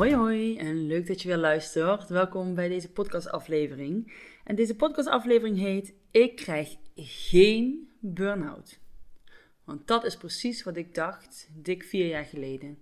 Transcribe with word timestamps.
Hoi 0.00 0.14
hoi 0.14 0.58
en 0.58 0.86
leuk 0.86 1.06
dat 1.06 1.22
je 1.22 1.28
weer 1.28 1.36
luistert. 1.36 2.08
Welkom 2.08 2.54
bij 2.54 2.68
deze 2.68 2.90
podcastaflevering. 2.90 4.12
En 4.44 4.54
deze 4.54 4.76
podcastaflevering 4.76 5.58
heet 5.58 5.94
Ik 6.10 6.36
krijg 6.36 6.76
geen 6.94 7.88
burn-out. 7.98 8.78
Want 9.64 9.86
dat 9.86 10.04
is 10.04 10.16
precies 10.16 10.62
wat 10.62 10.76
ik 10.76 10.94
dacht 10.94 11.48
dik 11.52 11.82
vier 11.82 12.06
jaar 12.06 12.24
geleden. 12.24 12.78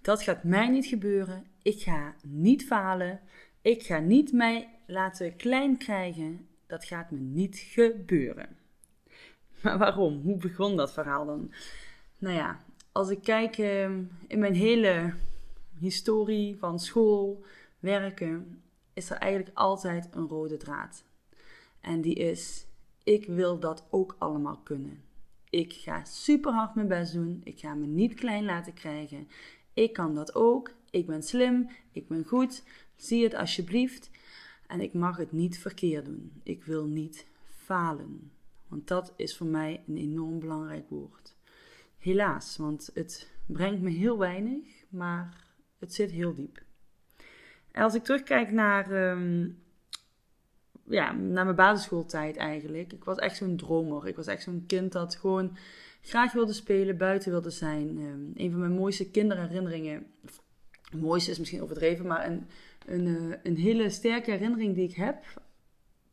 Dat 0.00 0.22
gaat 0.22 0.44
mij 0.44 0.68
niet 0.68 0.86
gebeuren. 0.86 1.46
Ik 1.62 1.80
ga 1.80 2.14
niet 2.22 2.64
falen. 2.64 3.20
Ik 3.62 3.82
ga 3.82 3.98
niet 3.98 4.32
mij 4.32 4.68
laten 4.86 5.36
klein 5.36 5.78
krijgen. 5.78 6.48
Dat 6.66 6.84
gaat 6.84 7.10
me 7.10 7.18
niet 7.18 7.58
gebeuren. 7.58 8.48
Maar 9.62 9.78
waarom? 9.78 10.20
Hoe 10.22 10.36
begon 10.36 10.76
dat 10.76 10.92
verhaal 10.92 11.26
dan? 11.26 11.52
Nou 12.18 12.36
ja, 12.36 12.64
als 12.92 13.10
ik 13.10 13.22
kijk 13.22 13.58
ehm, 13.58 14.02
in 14.26 14.38
mijn 14.38 14.54
hele 14.54 15.12
historie 15.78 16.58
van 16.58 16.80
school, 16.80 17.44
werken, 17.78 18.62
is 18.92 19.10
er 19.10 19.16
eigenlijk 19.16 19.56
altijd 19.56 20.08
een 20.10 20.28
rode 20.28 20.56
draad. 20.56 21.04
En 21.80 22.00
die 22.00 22.14
is: 22.14 22.66
ik 23.02 23.26
wil 23.26 23.58
dat 23.58 23.86
ook 23.90 24.16
allemaal 24.18 24.58
kunnen. 24.58 25.02
Ik 25.50 25.72
ga 25.72 26.04
super 26.04 26.52
hard 26.52 26.74
mijn 26.74 26.88
best 26.88 27.12
doen. 27.12 27.40
Ik 27.44 27.58
ga 27.58 27.74
me 27.74 27.86
niet 27.86 28.14
klein 28.14 28.44
laten 28.44 28.74
krijgen. 28.74 29.28
Ik 29.72 29.92
kan 29.92 30.14
dat 30.14 30.34
ook. 30.34 30.74
Ik 30.90 31.06
ben 31.06 31.22
slim. 31.22 31.68
Ik 31.92 32.08
ben 32.08 32.24
goed. 32.24 32.62
Zie 32.96 33.24
het 33.24 33.34
alsjeblieft. 33.34 34.10
En 34.66 34.80
ik 34.80 34.92
mag 34.92 35.16
het 35.16 35.32
niet 35.32 35.58
verkeerd 35.58 36.04
doen. 36.04 36.40
Ik 36.42 36.64
wil 36.64 36.86
niet 36.86 37.26
falen. 37.44 38.30
Want 38.68 38.88
dat 38.88 39.12
is 39.16 39.36
voor 39.36 39.46
mij 39.46 39.82
een 39.86 39.96
enorm 39.96 40.38
belangrijk 40.38 40.88
woord. 40.88 41.36
Helaas, 41.98 42.56
want 42.56 42.90
het 42.94 43.30
brengt 43.46 43.80
me 43.80 43.90
heel 43.90 44.18
weinig, 44.18 44.84
maar 44.88 45.45
het 45.78 45.94
zit 45.94 46.10
heel 46.10 46.34
diep. 46.34 46.62
Als 47.72 47.94
ik 47.94 48.04
terugkijk 48.04 48.50
naar, 48.50 48.90
ehm, 48.90 49.48
ja, 50.88 51.12
naar 51.12 51.44
mijn 51.44 51.56
basisschooltijd 51.56 52.36
eigenlijk. 52.36 52.92
Ik 52.92 53.04
was 53.04 53.16
echt 53.16 53.36
zo'n 53.36 53.56
dromer. 53.56 54.06
Ik 54.06 54.16
was 54.16 54.26
echt 54.26 54.42
zo'n 54.42 54.64
kind 54.66 54.92
dat 54.92 55.16
gewoon 55.16 55.56
graag 56.00 56.32
wilde 56.32 56.52
spelen, 56.52 56.96
buiten 56.96 57.30
wilde 57.30 57.50
zijn. 57.50 57.98
Um, 57.98 58.32
een 58.34 58.50
van 58.50 58.60
mijn 58.60 58.72
mooiste 58.72 59.10
kinderherinneringen, 59.10 60.06
mooiste 60.96 61.30
is 61.30 61.38
misschien 61.38 61.62
overdreven, 61.62 62.06
maar 62.06 62.26
een, 62.26 62.46
een, 62.86 63.06
uh, 63.06 63.34
een 63.42 63.56
hele 63.56 63.90
sterke 63.90 64.30
herinnering 64.30 64.74
die 64.74 64.88
ik 64.88 64.94
heb, 64.94 65.24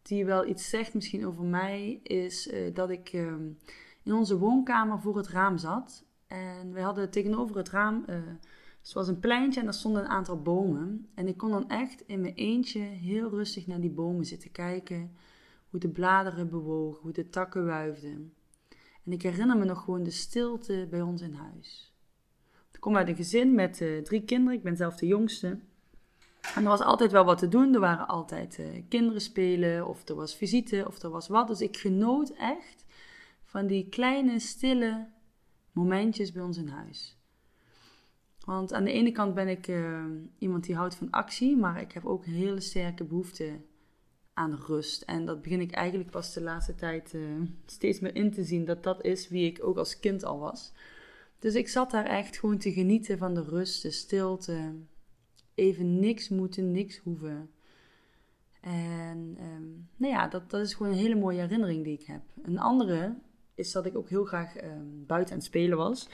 die 0.01 0.25
wel 0.25 0.47
iets 0.47 0.69
zegt 0.69 0.93
misschien 0.93 1.25
over 1.25 1.43
mij, 1.43 1.99
is 2.03 2.47
uh, 2.47 2.73
dat 2.73 2.89
ik 2.89 3.13
um, 3.13 3.57
in 4.03 4.13
onze 4.13 4.38
woonkamer 4.38 4.99
voor 4.99 5.17
het 5.17 5.27
raam 5.27 5.57
zat. 5.57 6.05
En 6.27 6.73
we 6.73 6.81
hadden 6.81 7.09
tegenover 7.09 7.57
het 7.57 7.69
raam 7.69 8.05
uh, 8.09 8.15
het 8.83 8.94
was 8.94 9.07
een 9.07 9.19
pleintje 9.19 9.59
en 9.59 9.66
daar 9.66 9.75
stonden 9.75 10.03
een 10.03 10.09
aantal 10.09 10.41
bomen. 10.41 11.07
En 11.13 11.27
ik 11.27 11.38
kon 11.38 11.49
dan 11.49 11.69
echt 11.69 12.03
in 12.07 12.21
mijn 12.21 12.33
eentje 12.33 12.79
heel 12.79 13.29
rustig 13.29 13.67
naar 13.67 13.81
die 13.81 13.89
bomen 13.89 14.25
zitten 14.25 14.51
kijken. 14.51 15.16
Hoe 15.69 15.79
de 15.79 15.89
bladeren 15.89 16.49
bewogen, 16.49 17.01
hoe 17.01 17.11
de 17.11 17.29
takken 17.29 17.66
wuifden. 17.66 18.33
En 19.05 19.11
ik 19.11 19.21
herinner 19.21 19.57
me 19.57 19.66
nog 19.66 19.83
gewoon 19.83 20.03
de 20.03 20.11
stilte 20.11 20.88
bij 20.89 21.01
ons 21.01 21.21
in 21.21 21.33
huis. 21.33 21.94
Ik 22.71 22.79
kom 22.79 22.97
uit 22.97 23.07
een 23.07 23.16
gezin 23.16 23.55
met 23.55 23.81
uh, 23.81 24.01
drie 24.01 24.23
kinderen. 24.23 24.57
Ik 24.57 24.63
ben 24.63 24.77
zelf 24.77 24.95
de 24.95 25.07
jongste. 25.07 25.47
En 26.55 26.63
er 26.63 26.69
was 26.69 26.81
altijd 26.81 27.11
wel 27.11 27.25
wat 27.25 27.38
te 27.38 27.47
doen. 27.47 27.73
Er 27.73 27.79
waren 27.79 28.07
altijd 28.07 28.57
uh, 28.59 28.81
kinderen 28.89 29.21
spelen, 29.21 29.88
of 29.88 30.07
er 30.07 30.15
was 30.15 30.35
visite, 30.35 30.83
of 30.88 31.01
er 31.01 31.09
was 31.09 31.27
wat. 31.27 31.47
Dus 31.47 31.61
ik 31.61 31.77
genoot 31.77 32.29
echt 32.29 32.85
van 33.44 33.67
die 33.67 33.89
kleine, 33.89 34.39
stille 34.39 35.07
momentjes 35.71 36.31
bij 36.31 36.44
ons 36.44 36.57
in 36.57 36.67
huis. 36.67 37.17
Want 38.45 38.73
aan 38.73 38.83
de 38.83 38.91
ene 38.91 39.11
kant 39.11 39.33
ben 39.33 39.47
ik 39.47 39.67
uh, 39.67 40.05
iemand 40.37 40.63
die 40.63 40.75
houdt 40.75 40.95
van 40.95 41.09
actie, 41.09 41.57
maar 41.57 41.81
ik 41.81 41.91
heb 41.91 42.05
ook 42.05 42.25
een 42.25 42.33
hele 42.33 42.59
sterke 42.59 43.03
behoefte 43.03 43.59
aan 44.33 44.55
rust. 44.55 45.01
En 45.01 45.25
dat 45.25 45.41
begin 45.41 45.61
ik 45.61 45.71
eigenlijk 45.71 46.09
pas 46.09 46.33
de 46.33 46.41
laatste 46.41 46.75
tijd 46.75 47.13
uh, 47.13 47.41
steeds 47.65 47.99
meer 47.99 48.15
in 48.15 48.31
te 48.31 48.43
zien, 48.43 48.65
dat 48.65 48.83
dat 48.83 49.03
is 49.03 49.29
wie 49.29 49.45
ik 49.45 49.65
ook 49.65 49.77
als 49.77 49.99
kind 49.99 50.23
al 50.23 50.39
was. 50.39 50.73
Dus 51.39 51.55
ik 51.55 51.67
zat 51.67 51.91
daar 51.91 52.05
echt 52.05 52.37
gewoon 52.37 52.57
te 52.57 52.73
genieten 52.73 53.17
van 53.17 53.33
de 53.33 53.43
rust, 53.43 53.81
de 53.81 53.91
stilte. 53.91 54.73
Even 55.55 55.99
niks 55.99 56.29
moeten, 56.29 56.71
niks 56.71 56.97
hoeven. 56.97 57.49
En 58.61 59.37
um, 59.39 59.89
nou 59.95 60.13
ja, 60.13 60.27
dat, 60.27 60.49
dat 60.49 60.61
is 60.61 60.73
gewoon 60.73 60.91
een 60.91 60.97
hele 60.97 61.15
mooie 61.15 61.39
herinnering 61.39 61.83
die 61.83 61.99
ik 61.99 62.05
heb. 62.05 62.21
Een 62.41 62.59
andere 62.59 63.15
is 63.55 63.71
dat 63.71 63.85
ik 63.85 63.97
ook 63.97 64.09
heel 64.09 64.25
graag 64.25 64.63
um, 64.63 65.03
buiten 65.07 65.33
aan 65.33 65.39
het 65.39 65.47
spelen 65.47 65.77
was. 65.77 66.09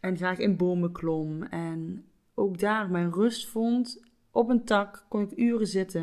En 0.00 0.16
graag 0.16 0.38
in 0.38 0.56
bomen 0.56 0.92
klom. 0.92 1.42
En 1.42 2.04
ook 2.34 2.58
daar 2.58 2.90
mijn 2.90 3.12
rust 3.12 3.48
vond. 3.48 4.04
Op 4.30 4.48
een 4.48 4.64
tak 4.64 5.04
kon 5.08 5.22
ik 5.22 5.38
uren 5.38 5.66
zitten. 5.66 6.02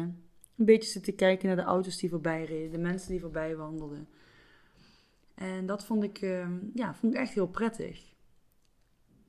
Een 0.58 0.66
beetje 0.66 0.90
zitten 0.90 1.16
kijken 1.16 1.48
naar 1.48 1.56
de 1.56 1.62
auto's 1.62 1.98
die 1.98 2.10
voorbij 2.10 2.46
reden. 2.46 2.72
De 2.72 2.78
mensen 2.78 3.12
die 3.12 3.20
voorbij 3.20 3.56
wandelden. 3.56 4.08
En 5.36 5.66
dat 5.66 5.86
vond 5.86 6.04
ik, 6.04 6.22
uh, 6.22 6.48
ja, 6.74 6.94
vond 6.94 7.14
ik 7.14 7.20
echt 7.20 7.34
heel 7.34 7.48
prettig. 7.48 8.14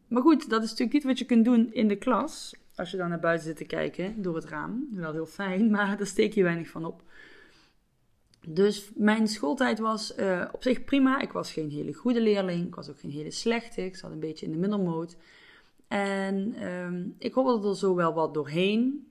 Maar 0.08 0.22
goed, 0.22 0.50
dat 0.50 0.62
is 0.62 0.68
natuurlijk 0.68 0.92
niet 0.92 1.04
wat 1.04 1.18
je 1.18 1.24
kunt 1.24 1.44
doen 1.44 1.72
in 1.72 1.88
de 1.88 1.96
klas. 1.96 2.56
Als 2.74 2.90
je 2.90 2.96
dan 2.96 3.08
naar 3.08 3.20
buiten 3.20 3.46
zit 3.46 3.56
te 3.56 3.64
kijken 3.64 4.22
door 4.22 4.34
het 4.34 4.44
raam. 4.44 4.88
Wel 4.92 5.12
heel 5.12 5.26
fijn, 5.26 5.70
maar 5.74 5.96
daar 5.96 6.06
steek 6.06 6.32
je 6.32 6.42
weinig 6.42 6.68
van 6.68 6.84
op. 6.84 7.02
Dus 8.46 8.90
mijn 8.94 9.28
schooltijd 9.28 9.78
was 9.78 10.16
uh, 10.18 10.44
op 10.52 10.62
zich 10.62 10.84
prima. 10.84 11.20
Ik 11.20 11.32
was 11.32 11.52
geen 11.52 11.70
hele 11.70 11.92
goede 11.92 12.20
leerling. 12.20 12.66
Ik 12.66 12.74
was 12.74 12.90
ook 12.90 13.00
geen 13.00 13.10
hele 13.10 13.30
slechte. 13.30 13.84
Ik 13.84 13.96
zat 13.96 14.10
een 14.10 14.20
beetje 14.20 14.46
in 14.46 14.52
de 14.52 14.58
middelmoot. 14.58 15.16
En 15.88 16.62
um, 16.66 17.14
ik 17.18 17.34
hobbelde 17.34 17.68
er 17.68 17.76
zo 17.76 17.94
wel 17.94 18.14
wat 18.14 18.34
doorheen. 18.34 19.08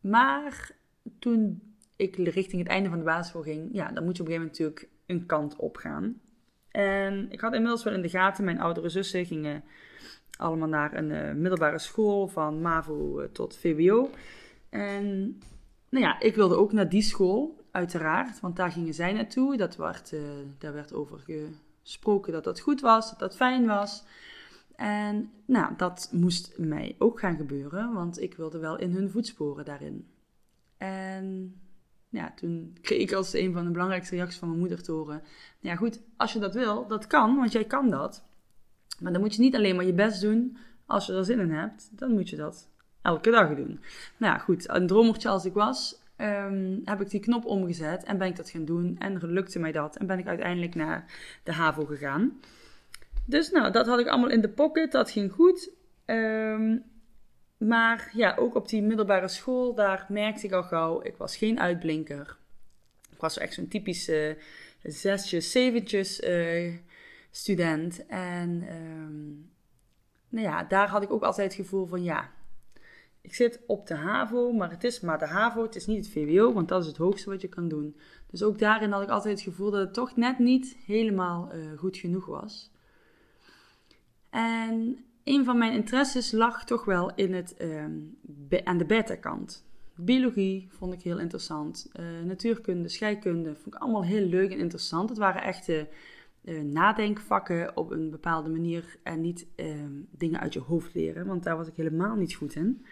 Maar 0.00 0.70
toen 1.18 1.62
ik 1.96 2.16
richting 2.16 2.62
het 2.62 2.70
einde 2.70 2.88
van 2.88 2.98
de 2.98 3.04
basisschool 3.04 3.42
ging, 3.42 3.68
ja, 3.72 3.92
dan 3.92 4.04
moet 4.04 4.16
je 4.16 4.22
op 4.22 4.28
een 4.28 4.34
gegeven 4.34 4.58
moment 4.58 4.58
natuurlijk 4.58 4.88
een 5.06 5.26
kant 5.26 5.56
op 5.56 5.76
gaan. 5.76 6.20
En 6.68 7.30
ik 7.30 7.40
had 7.40 7.52
inmiddels 7.52 7.82
wel 7.82 7.94
in 7.94 8.02
de 8.02 8.08
gaten, 8.08 8.44
mijn 8.44 8.60
oudere 8.60 8.88
zussen 8.88 9.26
gingen 9.26 9.64
allemaal 10.38 10.68
naar 10.68 10.94
een 10.94 11.10
uh, 11.10 11.32
middelbare 11.32 11.78
school 11.78 12.28
van 12.28 12.60
MAVO 12.60 13.20
uh, 13.20 13.26
tot 13.32 13.56
VWO. 13.56 14.10
En 14.68 15.38
nou 15.88 16.04
ja, 16.04 16.20
ik 16.20 16.34
wilde 16.34 16.56
ook 16.56 16.72
naar 16.72 16.88
die 16.88 17.02
school 17.02 17.61
uiteraard, 17.72 18.40
want 18.40 18.56
daar 18.56 18.72
gingen 18.72 18.94
zij 18.94 19.12
naartoe. 19.12 19.56
Dat 19.56 19.76
werd, 19.76 20.12
uh, 20.12 20.20
daar 20.58 20.72
werd 20.72 20.92
over 20.92 21.20
gesproken 21.82 22.32
dat 22.32 22.44
dat 22.44 22.60
goed 22.60 22.80
was, 22.80 23.10
dat 23.10 23.18
dat 23.18 23.36
fijn 23.36 23.66
was. 23.66 24.04
En 24.76 25.30
nou, 25.44 25.72
dat 25.76 26.08
moest 26.12 26.58
mij 26.58 26.94
ook 26.98 27.20
gaan 27.20 27.36
gebeuren, 27.36 27.92
want 27.92 28.20
ik 28.20 28.34
wilde 28.34 28.58
wel 28.58 28.78
in 28.78 28.90
hun 28.90 29.10
voetsporen 29.10 29.64
daarin. 29.64 30.06
En 30.76 31.54
ja, 32.08 32.32
toen 32.36 32.76
kreeg 32.80 33.00
ik 33.00 33.12
als 33.12 33.32
een 33.32 33.52
van 33.52 33.64
de 33.64 33.70
belangrijkste 33.70 34.14
reacties 34.14 34.38
van 34.38 34.48
mijn 34.48 34.60
moeder 34.60 34.82
te 34.82 34.92
horen: 34.92 35.22
Ja, 35.60 35.76
goed, 35.76 36.00
als 36.16 36.32
je 36.32 36.38
dat 36.38 36.54
wil, 36.54 36.86
dat 36.86 37.06
kan, 37.06 37.36
want 37.36 37.52
jij 37.52 37.64
kan 37.64 37.90
dat. 37.90 38.24
Maar 39.00 39.12
dan 39.12 39.20
moet 39.20 39.34
je 39.34 39.40
niet 39.40 39.54
alleen 39.54 39.76
maar 39.76 39.84
je 39.84 39.92
best 39.92 40.20
doen 40.20 40.56
als 40.86 41.06
je 41.06 41.12
er 41.12 41.24
zin 41.24 41.40
in 41.40 41.50
hebt, 41.50 41.90
dan 41.92 42.12
moet 42.12 42.28
je 42.28 42.36
dat 42.36 42.68
elke 43.02 43.30
dag 43.30 43.54
doen. 43.54 43.80
Nou 44.16 44.38
goed, 44.38 44.68
een 44.68 44.86
dromertje 44.86 45.28
als 45.28 45.44
ik 45.44 45.52
was, 45.52 46.01
um, 46.22 46.82
heb 46.84 47.00
ik 47.00 47.10
die 47.10 47.20
knop 47.20 47.44
omgezet 47.44 48.04
en 48.04 48.18
ben 48.18 48.28
ik 48.28 48.36
dat 48.36 48.50
gaan 48.50 48.64
doen. 48.64 48.96
En 48.98 49.32
lukte 49.32 49.58
mij 49.58 49.72
dat. 49.72 49.96
En 49.96 50.06
ben 50.06 50.18
ik 50.18 50.26
uiteindelijk 50.26 50.74
naar 50.74 51.04
de 51.42 51.52
HAVO 51.52 51.84
gegaan. 51.84 52.40
Dus 53.24 53.50
nou, 53.50 53.72
dat 53.72 53.86
had 53.86 53.98
ik 53.98 54.06
allemaal 54.06 54.30
in 54.30 54.40
de 54.40 54.48
pocket. 54.48 54.92
Dat 54.92 55.10
ging 55.10 55.32
goed. 55.32 55.70
Um, 56.06 56.84
maar 57.66 58.10
ja, 58.12 58.36
ook 58.36 58.54
op 58.54 58.68
die 58.68 58.82
middelbare 58.82 59.28
school, 59.28 59.74
daar 59.74 60.06
merkte 60.08 60.46
ik 60.46 60.52
al 60.52 60.62
gauw, 60.62 61.02
ik 61.02 61.16
was 61.16 61.36
geen 61.36 61.60
uitblinker. 61.60 62.36
Ik 63.10 63.20
was 63.20 63.38
echt 63.38 63.54
zo'n 63.54 63.68
typische 63.68 64.36
zesjes, 64.82 65.50
zeventjes 65.50 66.20
uh, 66.20 66.74
student. 67.30 68.06
En 68.06 68.64
ehm, 68.68 69.30
nou 70.28 70.46
ja, 70.46 70.64
daar 70.64 70.88
had 70.88 71.02
ik 71.02 71.12
ook 71.12 71.22
altijd 71.22 71.56
het 71.56 71.66
gevoel 71.66 71.86
van, 71.86 72.02
ja, 72.02 72.30
ik 73.22 73.34
zit 73.34 73.60
op 73.66 73.86
de 73.86 73.94
HAVO, 73.94 74.52
maar 74.52 74.70
het 74.70 74.84
is 74.84 75.00
maar 75.00 75.18
de 75.18 75.26
HAVO, 75.26 75.62
het 75.62 75.76
is 75.76 75.86
niet 75.86 76.04
het 76.04 76.14
VWO, 76.14 76.52
want 76.52 76.68
dat 76.68 76.82
is 76.82 76.88
het 76.88 76.96
hoogste 76.96 77.30
wat 77.30 77.40
je 77.40 77.48
kan 77.48 77.68
doen. 77.68 77.96
Dus 78.30 78.42
ook 78.42 78.58
daarin 78.58 78.90
had 78.90 79.02
ik 79.02 79.08
altijd 79.08 79.34
het 79.34 79.48
gevoel 79.48 79.70
dat 79.70 79.80
het 79.80 79.94
toch 79.94 80.16
net 80.16 80.38
niet 80.38 80.76
helemaal 80.86 81.54
uh, 81.54 81.78
goed 81.78 81.96
genoeg 81.96 82.26
was. 82.26 82.70
En 84.30 85.04
een 85.24 85.44
van 85.44 85.58
mijn 85.58 85.72
interesses 85.72 86.32
lag 86.32 86.64
toch 86.64 86.84
wel 86.84 87.14
in 87.14 87.34
het, 87.34 87.54
um, 87.62 88.18
aan 88.64 88.78
de 88.78 88.84
beta-kant. 88.84 89.64
Biologie 89.94 90.68
vond 90.70 90.92
ik 90.92 91.02
heel 91.02 91.18
interessant. 91.18 91.90
Uh, 92.00 92.06
natuurkunde, 92.24 92.88
scheikunde 92.88 93.54
vond 93.54 93.74
ik 93.74 93.80
allemaal 93.80 94.04
heel 94.04 94.26
leuk 94.26 94.50
en 94.50 94.58
interessant. 94.58 95.08
Het 95.08 95.18
waren 95.18 95.42
echte 95.42 95.88
uh, 96.44 96.62
nadenkvakken 96.62 97.76
op 97.76 97.90
een 97.90 98.10
bepaalde 98.10 98.48
manier 98.48 98.96
en 99.02 99.20
niet 99.20 99.46
ehm, 99.56 99.92
dingen 100.10 100.40
uit 100.40 100.52
je 100.52 100.60
hoofd 100.60 100.94
leren, 100.94 101.26
want 101.26 101.42
daar 101.42 101.56
was 101.56 101.68
ik 101.68 101.76
helemaal 101.76 102.16
niet 102.16 102.34
goed 102.34 102.54
in. 102.54 102.84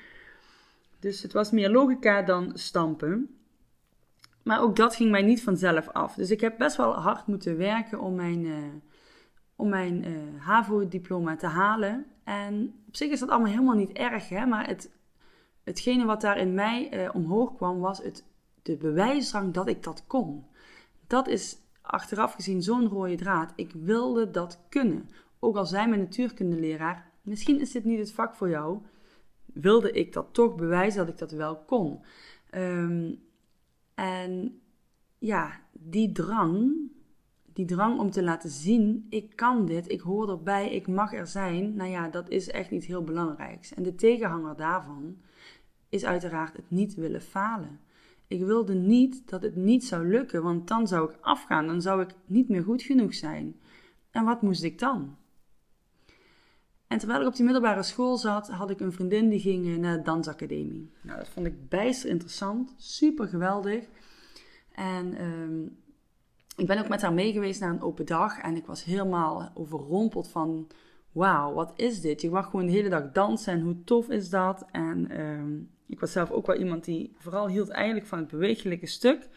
Dus 1.00 1.22
het 1.22 1.32
was 1.32 1.50
meer 1.50 1.70
logica 1.70 2.22
dan 2.22 2.50
stampen. 2.54 3.34
Maar 4.42 4.62
ook 4.62 4.76
dat 4.76 4.96
ging 4.96 5.10
mij 5.10 5.22
niet 5.22 5.42
vanzelf 5.42 5.88
af. 5.88 6.14
Dus 6.14 6.30
ik 6.30 6.40
heb 6.40 6.58
best 6.58 6.76
wel 6.76 6.92
hard 6.92 7.26
moeten 7.26 7.56
werken 7.56 8.00
om 8.00 8.14
mijn, 8.14 8.44
uh, 8.44 8.56
om 9.56 9.68
mijn 9.68 10.08
uh, 10.08 10.18
HAVO-diploma 10.38 11.36
te 11.36 11.46
halen. 11.46 12.06
En 12.24 12.74
op 12.86 12.96
zich 12.96 13.10
is 13.10 13.20
dat 13.20 13.28
allemaal 13.28 13.50
helemaal 13.50 13.74
niet 13.74 13.92
erg, 13.92 14.28
hè? 14.28 14.46
maar 14.46 14.66
het, 14.66 14.90
hetgene 15.64 16.04
wat 16.04 16.20
daar 16.20 16.38
in 16.38 16.54
mij 16.54 17.04
uh, 17.04 17.14
omhoog 17.14 17.54
kwam 17.56 17.80
was 17.80 18.02
het, 18.02 18.24
de 18.62 18.76
bewijsdrang 18.76 19.54
dat 19.54 19.68
ik 19.68 19.82
dat 19.82 20.04
kon. 20.06 20.44
Dat 21.06 21.28
is 21.28 21.58
achteraf 21.82 22.32
gezien 22.32 22.62
zo'n 22.62 22.88
rode 22.88 23.14
draad. 23.14 23.52
Ik 23.56 23.72
wilde 23.72 24.30
dat 24.30 24.60
kunnen. 24.68 25.08
Ook 25.38 25.56
al 25.56 25.66
zei 25.66 25.86
mijn 25.86 26.00
natuurkundeleraar, 26.00 27.10
misschien 27.22 27.60
is 27.60 27.70
dit 27.70 27.84
niet 27.84 27.98
het 27.98 28.12
vak 28.12 28.34
voor 28.34 28.48
jou, 28.48 28.78
wilde 29.54 29.92
ik 29.92 30.12
dat 30.12 30.28
toch 30.32 30.54
bewijzen 30.54 30.98
dat 30.98 31.08
ik 31.08 31.18
dat 31.18 31.30
wel 31.30 31.56
kon. 31.56 32.00
Um, 32.54 33.20
en 33.94 34.60
ja, 35.18 35.60
die 35.72 36.12
drang, 36.12 36.74
die 37.52 37.66
drang 37.66 37.98
om 37.98 38.10
te 38.10 38.22
laten 38.22 38.50
zien, 38.50 39.06
ik 39.08 39.36
kan 39.36 39.66
dit, 39.66 39.90
ik 39.90 40.00
hoor 40.00 40.30
erbij, 40.30 40.70
ik 40.70 40.86
mag 40.86 41.14
er 41.14 41.26
zijn, 41.26 41.74
nou 41.74 41.90
ja, 41.90 42.08
dat 42.08 42.28
is 42.28 42.50
echt 42.50 42.70
iets 42.70 42.86
heel 42.86 43.04
belangrijks. 43.04 43.74
En 43.74 43.82
de 43.82 43.94
tegenhanger 43.94 44.56
daarvan 44.56 45.16
is 45.88 46.04
uiteraard 46.04 46.56
het 46.56 46.70
niet 46.70 46.94
willen 46.94 47.22
falen. 47.22 47.80
Ik 48.26 48.44
wilde 48.44 48.74
niet 48.74 49.28
dat 49.28 49.42
het 49.42 49.56
niet 49.56 49.84
zou 49.84 50.08
lukken, 50.08 50.42
want 50.42 50.68
dan 50.68 50.88
zou 50.88 51.10
ik 51.10 51.18
afgaan, 51.20 51.66
dan 51.66 51.82
zou 51.82 52.02
ik 52.02 52.10
niet 52.26 52.48
meer 52.48 52.62
goed 52.62 52.82
genoeg 52.82 53.14
zijn. 53.14 53.60
En 54.10 54.24
wat 54.24 54.42
moest 54.42 54.62
ik 54.62 54.78
dan? 54.78 55.16
En 56.90 56.98
terwijl 56.98 57.20
ik 57.20 57.26
op 57.26 57.34
die 57.34 57.44
middelbare 57.44 57.82
school 57.82 58.16
zat, 58.16 58.48
had 58.48 58.70
ik 58.70 58.80
een 58.80 58.92
vriendin 58.92 59.28
die 59.28 59.40
ging 59.40 59.66
eh, 59.66 59.76
naar 59.76 59.96
de 59.96 60.02
dansacademie. 60.02 60.90
Nou, 61.00 61.18
dat 61.18 61.28
vond 61.28 61.46
ik 61.46 61.68
bijster 61.68 62.10
interessant, 62.10 62.74
super 62.76 63.28
geweldig. 63.28 63.84
En 64.72 65.14
ehm, 65.14 65.62
ik 66.56 66.66
ben 66.66 66.78
ook 66.78 66.88
met 66.88 67.02
haar 67.02 67.12
mee 67.12 67.32
geweest 67.32 67.60
naar 67.60 67.70
een 67.70 67.82
open 67.82 68.06
dag 68.06 68.38
en 68.38 68.56
ik 68.56 68.66
was 68.66 68.84
helemaal 68.84 69.50
overrompeld 69.54 70.28
van, 70.28 70.66
wauw, 71.12 71.52
wat 71.52 71.72
is 71.76 72.00
dit? 72.00 72.20
Je 72.20 72.30
mag 72.30 72.50
gewoon 72.50 72.66
de 72.66 72.72
hele 72.72 72.88
dag 72.88 73.12
dansen 73.12 73.52
en 73.52 73.60
hoe 73.60 73.84
tof 73.84 74.08
is 74.08 74.30
dat? 74.30 74.66
En 74.70 75.10
ehm, 75.10 75.58
ik 75.86 76.00
was 76.00 76.12
zelf 76.12 76.30
ook 76.30 76.46
wel 76.46 76.56
iemand 76.56 76.84
die 76.84 77.14
vooral 77.18 77.48
hield 77.48 77.68
eigenlijk 77.68 78.06
van 78.06 78.18
het 78.18 78.28
bewegelijke 78.28 78.86
stuk. 78.86 79.28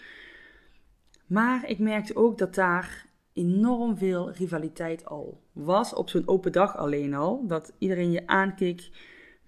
Maar 1.25 1.69
ik 1.69 1.79
merkte 1.79 2.15
ook 2.15 2.38
dat 2.38 2.56
daar 2.56 3.06
enorm 3.33 3.97
veel 3.97 4.31
rivaliteit 4.31 5.06
al 5.06 5.41
was. 5.51 5.94
Op 5.94 6.09
zo'n 6.09 6.27
open 6.27 6.51
dag 6.51 6.77
alleen 6.77 7.13
al. 7.13 7.47
Dat 7.47 7.74
iedereen 7.77 8.12
je 8.12 8.27
aankeek 8.27 8.89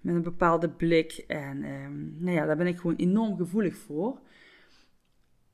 met 0.00 0.14
een 0.14 0.22
bepaalde 0.22 0.68
blik. 0.68 1.24
En 1.26 1.64
um, 1.64 2.16
nou 2.18 2.36
ja, 2.36 2.46
daar 2.46 2.56
ben 2.56 2.66
ik 2.66 2.76
gewoon 2.76 2.96
enorm 2.96 3.36
gevoelig 3.36 3.76
voor. 3.76 4.18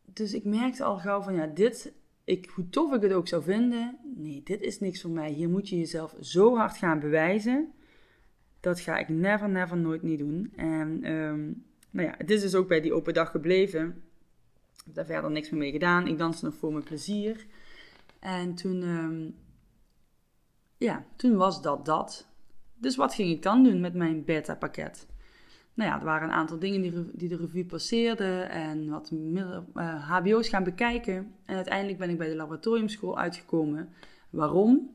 Dus 0.04 0.34
ik 0.34 0.44
merkte 0.44 0.84
al 0.84 0.98
gauw 0.98 1.22
van 1.22 1.34
ja, 1.34 1.46
dit, 1.46 1.92
ik, 2.24 2.50
hoe 2.54 2.68
tof 2.68 2.94
ik 2.94 3.02
het 3.02 3.12
ook 3.12 3.28
zou 3.28 3.42
vinden. 3.42 3.98
Nee, 4.16 4.40
dit 4.44 4.60
is 4.60 4.80
niks 4.80 5.00
voor 5.00 5.10
mij. 5.10 5.30
Hier 5.30 5.48
moet 5.48 5.68
je 5.68 5.78
jezelf 5.78 6.16
zo 6.20 6.56
hard 6.56 6.76
gaan 6.76 7.00
bewijzen. 7.00 7.72
Dat 8.60 8.80
ga 8.80 8.98
ik 8.98 9.08
never, 9.08 9.48
never, 9.48 9.76
nooit 9.76 10.02
niet 10.02 10.18
doen. 10.18 10.52
En 10.56 11.12
um, 11.12 11.64
nou 11.90 12.08
ja, 12.08 12.14
het 12.18 12.30
is 12.30 12.40
dus 12.40 12.54
ook 12.54 12.68
bij 12.68 12.80
die 12.80 12.92
open 12.92 13.14
dag 13.14 13.30
gebleven. 13.30 14.02
Ik 14.76 14.82
heb 14.84 14.94
daar 14.94 15.06
verder 15.06 15.30
niks 15.30 15.50
meer 15.50 15.60
mee 15.60 15.72
gedaan. 15.72 16.06
Ik 16.06 16.18
danste 16.18 16.44
nog 16.44 16.54
voor 16.54 16.72
mijn 16.72 16.84
plezier. 16.84 17.46
En 18.22 18.54
toen, 18.54 18.82
um, 18.82 19.34
ja, 20.76 21.04
toen 21.16 21.36
was 21.36 21.62
dat 21.62 21.84
dat. 21.84 22.26
Dus 22.74 22.96
wat 22.96 23.14
ging 23.14 23.30
ik 23.30 23.42
dan 23.42 23.64
doen 23.64 23.80
met 23.80 23.94
mijn 23.94 24.24
beta-pakket? 24.24 25.06
Nou 25.74 25.90
ja, 25.90 25.98
er 25.98 26.04
waren 26.04 26.28
een 26.28 26.34
aantal 26.34 26.58
dingen 26.58 26.80
die, 26.80 27.10
die 27.12 27.28
de 27.28 27.36
revue 27.36 27.64
passeerden 27.64 28.50
en 28.50 28.90
wat 28.90 29.10
uh, 29.12 29.56
eh, 29.74 30.08
HBO's 30.10 30.48
gaan 30.48 30.64
bekijken. 30.64 31.34
En 31.44 31.56
uiteindelijk 31.56 31.98
ben 31.98 32.10
ik 32.10 32.18
bij 32.18 32.28
de 32.28 32.36
laboratoriumschool 32.36 33.18
uitgekomen. 33.18 33.88
Waarom? 34.30 34.90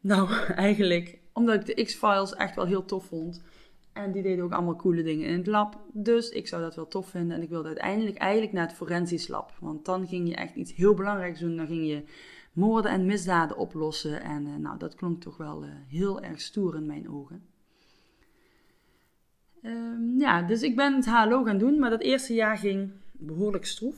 Nou, 0.00 0.30
eigenlijk 0.68 1.18
omdat 1.32 1.54
ik 1.54 1.76
de 1.76 1.84
X-Files 1.84 2.34
echt 2.34 2.54
wel 2.54 2.66
heel 2.66 2.84
tof 2.84 3.06
vond. 3.06 3.42
En 3.92 4.12
die 4.12 4.22
deden 4.22 4.44
ook 4.44 4.52
allemaal 4.52 4.76
coole 4.76 5.02
dingen 5.02 5.26
in 5.26 5.38
het 5.38 5.46
lab. 5.46 5.80
Dus 5.92 6.28
ik 6.28 6.48
zou 6.48 6.62
dat 6.62 6.74
wel 6.74 6.88
tof 6.88 7.08
vinden. 7.08 7.36
En 7.36 7.42
ik 7.42 7.48
wilde 7.48 7.68
uiteindelijk 7.68 8.16
eigenlijk 8.16 8.52
naar 8.52 8.66
het 8.66 8.76
forensisch 8.76 9.28
lab. 9.28 9.52
Want 9.60 9.84
dan 9.84 10.06
ging 10.06 10.28
je 10.28 10.34
echt 10.34 10.54
iets 10.54 10.74
heel 10.74 10.94
belangrijks 10.94 11.40
doen. 11.40 11.56
Dan 11.56 11.66
ging 11.66 11.86
je 11.86 12.02
moorden 12.54 12.90
en 12.90 13.06
misdaden 13.06 13.56
oplossen. 13.56 14.22
En 14.22 14.46
uh, 14.46 14.56
nou, 14.56 14.78
dat 14.78 14.94
klonk 14.94 15.20
toch 15.20 15.36
wel 15.36 15.64
uh, 15.64 15.70
heel 15.88 16.22
erg 16.22 16.40
stoer 16.40 16.76
in 16.76 16.86
mijn 16.86 17.10
ogen. 17.10 17.42
Um, 19.62 20.18
ja, 20.18 20.42
dus 20.42 20.62
ik 20.62 20.76
ben 20.76 20.94
het 20.94 21.06
HLO 21.06 21.44
gaan 21.44 21.58
doen, 21.58 21.78
maar 21.78 21.90
dat 21.90 22.00
eerste 22.00 22.34
jaar 22.34 22.58
ging 22.58 22.90
behoorlijk 23.12 23.66
stroef. 23.66 23.96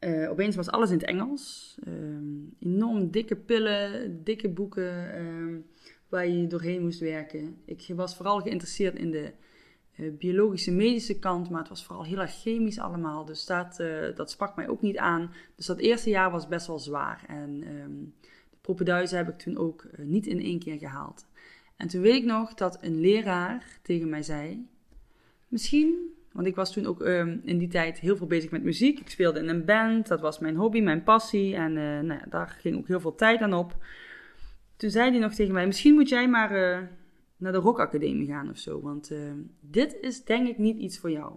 Uh, 0.00 0.30
opeens 0.30 0.56
was 0.56 0.70
alles 0.70 0.90
in 0.90 0.98
het 0.98 1.06
Engels. 1.06 1.76
Um, 1.88 2.54
enorm 2.58 3.10
dikke 3.10 3.36
pillen, 3.36 4.24
dikke 4.24 4.48
boeken 4.48 5.20
um, 5.20 5.66
waar 6.08 6.28
je 6.28 6.46
doorheen 6.46 6.82
moest 6.82 7.00
werken. 7.00 7.56
Ik 7.64 7.92
was 7.94 8.16
vooral 8.16 8.40
geïnteresseerd 8.40 8.96
in 8.96 9.10
de 9.10 9.32
biologische 9.96 10.70
medische 10.70 11.18
kant, 11.18 11.50
maar 11.50 11.60
het 11.60 11.68
was 11.68 11.84
vooral 11.84 12.04
heel 12.04 12.18
erg 12.18 12.40
chemisch 12.40 12.78
allemaal. 12.78 13.24
Dus 13.24 13.46
dat, 13.46 13.78
uh, 13.80 14.16
dat 14.16 14.30
sprak 14.30 14.56
mij 14.56 14.68
ook 14.68 14.82
niet 14.82 14.96
aan. 14.96 15.32
Dus 15.56 15.66
dat 15.66 15.78
eerste 15.78 16.10
jaar 16.10 16.30
was 16.30 16.48
best 16.48 16.66
wel 16.66 16.78
zwaar. 16.78 17.24
En 17.28 17.60
de 18.50 18.56
propeduizen 18.60 19.16
heb 19.16 19.28
ik 19.28 19.38
toen 19.38 19.56
ook 19.56 19.86
niet 19.96 20.26
in 20.26 20.40
één 20.40 20.58
keer 20.58 20.78
gehaald. 20.78 21.26
En 21.76 21.88
toen 21.88 22.00
weet 22.00 22.14
ik 22.14 22.24
nog 22.24 22.54
dat 22.54 22.78
een 22.80 23.00
leraar 23.00 23.66
tegen 23.82 24.08
mij 24.08 24.22
zei: 24.22 24.66
Misschien, 25.48 25.94
want 26.32 26.46
ik 26.46 26.54
was 26.54 26.72
toen 26.72 26.86
ook 26.86 27.00
um, 27.00 27.40
in 27.44 27.58
die 27.58 27.68
tijd 27.68 27.98
heel 27.98 28.16
veel 28.16 28.26
bezig 28.26 28.50
met 28.50 28.62
muziek. 28.62 29.00
Ik 29.00 29.10
speelde 29.10 29.40
in 29.40 29.48
een 29.48 29.64
band, 29.64 30.08
dat 30.08 30.20
was 30.20 30.38
mijn 30.38 30.56
hobby, 30.56 30.80
mijn 30.80 31.02
passie. 31.02 31.54
En 31.54 31.72
nou 31.72 32.20
ja, 32.20 32.26
daar 32.28 32.56
ging 32.60 32.76
ook 32.76 32.86
heel 32.86 33.00
veel 33.00 33.14
tijd 33.14 33.40
aan 33.40 33.54
op. 33.54 33.76
Toen 34.76 34.90
zei 34.90 35.10
hij 35.10 35.20
nog 35.20 35.34
tegen 35.34 35.52
mij: 35.52 35.66
Misschien 35.66 35.94
moet 35.94 36.08
jij 36.08 36.28
maar 36.28 36.90
naar 37.42 37.52
de 37.52 37.58
rockacademie 37.58 38.26
gaan 38.26 38.50
of 38.50 38.58
zo. 38.58 38.80
Want 38.80 39.10
uh, 39.10 39.18
dit 39.60 39.96
is 40.00 40.24
denk 40.24 40.48
ik 40.48 40.58
niet 40.58 40.78
iets 40.78 40.98
voor 40.98 41.10
jou. 41.10 41.34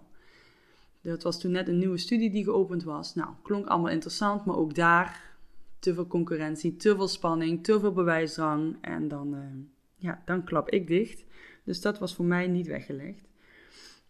Dat 1.00 1.22
was 1.22 1.40
toen 1.40 1.50
net 1.50 1.68
een 1.68 1.78
nieuwe 1.78 1.98
studie 1.98 2.30
die 2.30 2.44
geopend 2.44 2.84
was. 2.84 3.14
Nou, 3.14 3.30
klonk 3.42 3.66
allemaal 3.66 3.90
interessant, 3.90 4.44
maar 4.44 4.56
ook 4.56 4.74
daar 4.74 5.36
te 5.78 5.94
veel 5.94 6.06
concurrentie, 6.06 6.76
te 6.76 6.96
veel 6.96 7.08
spanning, 7.08 7.64
te 7.64 7.80
veel 7.80 7.92
bewijsdrang. 7.92 8.76
En 8.80 9.08
dan 9.08 9.36
ja, 9.96 10.22
dan 10.24 10.44
klap 10.44 10.68
ik 10.68 10.86
dicht. 10.86 11.24
Dus 11.64 11.80
dat 11.80 11.98
was 11.98 12.14
voor 12.14 12.24
mij 12.24 12.46
niet 12.46 12.66
weggelegd. 12.66 13.28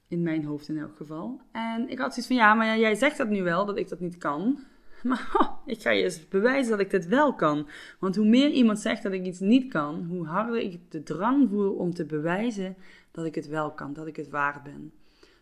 In 0.08 0.22
mijn 0.22 0.44
hoofd 0.44 0.68
in 0.68 0.78
elk 0.78 0.96
geval. 0.96 1.40
En 1.52 1.88
ik 1.88 1.98
had 1.98 2.08
zoiets 2.08 2.26
van, 2.26 2.36
ja, 2.36 2.54
maar 2.54 2.78
jij 2.78 2.94
zegt 2.94 3.18
dat 3.18 3.28
nu 3.28 3.42
wel, 3.42 3.66
dat 3.66 3.76
ik 3.76 3.88
dat 3.88 4.00
niet 4.00 4.18
kan. 4.18 4.58
Maar 5.02 5.45
ik 5.66 5.80
ga 5.80 5.90
je 5.90 6.02
eens 6.02 6.28
bewijzen 6.28 6.70
dat 6.70 6.80
ik 6.80 6.90
dit 6.90 7.06
wel 7.06 7.34
kan. 7.34 7.68
Want 7.98 8.16
hoe 8.16 8.26
meer 8.26 8.50
iemand 8.50 8.78
zegt 8.78 9.02
dat 9.02 9.12
ik 9.12 9.24
iets 9.24 9.40
niet 9.40 9.72
kan, 9.72 10.06
hoe 10.08 10.26
harder 10.26 10.60
ik 10.60 10.90
de 10.90 11.02
drang 11.02 11.48
voel 11.48 11.72
om 11.72 11.94
te 11.94 12.04
bewijzen 12.04 12.76
dat 13.10 13.24
ik 13.24 13.34
het 13.34 13.46
wel 13.46 13.70
kan, 13.70 13.92
dat 13.92 14.06
ik 14.06 14.16
het 14.16 14.28
waard 14.28 14.62
ben. 14.62 14.92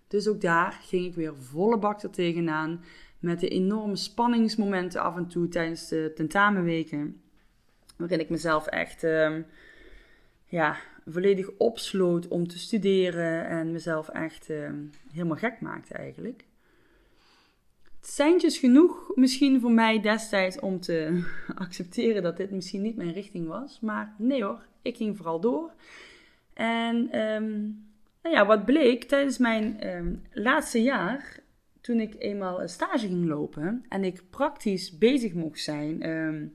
Dus 0.09 0.29
ook 0.29 0.41
daar 0.41 0.73
ging 0.83 1.07
ik 1.07 1.15
weer 1.15 1.37
volle 1.37 1.79
bak 1.79 2.03
er 2.03 2.11
tegenaan. 2.11 2.85
Met 3.19 3.41
de 3.41 3.49
enorme 3.49 3.97
spanningsmomenten 3.97 5.01
af 5.01 5.17
en 5.17 5.29
toe 5.29 5.49
tijdens 5.49 5.89
de 5.89 6.13
tentamenweken. 6.15 7.21
Waarin 7.97 8.21
ik 8.21 8.29
mezelf 8.31 8.67
echt... 8.67 9.05
Uh, 9.05 9.37
ja, 10.45 10.77
volledig 11.07 11.51
opsloot 11.59 12.29
om 12.29 12.49
te 12.49 12.59
studeren 12.59 13.47
en 13.47 13.73
mezelf 13.73 14.09
echt 14.09 14.51
uh, 14.51 14.71
helemaal 15.13 15.37
gek 15.37 15.61
maakte 15.61 15.95
eigenlijk. 15.95 16.45
Seintjes 18.07 18.59
genoeg 18.59 19.13
misschien 19.15 19.61
voor 19.61 19.71
mij 19.71 20.01
destijds 20.01 20.61
om 20.61 20.81
te 20.81 21.25
accepteren 21.55 22.23
dat 22.23 22.37
dit 22.37 22.51
misschien 22.51 22.83
niet 22.83 22.97
mijn 22.97 23.13
richting 23.13 23.49
was. 23.49 23.81
Maar 23.81 24.15
nee 24.19 24.45
hoor, 24.45 24.67
ik 24.83 24.97
ging 24.97 25.17
vooral 25.17 25.41
door. 25.41 25.73
En 26.55 27.21
um, 27.21 27.85
nou 28.23 28.35
ja, 28.35 28.47
wat 28.47 28.65
bleek 28.65 29.05
tijdens 29.05 29.39
mijn 29.39 29.81
ehm, 29.81 30.15
laatste 30.33 30.83
jaar, 30.83 31.41
toen 31.81 32.01
ik 32.01 32.15
eenmaal 32.19 32.63
een 32.63 32.69
stage 32.69 33.07
ging 33.07 33.27
lopen 33.27 33.85
en 33.89 34.05
ik 34.05 34.23
praktisch 34.31 34.99
bezig 34.99 35.33
mocht 35.33 35.61
zijn. 35.61 36.03
Ehm, 36.03 36.47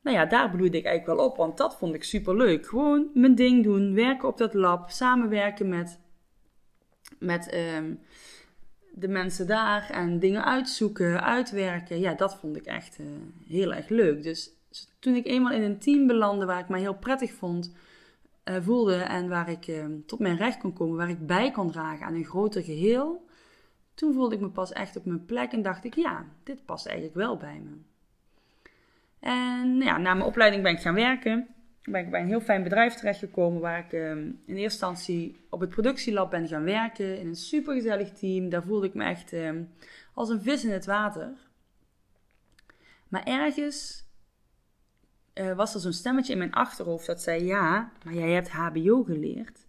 nou 0.00 0.16
ja, 0.16 0.26
daar 0.26 0.50
bloeide 0.50 0.78
ik 0.78 0.84
eigenlijk 0.84 1.18
wel 1.18 1.28
op, 1.28 1.36
want 1.36 1.56
dat 1.56 1.76
vond 1.76 1.94
ik 1.94 2.04
super 2.04 2.36
leuk. 2.36 2.66
Gewoon 2.66 3.10
mijn 3.14 3.34
ding 3.34 3.64
doen, 3.64 3.94
werken 3.94 4.28
op 4.28 4.38
dat 4.38 4.54
lab, 4.54 4.90
samenwerken 4.90 5.68
met, 5.68 6.00
met 7.18 7.48
ehm, 7.48 7.94
de 8.98 9.08
mensen 9.08 9.46
daar 9.46 9.90
en 9.90 10.18
dingen 10.18 10.44
uitzoeken, 10.44 11.22
uitwerken. 11.22 12.00
Ja, 12.00 12.14
dat 12.14 12.36
vond 12.36 12.56
ik 12.56 12.64
echt 12.64 12.98
uh, 12.98 13.06
heel 13.48 13.74
erg 13.74 13.88
leuk. 13.88 14.22
Dus 14.22 14.50
toen 14.98 15.14
ik 15.14 15.26
eenmaal 15.26 15.52
in 15.52 15.62
een 15.62 15.78
team 15.78 16.06
belandde 16.06 16.46
waar 16.46 16.60
ik 16.60 16.68
mij 16.68 16.80
heel 16.80 16.94
prettig 16.94 17.32
vond, 17.32 17.74
uh, 18.44 18.56
voelde 18.60 18.94
en 18.94 19.28
waar 19.28 19.48
ik 19.50 19.66
uh, 19.66 19.84
tot 20.06 20.18
mijn 20.18 20.36
recht 20.36 20.58
kon 20.58 20.72
komen, 20.72 20.96
waar 20.96 21.08
ik 21.08 21.26
bij 21.26 21.50
kon 21.50 21.70
dragen 21.70 22.06
aan 22.06 22.14
een 22.14 22.24
groter 22.24 22.62
geheel, 22.62 23.26
toen 23.94 24.14
voelde 24.14 24.34
ik 24.34 24.40
me 24.40 24.48
pas 24.48 24.72
echt 24.72 24.96
op 24.96 25.04
mijn 25.04 25.24
plek 25.24 25.52
en 25.52 25.62
dacht 25.62 25.84
ik, 25.84 25.94
ja, 25.94 26.24
dit 26.42 26.64
past 26.64 26.86
eigenlijk 26.86 27.16
wel 27.16 27.36
bij 27.36 27.60
me. 27.64 27.76
En 29.20 29.76
ja, 29.76 29.98
na 29.98 30.14
mijn 30.14 30.28
opleiding 30.28 30.62
ben 30.62 30.72
ik 30.72 30.80
gaan 30.80 30.94
werken. 30.94 31.48
Ben 31.86 32.00
ik 32.00 32.10
bij 32.10 32.20
een 32.20 32.26
heel 32.26 32.40
fijn 32.40 32.62
bedrijf 32.62 32.94
terechtgekomen 32.94 33.60
waar 33.60 33.78
ik 33.78 33.92
um, 33.92 34.18
in 34.46 34.56
eerste 34.56 34.62
instantie 34.62 35.36
op 35.50 35.60
het 35.60 35.70
productielab 35.70 36.30
ben 36.30 36.48
gaan 36.48 36.64
werken. 36.64 37.18
In 37.18 37.26
een 37.26 37.36
supergezellig 37.36 38.12
team. 38.12 38.48
Daar 38.48 38.62
voelde 38.62 38.86
ik 38.86 38.94
me 38.94 39.04
echt 39.04 39.32
um, 39.32 39.70
als 40.14 40.28
een 40.28 40.42
vis 40.42 40.64
in 40.64 40.70
het 40.70 40.86
water. 40.86 41.32
Maar 43.08 43.24
ergens 43.24 44.04
uh, 45.34 45.56
was 45.56 45.74
er 45.74 45.80
zo'n 45.80 45.92
stemmetje 45.92 46.32
in 46.32 46.38
mijn 46.38 46.52
achterhoofd 46.52 47.06
dat 47.06 47.22
zei: 47.22 47.44
Ja, 47.44 47.92
maar 48.04 48.14
jij 48.14 48.30
hebt 48.30 48.48
HBO 48.48 49.02
geleerd. 49.02 49.66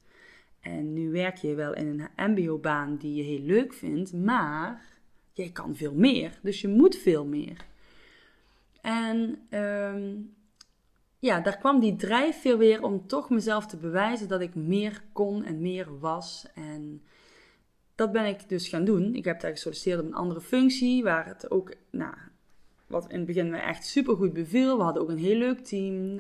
En 0.60 0.94
nu 0.94 1.12
werk 1.12 1.36
je 1.36 1.56
wel 1.56 1.74
in 1.74 2.10
een 2.16 2.32
MBO-baan 2.32 2.98
die 2.98 3.16
je 3.16 3.24
heel 3.24 3.46
leuk 3.46 3.74
vindt, 3.74 4.14
maar 4.14 4.82
jij 5.34 5.50
kan 5.50 5.76
veel 5.76 5.94
meer. 5.94 6.40
Dus 6.42 6.62
je 6.62 6.68
moet 6.68 6.98
veel 6.98 7.26
meer. 7.26 7.66
En 8.82 9.42
um, 9.60 10.36
ja, 11.20 11.40
daar 11.40 11.58
kwam 11.58 11.80
die 11.80 11.96
drijfveer 11.96 12.58
weer 12.58 12.84
om 12.84 13.08
toch 13.08 13.30
mezelf 13.30 13.66
te 13.66 13.78
bewijzen 13.78 14.28
dat 14.28 14.42
ik 14.42 14.56
meer 14.56 15.02
kon 15.14 15.44
en 15.44 15.62
meer 15.62 16.00
was. 16.00 16.46
En 16.56 17.02
dat 17.96 18.12
ben 18.12 18.26
ik 18.26 18.50
dus 18.50 18.68
gaan 18.68 18.86
doen. 18.86 19.16
Ik 19.16 19.26
heb 19.26 19.40
daar 19.40 19.52
gesolliciteerd 19.52 20.00
op 20.00 20.06
een 20.06 20.14
andere 20.14 20.42
functie, 20.42 21.04
waar 21.04 21.26
het 21.26 21.52
ook, 21.52 21.74
nou, 21.92 22.14
wat 22.88 23.10
in 23.10 23.18
het 23.18 23.26
begin 23.26 23.50
me 23.50 23.58
echt 23.58 23.86
super 23.86 24.16
goed 24.16 24.34
beviel. 24.34 24.78
We 24.78 24.84
hadden 24.84 25.02
ook 25.02 25.10
een 25.10 25.18
heel 25.18 25.38
leuk 25.38 25.60
team. 25.60 26.20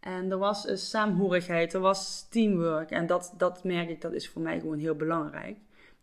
En 0.00 0.30
er 0.30 0.38
was 0.38 0.68
een 0.68 0.78
saamhorigheid, 0.78 1.74
er 1.74 1.80
was 1.80 2.28
teamwork. 2.28 2.90
En 2.90 3.06
dat, 3.06 3.34
dat 3.36 3.64
merk 3.64 3.88
ik, 3.88 4.00
dat 4.00 4.12
is 4.12 4.28
voor 4.28 4.42
mij 4.42 4.60
gewoon 4.60 4.78
heel 4.78 4.94
belangrijk. 4.94 5.56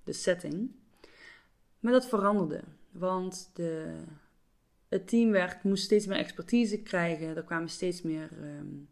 De 0.03 0.13
setting. 0.13 0.71
Maar 1.79 1.91
dat 1.91 2.07
veranderde. 2.07 2.63
Want 2.91 3.51
de, 3.53 3.95
het 4.89 5.07
team 5.07 5.31
werd, 5.31 5.63
moest 5.63 5.83
steeds 5.83 6.05
meer 6.05 6.17
expertise 6.17 6.81
krijgen. 6.81 7.35
Er 7.35 7.43
kwamen 7.43 7.69
steeds 7.69 8.01
meer 8.01 8.29
um, 8.41 8.87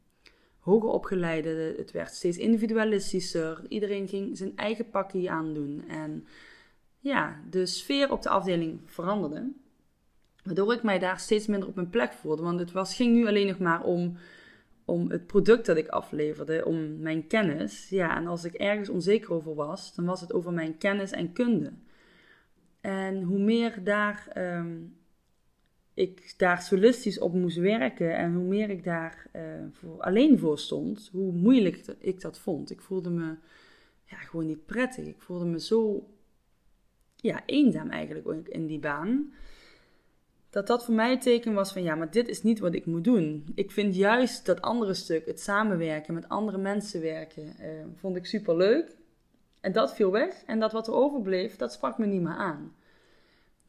hoger 0.60 0.90
opgeleiden. 0.90 1.76
Het 1.76 1.92
werd 1.92 2.14
steeds 2.14 2.38
individualistischer. 2.38 3.62
Iedereen 3.70 4.08
ging 4.08 4.38
zijn 4.38 4.56
eigen 4.56 4.90
pakje 4.90 5.30
aandoen. 5.30 5.84
En 5.88 6.28
ja, 7.00 7.42
de 7.50 7.66
sfeer 7.66 8.12
op 8.12 8.22
de 8.22 8.30
afdeling 8.30 8.80
veranderde. 8.86 9.52
Waardoor 10.44 10.74
ik 10.74 10.84
mij 10.84 11.00
daar 11.00 11.20
steeds 11.20 11.48
minder 11.48 11.70
op 11.70 11.76
mijn 11.76 11.90
plek 11.90 12.14
voelde. 12.14 12.44
Want 12.44 12.60
het 12.60 12.72
was, 12.72 12.96
ging 12.96 13.16
nu 13.16 13.28
alleen 13.28 13.48
nog 13.48 13.60
maar 13.60 13.84
om, 13.84 14.18
om 14.86 15.10
het 15.10 15.28
product 15.28 15.66
dat 15.66 15.78
ik 15.78 15.88
afleverde, 15.88 16.66
om 16.66 17.00
mijn 17.00 17.28
kennis. 17.28 17.90
Ja, 17.90 18.18
en 18.18 18.28
als 18.28 18.44
ik 18.44 18.54
ergens 18.54 18.90
onzeker 18.90 19.34
over 19.34 19.56
was, 19.56 19.96
dan 19.96 20.06
was 20.06 20.22
het 20.22 20.34
over 20.34 20.54
mijn 20.54 20.78
kennis 20.78 21.12
en 21.12 21.34
kunde. 21.34 21.74
En 22.82 23.22
hoe 23.22 23.40
meer 23.40 23.84
daar 23.84 24.28
um, 24.38 24.96
ik 25.96 26.34
daar 26.38 26.62
solistisch 26.62 27.20
op 27.20 27.34
moest 27.34 27.58
werken 27.58 28.16
en 28.16 28.34
hoe 28.34 28.44
meer 28.44 28.70
ik 28.70 28.84
daar 28.84 29.28
uh, 29.36 29.42
voor, 29.72 30.02
alleen 30.02 30.40
voor 30.40 30.60
stond, 30.60 31.10
hoe 31.12 31.32
moeilijk 31.32 31.86
ik 32.00 32.22
dat 32.22 32.40
vond. 32.40 32.72
Ik 32.72 32.82
voelde 32.82 33.10
me 33.10 33.36
ja, 34.04 34.18
gewoon 34.18 34.46
niet 34.46 34.66
prettig. 34.66 35.06
Ik 35.06 35.22
voelde 35.22 35.46
me 35.46 35.60
zo 35.60 36.08
ja, 37.16 37.44
eenzaam 37.46 37.90
eigenlijk 37.90 38.48
in 38.48 38.68
die 38.68 38.80
baan. 38.80 39.34
Dat 40.50 40.68
dat 40.68 40.86
voor 40.86 40.94
mij 40.94 41.10
het 41.10 41.22
teken 41.22 41.54
was 41.54 41.74
van 41.74 41.84
ja, 41.84 41.96
maar 41.96 42.12
dit 42.12 42.28
is 42.28 42.44
niet 42.44 42.60
wat 42.60 42.74
ik 42.74 42.86
moet 42.86 43.04
doen. 43.04 43.46
Ik 43.56 43.72
vind 43.72 43.96
juist 43.96 44.46
dat 44.46 44.62
andere 44.62 44.94
stuk, 44.94 45.26
het 45.26 45.40
samenwerken, 45.40 46.14
met 46.14 46.30
andere 46.30 46.58
mensen 46.58 47.02
werken, 47.02 47.44
uh, 47.44 47.68
vond 47.96 48.16
ik 48.16 48.26
super 48.26 48.58
leuk. 48.58 48.96
En 49.62 49.72
dat 49.72 49.96
viel 49.96 50.12
weg. 50.12 50.44
En 50.46 50.60
dat 50.60 50.72
wat 50.72 50.88
er 50.88 50.94
overbleef, 50.94 51.56
dat 51.56 51.74
sprak 51.74 51.98
me 51.98 52.06
niet 52.06 52.22
meer 52.22 52.36
aan. 52.36 52.76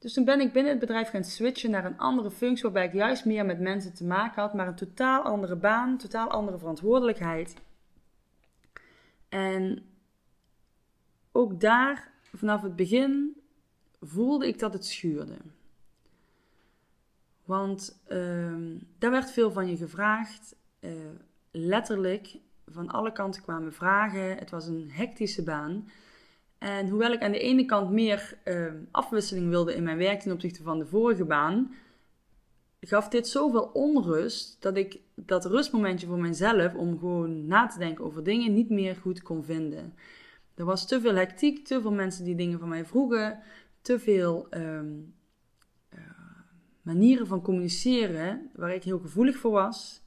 Dus 0.07 0.15
toen 0.15 0.25
ben 0.25 0.41
ik 0.41 0.53
binnen 0.53 0.71
het 0.71 0.81
bedrijf 0.81 1.09
gaan 1.11 1.25
switchen 1.25 1.71
naar 1.71 1.85
een 1.85 1.99
andere 1.99 2.31
functie, 2.31 2.63
waarbij 2.63 2.87
ik 2.87 2.93
juist 2.93 3.25
meer 3.25 3.47
met 3.47 3.61
mensen 3.61 3.95
te 3.95 4.05
maken 4.05 4.43
had, 4.43 4.55
maar 4.55 4.67
een 4.67 4.75
totaal 4.75 5.23
andere 5.23 5.57
baan, 5.57 5.99
totaal 5.99 6.29
andere 6.29 6.59
verantwoordelijkheid. 6.59 7.57
En 9.29 9.85
ook 11.33 11.61
daar, 11.61 12.13
vanaf 12.35 12.63
het 12.63 12.77
begin, 12.77 13.41
voelde 14.01 14.47
ik 14.47 14.59
dat 14.59 14.73
het 14.73 14.87
schuurde. 14.87 15.37
Want 17.45 18.03
uh, 18.09 18.77
daar 18.99 19.11
werd 19.11 19.31
veel 19.31 19.51
van 19.51 19.69
je 19.69 19.77
gevraagd. 19.77 20.57
Uh, 20.81 20.91
letterlijk, 21.51 22.39
van 22.67 22.89
alle 22.89 23.13
kanten 23.13 23.43
kwamen 23.43 23.73
vragen. 23.73 24.37
Het 24.37 24.51
was 24.51 24.67
een 24.67 24.91
hectische 24.91 25.43
baan. 25.43 25.89
En 26.67 26.89
hoewel 26.89 27.13
ik 27.13 27.23
aan 27.23 27.33
de 27.33 27.39
ene 27.39 27.65
kant 27.65 27.91
meer 27.91 28.39
uh, 28.45 28.73
afwisseling 28.91 29.49
wilde 29.49 29.75
in 29.75 29.83
mijn 29.83 29.99
werk 29.99 30.21
ten 30.21 30.33
opzichte 30.33 30.63
van 30.63 30.79
de 30.79 30.87
vorige 30.87 31.25
baan, 31.25 31.75
gaf 32.81 33.09
dit 33.09 33.29
zoveel 33.29 33.71
onrust 33.73 34.63
dat 34.63 34.77
ik 34.77 35.01
dat 35.15 35.45
rustmomentje 35.45 36.07
voor 36.07 36.19
mezelf 36.19 36.75
om 36.75 36.99
gewoon 36.99 37.47
na 37.47 37.67
te 37.67 37.79
denken 37.79 38.05
over 38.05 38.25
dingen 38.25 38.53
niet 38.53 38.71
meer 38.71 38.97
goed 38.97 39.23
kon 39.23 39.45
vinden. 39.45 39.95
Er 40.55 40.65
was 40.65 40.87
te 40.87 41.01
veel 41.01 41.15
hectiek, 41.15 41.67
te 41.67 41.81
veel 41.81 41.93
mensen 41.93 42.25
die 42.25 42.37
dingen 42.37 42.59
van 42.59 42.69
mij 42.69 42.85
vroegen, 42.85 43.39
te 43.81 43.99
veel 43.99 44.47
um, 44.51 45.15
uh, 45.95 46.01
manieren 46.83 47.27
van 47.27 47.43
communiceren 47.43 48.51
waar 48.55 48.75
ik 48.75 48.85
heel 48.85 48.99
gevoelig 48.99 49.37
voor 49.37 49.53
was. 49.53 50.03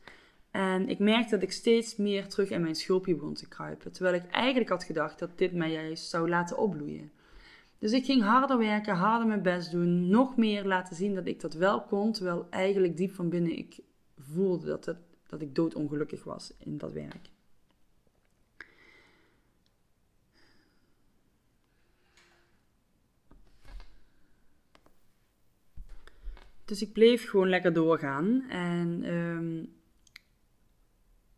En 0.59 0.89
ik 0.89 0.99
merkte 0.99 1.29
dat 1.29 1.41
ik 1.41 1.51
steeds 1.51 1.95
meer 1.95 2.27
terug 2.27 2.49
in 2.49 2.61
mijn 2.61 2.75
schulpje 2.75 3.15
begon 3.15 3.33
te 3.33 3.47
kruipen. 3.47 3.91
Terwijl 3.91 4.15
ik 4.15 4.25
eigenlijk 4.31 4.69
had 4.69 4.83
gedacht 4.83 5.19
dat 5.19 5.37
dit 5.37 5.53
mij 5.53 5.71
juist 5.71 6.09
zou 6.09 6.29
laten 6.29 6.57
opbloeien. 6.57 7.11
Dus 7.77 7.91
ik 7.91 8.05
ging 8.05 8.23
harder 8.23 8.57
werken, 8.57 8.95
harder 8.95 9.27
mijn 9.27 9.41
best 9.41 9.71
doen, 9.71 10.09
nog 10.09 10.37
meer 10.37 10.65
laten 10.65 10.95
zien 10.95 11.15
dat 11.15 11.25
ik 11.25 11.39
dat 11.39 11.53
wel 11.53 11.81
kon. 11.81 12.11
Terwijl 12.11 12.47
eigenlijk 12.49 12.97
diep 12.97 13.11
van 13.11 13.29
binnen 13.29 13.57
ik 13.57 13.79
voelde 14.17 14.65
dat, 14.65 14.95
dat 15.27 15.41
ik 15.41 15.55
doodongelukkig 15.55 16.23
was 16.23 16.53
in 16.57 16.77
dat 16.77 16.93
werk. 16.93 17.29
Dus 26.65 26.81
ik 26.81 26.93
bleef 26.93 27.29
gewoon 27.29 27.49
lekker 27.49 27.73
doorgaan. 27.73 28.49
En 28.49 29.13
um, 29.13 29.77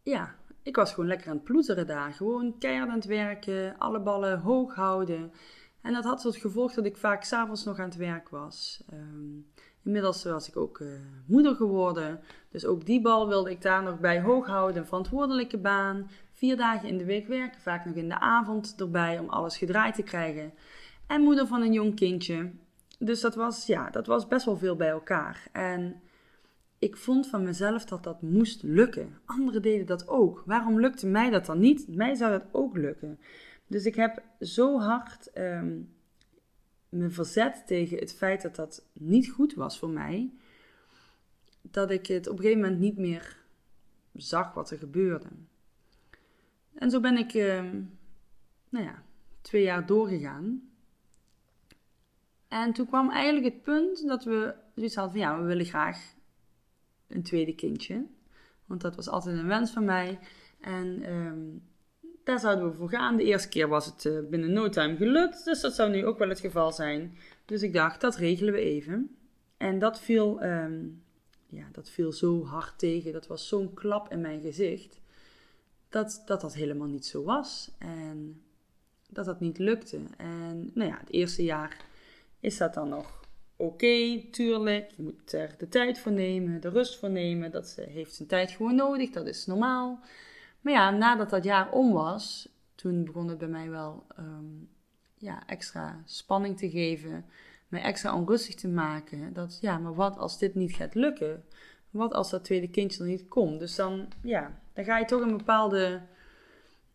ja, 0.03 0.35
ik 0.63 0.75
was 0.75 0.93
gewoon 0.93 1.09
lekker 1.09 1.29
aan 1.29 1.35
het 1.35 1.43
ploeteren 1.43 1.87
daar. 1.87 2.13
Gewoon 2.13 2.57
keihard 2.57 2.89
aan 2.89 2.95
het 2.95 3.05
werken, 3.05 3.75
alle 3.77 4.01
ballen 4.01 4.39
hoog 4.39 4.75
houden. 4.75 5.31
En 5.81 5.93
dat 5.93 6.03
had 6.03 6.21
tot 6.21 6.35
gevolg 6.35 6.73
dat 6.73 6.85
ik 6.85 6.97
vaak 6.97 7.23
s'avonds 7.23 7.63
nog 7.63 7.79
aan 7.79 7.85
het 7.85 7.95
werk 7.95 8.29
was. 8.29 8.83
Um, 8.93 9.47
inmiddels 9.83 10.23
was 10.23 10.47
ik 10.47 10.57
ook 10.57 10.79
uh, 10.79 10.91
moeder 11.25 11.55
geworden. 11.55 12.19
Dus 12.49 12.65
ook 12.65 12.85
die 12.85 13.01
bal 13.01 13.27
wilde 13.27 13.51
ik 13.51 13.61
daar 13.61 13.83
nog 13.83 13.99
bij 13.99 14.21
hoog 14.21 14.47
houden. 14.47 14.81
Een 14.81 14.87
verantwoordelijke 14.87 15.57
baan. 15.57 16.09
Vier 16.31 16.57
dagen 16.57 16.89
in 16.89 16.97
de 16.97 17.05
week 17.05 17.27
werken. 17.27 17.61
Vaak 17.61 17.85
nog 17.85 17.95
in 17.95 18.09
de 18.09 18.19
avond 18.19 18.75
erbij 18.77 19.19
om 19.19 19.29
alles 19.29 19.57
gedraaid 19.57 19.95
te 19.95 20.03
krijgen. 20.03 20.53
En 21.07 21.21
moeder 21.21 21.47
van 21.47 21.61
een 21.61 21.73
jong 21.73 21.95
kindje. 21.95 22.51
Dus 22.99 23.21
dat 23.21 23.35
was, 23.35 23.65
ja, 23.65 23.89
dat 23.89 24.07
was 24.07 24.27
best 24.27 24.45
wel 24.45 24.57
veel 24.57 24.75
bij 24.75 24.89
elkaar. 24.89 25.47
En 25.51 26.01
ik 26.81 26.97
vond 26.97 27.27
van 27.27 27.43
mezelf 27.43 27.85
dat 27.85 28.03
dat 28.03 28.21
moest 28.21 28.63
lukken. 28.63 29.17
Anderen 29.25 29.61
deden 29.61 29.85
dat 29.85 30.07
ook. 30.07 30.43
Waarom 30.45 30.79
lukte 30.79 31.07
mij 31.07 31.29
dat 31.29 31.45
dan 31.45 31.59
niet? 31.59 31.87
Mij 31.87 32.15
zou 32.15 32.31
dat 32.31 32.45
ook 32.51 32.77
lukken. 32.77 33.19
Dus 33.67 33.85
ik 33.85 33.95
heb 33.95 34.23
zo 34.39 34.79
hard 34.79 35.37
um, 35.37 35.93
me 36.89 37.09
verzet 37.09 37.63
tegen 37.67 37.97
het 37.97 38.13
feit 38.13 38.41
dat 38.41 38.55
dat 38.55 38.85
niet 38.93 39.29
goed 39.29 39.53
was 39.53 39.79
voor 39.79 39.89
mij, 39.89 40.31
dat 41.61 41.91
ik 41.91 42.07
het 42.07 42.27
op 42.27 42.37
een 42.37 42.43
gegeven 42.43 42.61
moment 42.61 42.79
niet 42.79 42.97
meer 42.97 43.37
zag 44.13 44.53
wat 44.53 44.71
er 44.71 44.77
gebeurde. 44.77 45.29
En 46.73 46.89
zo 46.89 46.99
ben 46.99 47.17
ik, 47.17 47.33
um, 47.33 47.97
nou 48.69 48.85
ja, 48.85 49.03
twee 49.41 49.63
jaar 49.63 49.85
doorgegaan. 49.85 50.69
En 52.47 52.73
toen 52.73 52.87
kwam 52.87 53.09
eigenlijk 53.09 53.53
het 53.53 53.63
punt 53.63 54.07
dat 54.07 54.23
we 54.23 54.55
zoiets 54.75 54.95
hadden 54.95 55.13
van 55.13 55.21
ja, 55.21 55.39
we 55.39 55.45
willen 55.45 55.65
graag 55.65 56.19
een 57.13 57.23
tweede 57.23 57.55
kindje. 57.55 58.05
Want 58.65 58.81
dat 58.81 58.95
was 58.95 59.07
altijd 59.07 59.37
een 59.37 59.47
wens 59.47 59.71
van 59.71 59.85
mij. 59.85 60.19
En 60.59 61.13
um, 61.13 61.63
daar 62.23 62.39
zouden 62.39 62.69
we 62.69 62.77
voor 62.77 62.89
gaan. 62.89 63.17
De 63.17 63.23
eerste 63.23 63.49
keer 63.49 63.67
was 63.67 63.85
het 63.85 64.05
eh, 64.05 64.19
binnen 64.29 64.53
no 64.53 64.69
time 64.69 64.95
gelukt, 64.95 65.45
dus 65.45 65.61
dat 65.61 65.73
zou 65.75 65.91
nu 65.91 66.05
ook 66.05 66.17
wel 66.17 66.29
het 66.29 66.39
geval 66.39 66.71
zijn. 66.71 67.17
Dus 67.45 67.61
ik 67.61 67.73
dacht, 67.73 68.01
dat 68.01 68.15
regelen 68.15 68.53
we 68.53 68.59
even. 68.59 69.15
En 69.57 69.79
dat 69.79 69.99
viel, 69.99 70.41
ehm, 70.41 70.79
ja, 71.47 71.65
dat 71.71 71.89
viel 71.89 72.11
zo 72.11 72.45
hard 72.45 72.79
tegen. 72.79 73.13
Dat 73.13 73.27
was 73.27 73.47
zo'n 73.47 73.73
klap 73.73 74.11
in 74.11 74.21
mijn 74.21 74.41
gezicht. 74.41 75.01
Dat, 75.89 76.23
dat 76.25 76.41
dat 76.41 76.53
helemaal 76.53 76.87
niet 76.87 77.05
zo 77.05 77.23
was. 77.23 77.71
En 77.77 78.41
dat 79.09 79.25
dat 79.25 79.39
niet 79.39 79.57
lukte. 79.57 79.99
En 80.17 80.71
nou 80.73 80.89
ja, 80.89 80.97
het 80.99 81.11
eerste 81.11 81.43
jaar 81.43 81.85
is 82.39 82.57
dat 82.57 82.73
dan 82.73 82.89
nog 82.89 83.20
oké, 83.61 84.21
tuurlijk. 84.31 84.91
Je 84.91 85.03
moet 85.03 85.33
er 85.33 85.55
de 85.57 85.67
tijd 85.67 85.99
voor 85.99 86.11
nemen, 86.11 86.61
de 86.61 86.69
rust 86.69 86.99
voor 86.99 87.09
nemen. 87.09 87.51
Dat 87.51 87.77
heeft 87.89 88.15
zijn 88.15 88.27
tijd 88.27 88.51
gewoon 88.51 88.75
nodig, 88.75 89.09
dat 89.09 89.27
is 89.27 89.45
normaal. 89.45 89.99
Maar 90.61 90.73
ja, 90.73 90.89
nadat 90.89 91.29
dat 91.29 91.43
jaar 91.43 91.71
om 91.71 91.91
was, 91.93 92.49
toen 92.75 93.05
begon 93.05 93.27
het 93.27 93.37
bij 93.37 93.47
mij 93.47 93.69
wel 93.69 94.05
ehm, 94.15 94.45
ja, 95.17 95.47
extra 95.47 96.01
spanning 96.05 96.57
te 96.57 96.69
geven. 96.69 97.25
Mij 97.67 97.81
extra 97.81 98.15
onrustig 98.15 98.55
te 98.55 98.67
maken. 98.67 99.33
Dat 99.33 99.57
ja, 99.61 99.77
maar 99.77 99.95
wat 99.95 100.17
als 100.17 100.39
dit 100.39 100.55
niet 100.55 100.73
gaat 100.73 100.95
lukken? 100.95 101.43
Wat 101.89 102.13
als 102.13 102.29
dat 102.29 102.43
tweede 102.43 102.69
kindje 102.69 103.03
er 103.03 103.09
niet 103.09 103.27
komt? 103.27 103.59
Dus 103.59 103.75
dan, 103.75 104.07
ja, 104.21 104.61
dan 104.73 104.83
ga 104.83 104.97
je 104.97 105.05
toch 105.05 105.21
een 105.21 105.37
bepaalde 105.37 106.01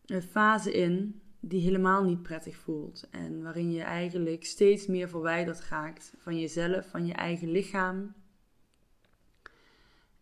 eh, 0.05 0.21
fase 0.21 0.73
in 0.73 1.21
die 1.47 1.61
helemaal 1.61 2.03
niet 2.03 2.21
prettig 2.21 2.55
voelt. 2.55 3.07
En 3.11 3.43
waarin 3.43 3.71
je 3.71 3.81
eigenlijk 3.81 4.45
steeds 4.45 4.87
meer 4.87 5.09
verwijderd 5.09 5.63
raakt 5.69 6.13
van 6.17 6.39
jezelf, 6.39 6.89
van 6.89 7.05
je 7.05 7.13
eigen 7.13 7.51
lichaam. 7.51 8.13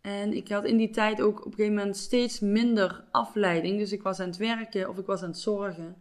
En 0.01 0.33
ik 0.33 0.49
had 0.49 0.65
in 0.65 0.77
die 0.77 0.89
tijd 0.89 1.21
ook 1.21 1.39
op 1.39 1.45
een 1.45 1.51
gegeven 1.51 1.75
moment 1.75 1.97
steeds 1.97 2.39
minder 2.39 3.03
afleiding. 3.11 3.77
Dus 3.77 3.91
ik 3.91 4.01
was 4.01 4.19
aan 4.19 4.27
het 4.27 4.37
werken 4.37 4.89
of 4.89 4.97
ik 4.97 5.05
was 5.05 5.21
aan 5.21 5.29
het 5.29 5.39
zorgen. 5.39 5.95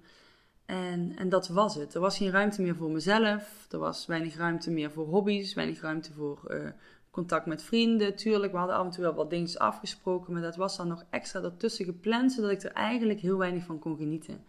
En, 0.66 1.12
en 1.16 1.28
dat 1.28 1.48
was 1.48 1.74
het. 1.74 1.94
Er 1.94 2.00
was 2.00 2.16
geen 2.16 2.30
ruimte 2.30 2.62
meer 2.62 2.76
voor 2.76 2.90
mezelf. 2.90 3.66
Er 3.70 3.78
was 3.78 4.06
weinig 4.06 4.36
ruimte 4.36 4.70
meer 4.70 4.90
voor 4.90 5.06
hobby's. 5.06 5.54
Weinig 5.54 5.80
ruimte 5.80 6.12
voor 6.12 6.40
uh, 6.48 6.68
contact 7.10 7.46
met 7.46 7.62
vrienden. 7.62 8.16
Tuurlijk, 8.16 8.52
we 8.52 8.58
hadden 8.58 8.76
af 8.76 8.84
en 8.84 8.90
toe 8.90 9.02
wel 9.02 9.14
wat 9.14 9.30
dingen 9.30 9.58
afgesproken. 9.58 10.32
Maar 10.32 10.42
dat 10.42 10.56
was 10.56 10.76
dan 10.76 10.88
nog 10.88 11.04
extra 11.10 11.42
ertussen 11.42 11.84
gepland. 11.84 12.32
Zodat 12.32 12.50
ik 12.50 12.62
er 12.62 12.72
eigenlijk 12.72 13.20
heel 13.20 13.38
weinig 13.38 13.64
van 13.64 13.78
kon 13.78 13.96
genieten. 13.96 14.44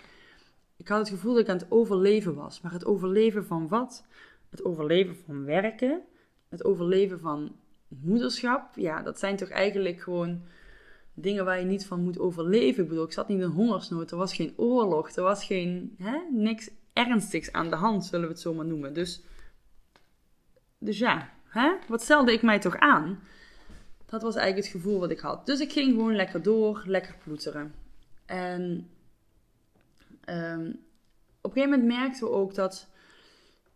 Ik 0.77 0.87
had 0.87 0.99
het 0.99 1.09
gevoel 1.09 1.33
dat 1.33 1.41
ik 1.41 1.49
aan 1.49 1.57
het 1.57 1.71
overleven 1.71 2.35
was. 2.35 2.61
Maar 2.61 2.71
het 2.71 2.85
overleven 2.85 3.45
van 3.45 3.67
wat? 3.67 4.05
Het 4.49 4.63
overleven 4.63 5.15
van 5.25 5.45
werken. 5.45 6.01
Het 6.49 6.65
overleven 6.65 7.19
van 7.19 7.55
moederschap. 7.87 8.75
Ja, 8.75 9.01
dat 9.01 9.19
zijn 9.19 9.35
toch 9.35 9.49
eigenlijk 9.49 10.01
gewoon 10.01 10.41
dingen 11.13 11.45
waar 11.45 11.59
je 11.59 11.65
niet 11.65 11.85
van 11.85 12.03
moet 12.03 12.19
overleven. 12.19 12.83
Ik 12.83 12.89
bedoel, 12.89 13.05
ik 13.05 13.11
zat 13.11 13.27
niet 13.27 13.41
in 13.41 13.45
hongersnood. 13.45 14.11
Er 14.11 14.17
was 14.17 14.35
geen 14.35 14.53
oorlog. 14.55 15.09
Er 15.09 15.23
was 15.23 15.45
geen, 15.45 15.95
hè, 15.97 16.17
niks 16.31 16.69
ernstigs 16.95 17.51
aan 17.51 17.69
de 17.69 17.75
hand, 17.75 18.05
zullen 18.05 18.25
we 18.25 18.31
het 18.31 18.41
zo 18.41 18.53
maar 18.53 18.65
noemen. 18.65 18.93
Dus, 18.93 19.21
dus 20.77 20.97
ja, 20.97 21.29
hè, 21.45 21.75
wat 21.87 22.01
stelde 22.01 22.33
ik 22.33 22.41
mij 22.41 22.59
toch 22.59 22.77
aan? 22.77 23.19
Dat 24.05 24.21
was 24.21 24.35
eigenlijk 24.35 24.67
het 24.67 24.75
gevoel 24.75 24.99
wat 24.99 25.11
ik 25.11 25.19
had. 25.19 25.45
Dus 25.45 25.59
ik 25.59 25.71
ging 25.71 25.93
gewoon 25.93 26.15
lekker 26.15 26.41
door, 26.41 26.83
lekker 26.85 27.15
ploeteren. 27.23 27.73
En 28.25 28.89
um, 30.25 30.67
op 31.41 31.51
een 31.51 31.61
gegeven 31.61 31.79
moment 31.79 31.99
merkten 31.99 32.27
we 32.27 32.33
ook 32.33 32.55
dat, 32.55 32.89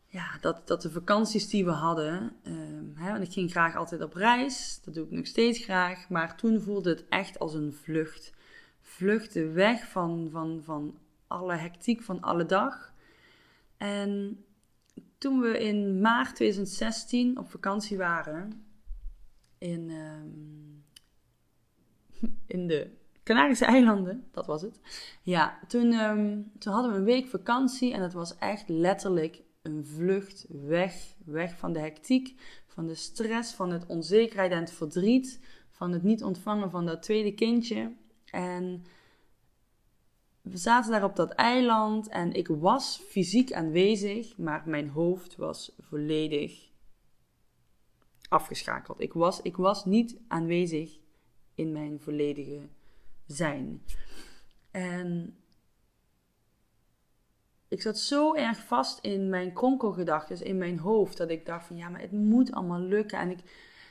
ja, 0.06 0.38
dat, 0.42 0.68
dat 0.68 0.82
de 0.82 0.92
vakanties 0.92 1.50
die 1.50 1.66
we 1.66 1.72
hadden, 1.72 2.36
um, 2.44 2.94
hè, 2.96 3.12
want 3.12 3.24
ik 3.24 3.34
ging 3.34 3.52
graag 3.52 3.76
altijd 3.76 4.02
op 4.02 4.14
reis, 4.14 4.82
dat 4.84 4.94
doe 4.94 5.06
ik 5.06 5.12
nog 5.12 5.28
steeds 5.28 5.60
graag, 5.64 6.10
maar 6.10 6.38
toen 6.38 6.62
voelde 6.62 6.90
het 6.90 7.06
echt 7.10 7.40
als 7.40 7.54
een 7.54 7.74
vlucht. 7.74 8.34
Vluchten 8.82 9.54
weg 9.54 9.88
van, 9.88 10.30
van, 10.32 10.62
van 10.64 10.98
alle 11.28 11.56
hectiek 11.56 12.02
van 12.02 12.22
alle 12.22 12.46
dag. 12.46 12.94
En 13.78 14.44
toen 15.18 15.40
we 15.40 15.60
in 15.60 16.02
maart 16.02 16.36
2016 16.36 17.38
op 17.38 17.50
vakantie 17.50 17.98
waren 17.98 18.66
in, 19.58 19.90
um, 19.90 20.84
in 22.56 22.68
de 22.68 22.99
Canarische 23.30 23.66
eilanden, 23.76 24.28
dat 24.32 24.46
was 24.46 24.62
het. 24.62 24.80
Ja, 25.22 25.60
toen, 25.68 25.94
ehm, 25.94 26.42
toen 26.60 26.74
hadden 26.74 26.92
we 26.92 26.98
een 26.98 27.04
week 27.04 27.28
vakantie 27.28 27.94
en 27.94 28.02
het 28.02 28.14
was 28.14 28.38
echt 28.38 28.70
letterlijk 28.70 29.42
een 29.62 29.86
vlucht 29.86 30.46
weg. 30.50 31.16
Weg 31.26 31.58
van 31.58 31.74
de 31.74 31.80
hectiek, 31.80 32.42
van 32.68 32.88
de 32.88 32.96
stress, 32.96 33.54
van 33.54 33.72
het 33.72 33.86
onzekerheid 33.86 34.52
en 34.52 34.60
het 34.60 34.72
verdriet, 34.72 35.40
van 35.70 35.92
het 35.92 36.04
niet 36.04 36.24
ontvangen 36.24 36.72
van 36.72 36.86
dat 36.86 37.02
tweede 37.04 37.34
kindje. 37.34 37.94
En 38.26 38.84
we 40.42 40.58
zaten 40.58 40.92
daar 40.92 41.04
op 41.04 41.16
dat 41.16 41.32
eiland 41.32 42.08
en 42.08 42.34
ik 42.34 42.48
was 42.48 43.02
fysiek 43.08 43.54
aanwezig, 43.54 44.38
maar 44.38 44.64
mijn 44.66 44.90
hoofd 44.90 45.36
was 45.36 45.76
volledig 45.80 46.70
afgeschakeld. 48.30 49.02
Ik 49.02 49.14
was, 49.14 49.42
ik 49.42 49.58
was 49.58 49.86
niet 49.86 50.18
aanwezig 50.28 51.00
in 51.56 51.72
mijn 51.72 52.00
volledige 52.00 52.70
zijn. 53.32 53.82
En 54.72 55.38
ik 57.68 57.82
zat 57.82 58.00
zo 58.00 58.34
erg 58.34 58.66
vast 58.66 59.00
in 59.04 59.30
mijn 59.30 59.54
kronkelgedachten, 59.54 60.46
in 60.46 60.58
mijn 60.58 60.80
hoofd, 60.80 61.18
dat 61.18 61.30
ik 61.30 61.46
dacht 61.46 61.68
van 61.68 61.78
ja, 61.78 61.90
maar 61.90 62.02
het 62.02 62.12
moet 62.12 62.52
allemaal 62.52 62.80
lukken 62.80 63.20
en 63.20 63.30
ik, 63.30 63.40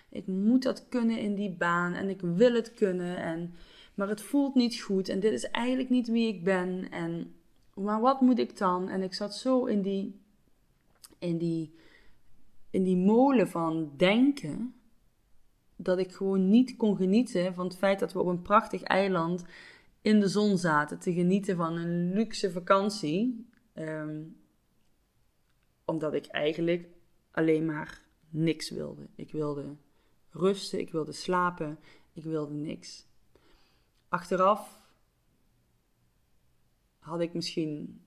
ik 0.09 0.27
moet 0.27 0.63
dat 0.63 0.89
kunnen 0.89 1.19
in 1.19 1.35
die 1.35 1.51
baan 1.51 1.95
en 1.95 2.09
ik 2.09 2.21
wil 2.21 2.55
het 2.55 2.75
kunnen, 2.75 3.17
en, 3.17 3.55
maar 3.95 4.09
het 4.09 4.21
voelt 4.21 4.55
niet 4.55 4.81
goed 4.81 5.09
en 5.09 5.21
dit 5.21 5.33
is 5.33 5.51
eigenlijk 5.51 5.91
niet 5.91 6.09
wie 6.09 6.29
ik 6.35 6.45
ben 6.45 6.91
en 6.91 7.33
maar 7.79 8.01
wat 8.01 8.21
moet 8.21 8.39
ik 8.39 8.59
dan? 8.59 8.89
En 8.89 9.03
ik 9.03 9.15
zat 9.15 9.37
zo 9.37 9.65
in 9.65 9.83
die, 9.83 10.21
in 11.19 11.39
die, 11.39 11.75
in 12.71 12.83
die 12.83 12.97
molen 12.97 13.49
van 13.49 13.93
denken 13.97 14.75
dat 15.81 15.99
ik 15.99 16.13
gewoon 16.13 16.49
niet 16.49 16.77
kon 16.77 16.97
genieten 16.97 17.55
van 17.55 17.67
het 17.67 17.77
feit 17.77 17.99
dat 17.99 18.13
we 18.13 18.21
op 18.21 18.27
een 18.27 18.43
prachtig 18.43 18.83
eiland 18.83 19.45
in 20.01 20.21
de 20.21 20.29
zon 20.29 20.59
zaten 20.59 20.99
te 20.99 21.13
genieten 21.13 21.57
van 21.57 21.77
een 21.77 22.13
luxe 22.13 22.51
vakantie. 22.51 23.47
Ehm, 23.73 24.23
omdat 25.85 26.15
ik 26.15 26.27
eigenlijk 26.27 26.89
alleen 27.31 27.65
maar 27.65 28.03
niks 28.31 28.71
wilde. 28.71 29.07
Ik 29.15 29.33
wilde 29.33 29.77
rusten, 30.31 30.79
ik 30.79 30.91
wilde 30.91 31.13
slapen, 31.13 31.79
ik 32.13 32.25
wilde 32.25 32.55
niks. 32.55 33.07
Achteraf 34.09 34.91
had 36.99 37.21
ik 37.21 37.35
misschien 37.35 38.03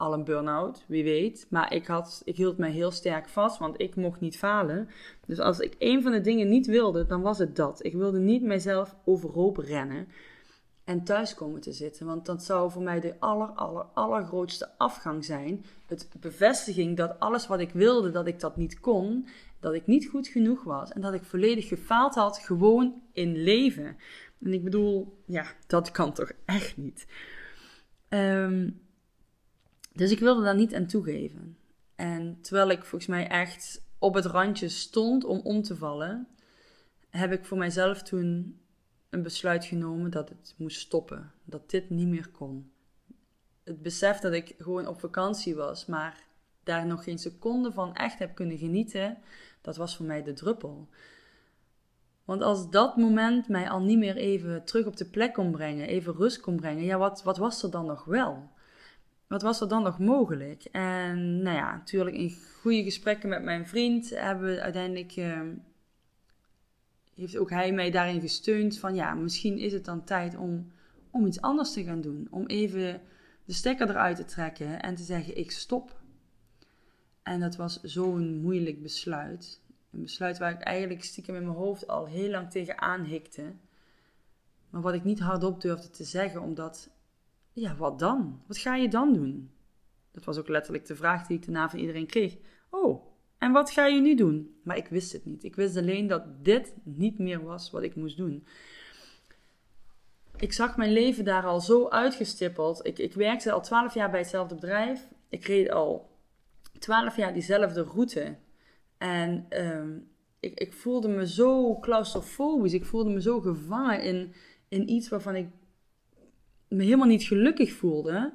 al 0.00 0.12
een 0.12 0.24
burn-out, 0.24 0.84
wie 0.86 1.04
weet. 1.04 1.46
Maar 1.50 1.72
ik, 1.74 1.86
had, 1.86 2.22
ik 2.24 2.36
hield 2.36 2.58
mij 2.58 2.70
heel 2.70 2.90
sterk 2.90 3.28
vast, 3.28 3.58
want 3.58 3.80
ik 3.80 3.96
mocht 3.96 4.20
niet 4.20 4.38
falen. 4.38 4.88
Dus 5.26 5.38
als 5.38 5.58
ik 5.58 5.74
een 5.78 6.02
van 6.02 6.12
de 6.12 6.20
dingen 6.20 6.48
niet 6.48 6.66
wilde, 6.66 7.06
dan 7.06 7.22
was 7.22 7.38
het 7.38 7.56
dat. 7.56 7.84
Ik 7.84 7.94
wilde 7.94 8.18
niet 8.18 8.42
mijzelf 8.42 8.96
overhoop 9.04 9.56
rennen 9.56 10.08
en 10.84 11.04
thuis 11.04 11.34
komen 11.34 11.60
te 11.60 11.72
zitten. 11.72 12.06
Want 12.06 12.26
dat 12.26 12.44
zou 12.44 12.70
voor 12.70 12.82
mij 12.82 13.00
de 13.00 13.14
aller, 13.18 13.48
aller, 13.48 13.84
allergrootste 13.94 14.68
afgang 14.76 15.24
zijn. 15.24 15.64
Het 15.86 16.08
bevestiging 16.20 16.96
dat 16.96 17.18
alles 17.18 17.46
wat 17.46 17.60
ik 17.60 17.70
wilde, 17.70 18.10
dat 18.10 18.26
ik 18.26 18.40
dat 18.40 18.56
niet 18.56 18.80
kon. 18.80 19.28
Dat 19.60 19.74
ik 19.74 19.86
niet 19.86 20.08
goed 20.08 20.28
genoeg 20.28 20.62
was. 20.62 20.92
En 20.92 21.00
dat 21.00 21.14
ik 21.14 21.24
volledig 21.24 21.68
gefaald 21.68 22.14
had, 22.14 22.38
gewoon 22.38 23.02
in 23.12 23.42
leven. 23.42 23.96
En 24.42 24.52
ik 24.52 24.64
bedoel, 24.64 25.22
ja, 25.26 25.46
dat 25.66 25.90
kan 25.90 26.12
toch 26.12 26.32
echt 26.44 26.76
niet. 26.76 27.06
Um, 28.08 28.80
dus 29.92 30.10
ik 30.10 30.18
wilde 30.18 30.42
daar 30.42 30.56
niet 30.56 30.74
aan 30.74 30.86
toegeven. 30.86 31.56
En 31.94 32.38
terwijl 32.40 32.70
ik 32.70 32.84
volgens 32.84 33.06
mij 33.06 33.28
echt 33.28 33.82
op 33.98 34.14
het 34.14 34.24
randje 34.24 34.68
stond 34.68 35.24
om 35.24 35.40
om 35.40 35.62
te 35.62 35.76
vallen, 35.76 36.28
heb 37.10 37.32
ik 37.32 37.44
voor 37.44 37.58
mijzelf 37.58 38.02
toen 38.02 38.60
een 39.10 39.22
besluit 39.22 39.64
genomen 39.64 40.10
dat 40.10 40.28
het 40.28 40.54
moest 40.56 40.80
stoppen. 40.80 41.32
Dat 41.44 41.70
dit 41.70 41.90
niet 41.90 42.08
meer 42.08 42.28
kon. 42.28 42.72
Het 43.64 43.82
besef 43.82 44.18
dat 44.18 44.32
ik 44.32 44.54
gewoon 44.58 44.86
op 44.86 45.00
vakantie 45.00 45.54
was, 45.54 45.86
maar 45.86 46.28
daar 46.62 46.86
nog 46.86 47.04
geen 47.04 47.18
seconde 47.18 47.72
van 47.72 47.94
echt 47.94 48.18
heb 48.18 48.34
kunnen 48.34 48.58
genieten, 48.58 49.18
dat 49.60 49.76
was 49.76 49.96
voor 49.96 50.06
mij 50.06 50.22
de 50.22 50.32
druppel. 50.32 50.88
Want 52.24 52.42
als 52.42 52.70
dat 52.70 52.96
moment 52.96 53.48
mij 53.48 53.70
al 53.70 53.80
niet 53.80 53.98
meer 53.98 54.16
even 54.16 54.64
terug 54.64 54.86
op 54.86 54.96
de 54.96 55.04
plek 55.04 55.34
kon 55.34 55.50
brengen, 55.50 55.86
even 55.86 56.14
rust 56.14 56.40
kon 56.40 56.56
brengen, 56.56 56.84
ja, 56.84 56.98
wat, 56.98 57.22
wat 57.22 57.36
was 57.36 57.62
er 57.62 57.70
dan 57.70 57.86
nog 57.86 58.04
wel? 58.04 58.50
Wat 59.30 59.42
was 59.42 59.60
er 59.60 59.68
dan 59.68 59.82
nog 59.82 59.98
mogelijk? 59.98 60.64
En 60.64 61.42
nou 61.42 61.56
ja, 61.56 61.72
natuurlijk 61.72 62.16
in 62.16 62.36
goede 62.60 62.82
gesprekken 62.82 63.28
met 63.28 63.42
mijn 63.42 63.66
vriend 63.66 64.10
hebben 64.10 64.54
we 64.54 64.60
uiteindelijk. 64.60 65.16
Uh, 65.16 65.40
heeft 67.14 67.36
ook 67.36 67.50
hij 67.50 67.72
mij 67.72 67.90
daarin 67.90 68.20
gesteund 68.20 68.78
van 68.78 68.94
ja, 68.94 69.14
misschien 69.14 69.58
is 69.58 69.72
het 69.72 69.84
dan 69.84 70.04
tijd 70.04 70.36
om, 70.36 70.72
om 71.10 71.26
iets 71.26 71.40
anders 71.40 71.72
te 71.72 71.84
gaan 71.84 72.00
doen. 72.00 72.26
Om 72.30 72.46
even 72.46 73.00
de 73.44 73.52
stekker 73.52 73.90
eruit 73.90 74.16
te 74.16 74.24
trekken 74.24 74.82
en 74.82 74.94
te 74.94 75.02
zeggen: 75.02 75.36
ik 75.36 75.50
stop. 75.50 76.00
En 77.22 77.40
dat 77.40 77.56
was 77.56 77.82
zo'n 77.82 78.40
moeilijk 78.40 78.82
besluit. 78.82 79.60
Een 79.90 80.02
besluit 80.02 80.38
waar 80.38 80.52
ik 80.52 80.60
eigenlijk 80.60 81.04
stiekem 81.04 81.34
in 81.34 81.44
mijn 81.44 81.56
hoofd 81.56 81.86
al 81.86 82.06
heel 82.06 82.30
lang 82.30 82.50
tegenaan 82.50 83.04
hikte. 83.04 83.52
Maar 84.70 84.82
wat 84.82 84.94
ik 84.94 85.04
niet 85.04 85.20
hardop 85.20 85.60
durfde 85.60 85.90
te 85.90 86.04
zeggen, 86.04 86.42
omdat 86.42 86.90
ja, 87.52 87.76
wat 87.76 87.98
dan? 87.98 88.42
Wat 88.46 88.58
ga 88.58 88.76
je 88.76 88.88
dan 88.88 89.12
doen? 89.12 89.50
Dat 90.10 90.24
was 90.24 90.38
ook 90.38 90.48
letterlijk 90.48 90.86
de 90.86 90.96
vraag 90.96 91.26
die 91.26 91.36
ik 91.36 91.44
daarna 91.44 91.70
van 91.70 91.78
iedereen 91.78 92.06
kreeg. 92.06 92.36
Oh, 92.70 93.04
en 93.38 93.52
wat 93.52 93.70
ga 93.70 93.86
je 93.86 94.00
nu 94.00 94.14
doen? 94.14 94.60
Maar 94.62 94.76
ik 94.76 94.86
wist 94.86 95.12
het 95.12 95.24
niet. 95.24 95.44
Ik 95.44 95.56
wist 95.56 95.76
alleen 95.76 96.06
dat 96.06 96.44
dit 96.44 96.74
niet 96.82 97.18
meer 97.18 97.42
was 97.42 97.70
wat 97.70 97.82
ik 97.82 97.96
moest 97.96 98.16
doen. 98.16 98.46
Ik 100.36 100.52
zag 100.52 100.76
mijn 100.76 100.92
leven 100.92 101.24
daar 101.24 101.44
al 101.44 101.60
zo 101.60 101.88
uitgestippeld. 101.88 102.86
Ik, 102.86 102.98
ik 102.98 103.12
werkte 103.12 103.52
al 103.52 103.60
twaalf 103.60 103.94
jaar 103.94 104.10
bij 104.10 104.20
hetzelfde 104.20 104.54
bedrijf. 104.54 105.08
Ik 105.28 105.44
reed 105.44 105.70
al 105.70 106.10
twaalf 106.78 107.16
jaar 107.16 107.32
diezelfde 107.32 107.82
route. 107.82 108.36
En 108.98 109.46
ehm, 109.48 109.98
ik, 110.40 110.60
ik 110.60 110.72
voelde 110.72 111.08
me 111.08 111.28
zo 111.28 111.78
claustrofobisch. 111.78 112.72
Ik 112.72 112.84
voelde 112.84 113.10
me 113.10 113.20
zo 113.20 113.40
gevangen 113.40 114.02
in, 114.02 114.34
in 114.68 114.90
iets 114.90 115.08
waarvan 115.08 115.36
ik 115.36 115.48
me 116.70 116.82
helemaal 116.82 117.06
niet 117.06 117.22
gelukkig 117.22 117.72
voelde. 117.72 118.32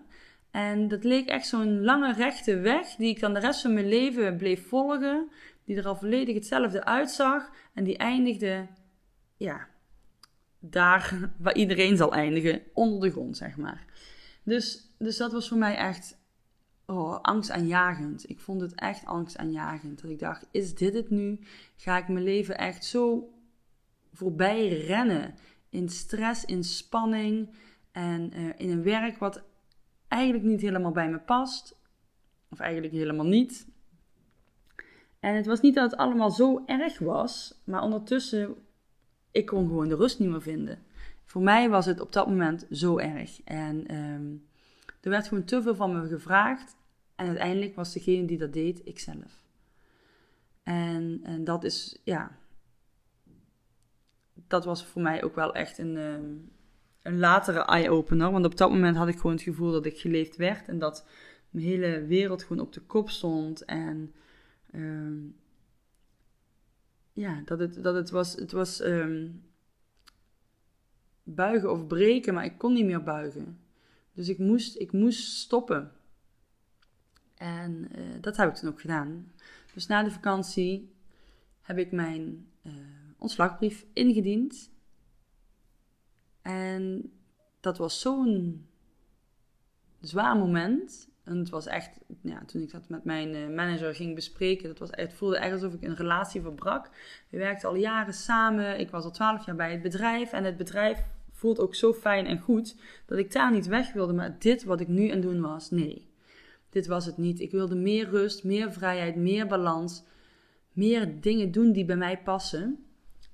En 0.52 0.88
dat 0.88 1.04
leek 1.04 1.28
echt 1.28 1.48
zo'n 1.48 1.84
lange 1.84 2.13
rechte 2.13 2.60
weg 2.60 2.95
die 2.95 3.10
ik 3.10 3.19
dan 3.19 3.34
de 3.34 3.39
rest 3.39 3.62
van 3.62 3.74
mijn 3.74 3.88
leven 3.88 4.38
bleef 4.38 4.67
volgen. 4.67 5.30
Die 5.63 5.78
er 5.78 5.88
al 5.88 5.95
volledig 5.95 6.36
hetzelfde 6.36 6.86
uitzag. 6.86 7.52
En 7.74 7.84
die 7.84 7.98
eindigde, 7.98 8.67
ja, 9.38 9.67
daar 10.60 11.19
waar 11.38 11.56
iedereen 11.56 11.98
zal 11.98 12.13
eindigen, 12.13 12.62
onder 12.74 13.02
de 13.02 13.12
grond, 13.12 13.38
zeg 13.38 13.58
maar. 13.58 13.86
Dus, 14.43 14.95
dus 14.98 15.17
dat 15.17 15.32
was 15.32 15.48
voor 15.48 15.58
mij 15.58 15.76
echt 15.76 16.17
oh, 16.86 17.19
angstaanjagend. 17.21 18.30
Ik 18.30 18.39
vond 18.39 18.62
het 18.62 18.76
echt 18.76 19.06
angstaanjagend. 19.06 20.02
Dat 20.02 20.12
ik 20.12 20.19
dacht, 20.19 20.48
is 20.52 20.76
dit 20.76 20.93
het 20.93 21.10
nu? 21.10 21.39
Ga 21.76 21.98
ik 21.98 22.08
mijn 22.08 22.26
leven 22.26 22.58
echt 22.58 22.86
zo 22.86 23.30
voorbij 24.13 24.67
rennen? 24.67 25.36
In 25.69 25.89
stress, 25.89 26.45
in 26.45 26.63
spanning 26.63 27.50
en 27.95 28.31
uh, 28.38 28.49
in 28.58 28.69
een 28.69 28.84
werk 28.84 29.17
wat 29.17 29.43
eigenlijk 30.08 30.43
niet 30.43 30.62
helemaal 30.62 30.91
bij 30.91 31.10
me 31.10 31.19
past. 31.19 31.79
Of 32.49 32.60
eigenlijk 32.60 32.93
helemaal 32.93 33.25
niet. 33.25 33.67
En 35.19 35.36
het 35.36 35.45
was 35.45 35.62
niet 35.62 35.75
dat 35.75 35.91
het 35.91 35.99
allemaal 35.99 36.31
zo 36.31 36.63
erg 36.65 36.99
was, 36.99 37.62
maar 37.63 37.81
ondertussen, 37.81 38.55
ik 39.31 39.45
kon 39.45 39.67
gewoon 39.67 39.88
de 39.88 39.95
rust 39.95 40.19
niet 40.19 40.29
meer 40.29 40.41
vinden. 40.41 40.84
Voor 41.23 41.41
mij 41.41 41.69
was 41.69 41.86
het 41.86 41.99
op 41.99 42.12
dat 42.12 42.27
moment 42.27 42.67
zo 42.71 42.97
erg. 42.97 43.41
En 43.43 43.95
um, 43.95 44.47
er 45.01 45.10
werd 45.10 45.27
gewoon 45.27 45.43
te 45.43 45.62
veel 45.62 45.75
van 45.75 45.93
me 45.93 46.08
gevraagd. 46.08 46.75
En 47.15 47.27
uiteindelijk 47.27 47.75
was 47.75 47.93
degene 47.93 48.25
die 48.25 48.38
dat 48.38 48.53
deed, 48.53 48.81
ikzelf. 48.86 49.43
En, 50.63 51.19
en 51.23 51.43
dat 51.43 51.63
is, 51.63 52.01
ja, 52.03 52.38
dat 54.34 54.65
was 54.65 54.86
voor 54.86 55.01
mij 55.01 55.23
ook 55.23 55.36
wel 55.36 55.53
echt 55.53 55.77
een, 55.77 55.95
um, 55.95 56.53
een 57.06 57.20
latere 57.20 57.60
eye-opener. 57.60 58.32
Want 58.32 58.46
op 58.46 58.58
dat 58.58 58.70
moment 58.70 58.98
had 58.98 59.08
ik 59.08 59.15
gewoon 59.15 59.32
het 59.32 59.41
gevoel 59.41 59.72
dat 59.72 59.86
ik 59.86 60.00
geleefd 60.00 60.36
werd 60.36 60.68
en 60.68 60.80
dat 60.80 61.06
mijn 61.50 61.65
hele 61.65 62.06
wereld 62.06 62.44
gewoon 62.44 62.65
op 62.65 62.74
de 62.74 62.82
kop 62.82 63.10
stond. 63.10 63.65
En 63.65 64.13
um, 64.76 65.36
ja, 67.13 67.41
dat 67.46 67.60
het, 67.60 67.84
dat 67.84 67.96
het 67.96 68.10
was, 68.10 68.34
het 68.36 68.52
was 68.52 68.82
um, 68.82 69.44
buigen 71.24 71.72
of 71.72 71.88
breken, 71.88 72.34
maar 72.34 72.46
ik 72.46 72.58
kon 72.58 72.74
niet 72.74 72.86
meer 72.86 73.04
buigen. 73.04 73.60
Dus 74.13 74.30
ik 74.30 74.38
moest, 74.38 74.80
ik 74.80 74.91
moest 74.91 75.38
stoppen. 75.38 75.91
En 77.36 77.88
uh, 77.98 78.04
dat 78.22 78.38
heb 78.38 78.50
ik 78.50 78.56
toen 78.56 78.70
ook 78.70 78.82
gedaan. 78.82 79.32
Dus 79.74 79.88
na 79.88 80.04
de 80.04 80.12
vakantie 80.12 80.94
heb 81.62 81.78
ik 81.78 81.91
mijn 81.91 82.48
uh, 82.63 82.74
ontslagbrief 83.18 83.86
ingediend. 83.94 84.74
En 86.45 87.12
dat 87.60 87.77
was 87.77 87.99
zo'n 87.99 88.65
zwaar 90.01 90.38
moment. 90.38 91.10
En 91.23 91.38
het 91.38 91.49
was 91.49 91.65
echt, 91.65 91.99
ja, 92.21 92.45
toen 92.45 92.62
ik 92.62 92.71
dat 92.71 92.89
met 92.89 93.03
mijn 93.03 93.36
uh, 93.36 93.55
manager 93.55 93.95
ging 93.95 94.15
bespreken, 94.15 94.67
dat 94.67 94.79
was, 94.79 94.89
het 94.91 95.13
voelde 95.13 95.38
echt 95.38 95.53
alsof 95.53 95.73
ik 95.73 95.81
een 95.81 95.95
relatie 95.95 96.41
verbrak. 96.41 96.89
We 97.29 97.38
werkten 97.38 97.69
al 97.69 97.75
jaren 97.75 98.13
samen. 98.13 98.79
Ik 98.79 98.89
was 98.89 99.03
al 99.03 99.12
twaalf 99.12 99.45
jaar 99.45 99.55
bij 99.55 99.71
het 99.71 99.81
bedrijf. 99.81 100.31
En 100.31 100.43
het 100.43 100.58
bedrijf 100.58 101.03
voelt 101.31 101.60
ook 101.60 101.75
zo 101.75 101.93
fijn 101.93 102.25
en 102.25 102.39
goed 102.39 102.75
dat 103.05 103.17
ik 103.17 103.31
daar 103.31 103.51
niet 103.51 103.67
weg 103.67 103.93
wilde. 103.93 104.13
Maar 104.13 104.39
dit 104.39 104.63
wat 104.63 104.79
ik 104.79 104.88
nu 104.88 105.10
aan 105.10 105.21
doen 105.21 105.41
was, 105.41 105.71
nee. 105.71 106.10
Dit 106.69 106.88
was 106.88 107.05
het 107.05 107.17
niet. 107.17 107.39
Ik 107.39 107.51
wilde 107.51 107.75
meer 107.75 108.10
rust, 108.10 108.43
meer 108.43 108.73
vrijheid, 108.73 109.15
meer 109.15 109.47
balans. 109.47 110.03
Meer 110.71 111.21
dingen 111.21 111.51
doen 111.51 111.71
die 111.71 111.86
bij 111.86 111.95
mij 111.97 112.17
passen 112.17 112.85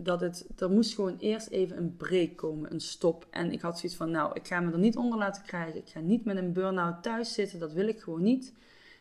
dat 0.03 0.21
het, 0.21 0.61
er 0.61 0.71
moest 0.71 0.95
gewoon 0.95 1.17
eerst 1.17 1.47
even 1.47 1.77
een 1.77 1.97
break 1.97 2.35
komen, 2.35 2.73
een 2.73 2.81
stop. 2.81 3.27
En 3.29 3.51
ik 3.51 3.61
had 3.61 3.79
zoiets 3.79 3.97
van, 3.97 4.11
nou, 4.11 4.33
ik 4.33 4.47
ga 4.47 4.59
me 4.59 4.71
er 4.71 4.79
niet 4.79 4.97
onder 4.97 5.19
laten 5.19 5.43
krijgen. 5.43 5.79
Ik 5.79 5.89
ga 5.89 5.99
niet 5.99 6.25
met 6.25 6.37
een 6.37 6.53
burn-out 6.53 7.03
thuis 7.03 7.33
zitten, 7.33 7.59
dat 7.59 7.73
wil 7.73 7.87
ik 7.87 7.99
gewoon 7.99 8.21
niet. 8.21 8.53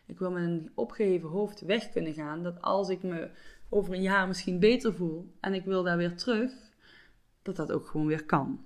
Ik 0.06 0.18
wil 0.18 0.30
met 0.30 0.42
een 0.42 0.70
opgeheven 0.74 1.28
hoofd 1.28 1.60
weg 1.60 1.90
kunnen 1.90 2.14
gaan. 2.14 2.42
Dat 2.42 2.62
als 2.62 2.88
ik 2.88 3.02
me 3.02 3.30
over 3.68 3.94
een 3.94 4.02
jaar 4.02 4.26
misschien 4.26 4.58
beter 4.58 4.94
voel 4.94 5.32
en 5.40 5.54
ik 5.54 5.64
wil 5.64 5.82
daar 5.82 5.96
weer 5.96 6.16
terug, 6.16 6.52
dat 7.42 7.56
dat 7.56 7.72
ook 7.72 7.86
gewoon 7.86 8.06
weer 8.06 8.24
kan. 8.24 8.64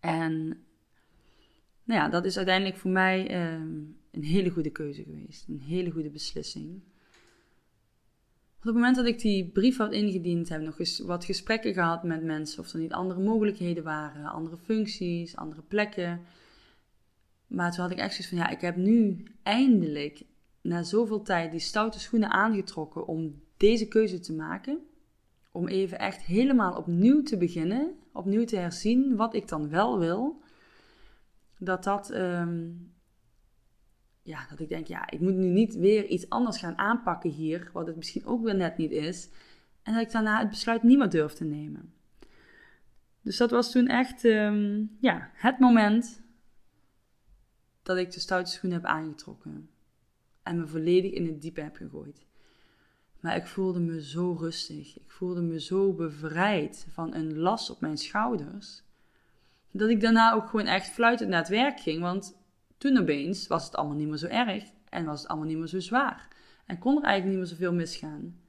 En 0.00 0.46
nou 1.84 2.00
ja, 2.00 2.08
dat 2.08 2.24
is 2.24 2.36
uiteindelijk 2.36 2.76
voor 2.76 2.90
mij 2.90 3.28
ehm, 3.28 3.78
een 4.10 4.24
hele 4.24 4.50
goede 4.50 4.70
keuze 4.70 5.02
geweest. 5.02 5.48
Een 5.48 5.60
hele 5.60 5.90
goede 5.90 6.10
beslissing 6.10 6.82
op 8.62 8.68
het 8.68 8.76
moment 8.76 8.96
dat 8.96 9.06
ik 9.06 9.20
die 9.20 9.48
brief 9.48 9.76
had 9.76 9.92
ingediend, 9.92 10.48
heb 10.48 10.60
ik 10.60 10.66
nog 10.66 10.78
eens 10.78 10.98
wat 10.98 11.24
gesprekken 11.24 11.74
gehad 11.74 12.02
met 12.02 12.22
mensen. 12.22 12.62
Of 12.62 12.72
er 12.72 12.78
niet 12.78 12.92
andere 12.92 13.20
mogelijkheden 13.20 13.84
waren, 13.84 14.24
andere 14.24 14.56
functies, 14.56 15.36
andere 15.36 15.62
plekken. 15.62 16.20
Maar 17.46 17.70
toen 17.70 17.80
had 17.80 17.90
ik 17.90 17.98
echt 17.98 18.14
zoiets 18.14 18.28
van, 18.28 18.38
ja, 18.38 18.48
ik 18.48 18.60
heb 18.60 18.76
nu 18.76 19.24
eindelijk 19.42 20.22
na 20.60 20.82
zoveel 20.82 21.22
tijd 21.22 21.50
die 21.50 21.60
stoute 21.60 22.00
schoenen 22.00 22.30
aangetrokken 22.30 23.06
om 23.06 23.42
deze 23.56 23.88
keuze 23.88 24.20
te 24.20 24.32
maken. 24.32 24.78
Om 25.52 25.68
even 25.68 25.98
echt 25.98 26.22
helemaal 26.22 26.76
opnieuw 26.76 27.22
te 27.22 27.36
beginnen, 27.36 27.94
opnieuw 28.12 28.44
te 28.44 28.56
herzien 28.56 29.16
wat 29.16 29.34
ik 29.34 29.48
dan 29.48 29.68
wel 29.68 29.98
wil. 29.98 30.42
Dat 31.58 31.84
dat 31.84 32.14
um, 32.14 32.91
ja, 34.22 34.46
dat 34.50 34.60
ik 34.60 34.68
denk, 34.68 34.86
ja, 34.86 35.10
ik 35.10 35.20
moet 35.20 35.34
nu 35.34 35.46
niet 35.46 35.74
weer 35.74 36.06
iets 36.06 36.28
anders 36.28 36.58
gaan 36.58 36.78
aanpakken 36.78 37.30
hier, 37.30 37.70
wat 37.72 37.86
het 37.86 37.96
misschien 37.96 38.24
ook 38.24 38.44
weer 38.44 38.54
net 38.54 38.76
niet 38.76 38.90
is. 38.90 39.28
En 39.82 39.92
dat 39.92 40.02
ik 40.02 40.12
daarna 40.12 40.38
het 40.38 40.48
besluit 40.48 40.82
niet 40.82 40.98
meer 40.98 41.08
durf 41.08 41.32
te 41.32 41.44
nemen. 41.44 41.92
Dus 43.22 43.36
dat 43.36 43.50
was 43.50 43.72
toen 43.72 43.86
echt 43.86 44.24
um, 44.24 44.96
ja, 45.00 45.30
het 45.32 45.58
moment 45.58 46.22
dat 47.82 47.96
ik 47.96 48.10
de 48.10 48.20
stoute 48.20 48.50
schoenen 48.50 48.80
heb 48.80 48.90
aangetrokken. 48.90 49.70
En 50.42 50.58
me 50.58 50.66
volledig 50.66 51.12
in 51.12 51.26
het 51.26 51.42
diepe 51.42 51.60
heb 51.60 51.76
gegooid. 51.76 52.26
Maar 53.20 53.36
ik 53.36 53.46
voelde 53.46 53.80
me 53.80 54.02
zo 54.02 54.32
rustig. 54.32 54.96
Ik 54.96 55.10
voelde 55.10 55.40
me 55.40 55.60
zo 55.60 55.92
bevrijd 55.92 56.86
van 56.90 57.14
een 57.14 57.38
last 57.38 57.70
op 57.70 57.80
mijn 57.80 57.98
schouders. 57.98 58.82
Dat 59.70 59.88
ik 59.88 60.00
daarna 60.00 60.32
ook 60.32 60.48
gewoon 60.48 60.66
echt 60.66 60.88
fluitend 60.88 61.30
naar 61.30 61.38
het 61.38 61.48
werk 61.48 61.80
ging. 61.80 62.00
Want 62.00 62.41
toen 62.82 62.98
opeens 62.98 63.46
was 63.46 63.64
het 63.64 63.76
allemaal 63.76 63.96
niet 63.96 64.08
meer 64.08 64.16
zo 64.16 64.26
erg 64.26 64.64
en 64.88 65.04
was 65.04 65.20
het 65.20 65.28
allemaal 65.28 65.48
niet 65.48 65.58
meer 65.58 65.66
zo 65.66 65.80
zwaar. 65.80 66.28
En 66.66 66.78
kon 66.78 66.96
er 66.96 67.02
eigenlijk 67.02 67.30
niet 67.30 67.38
meer 67.38 67.58
zoveel 67.58 67.72
misgaan. 67.72 68.40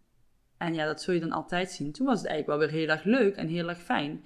En 0.58 0.74
ja, 0.74 0.86
dat 0.86 1.02
zul 1.02 1.13
je 1.13 1.19
dan 1.19 1.32
altijd 1.32 1.72
zien. 1.72 1.91
Toen 1.91 2.06
was 2.06 2.17
het 2.17 2.28
eigenlijk 2.28 2.60
wel 2.60 2.69
weer 2.69 2.80
heel 2.80 2.89
erg 2.89 3.04
leuk 3.04 3.36
en 3.36 3.48
heel 3.48 3.69
erg 3.69 3.82
fijn. 3.82 4.26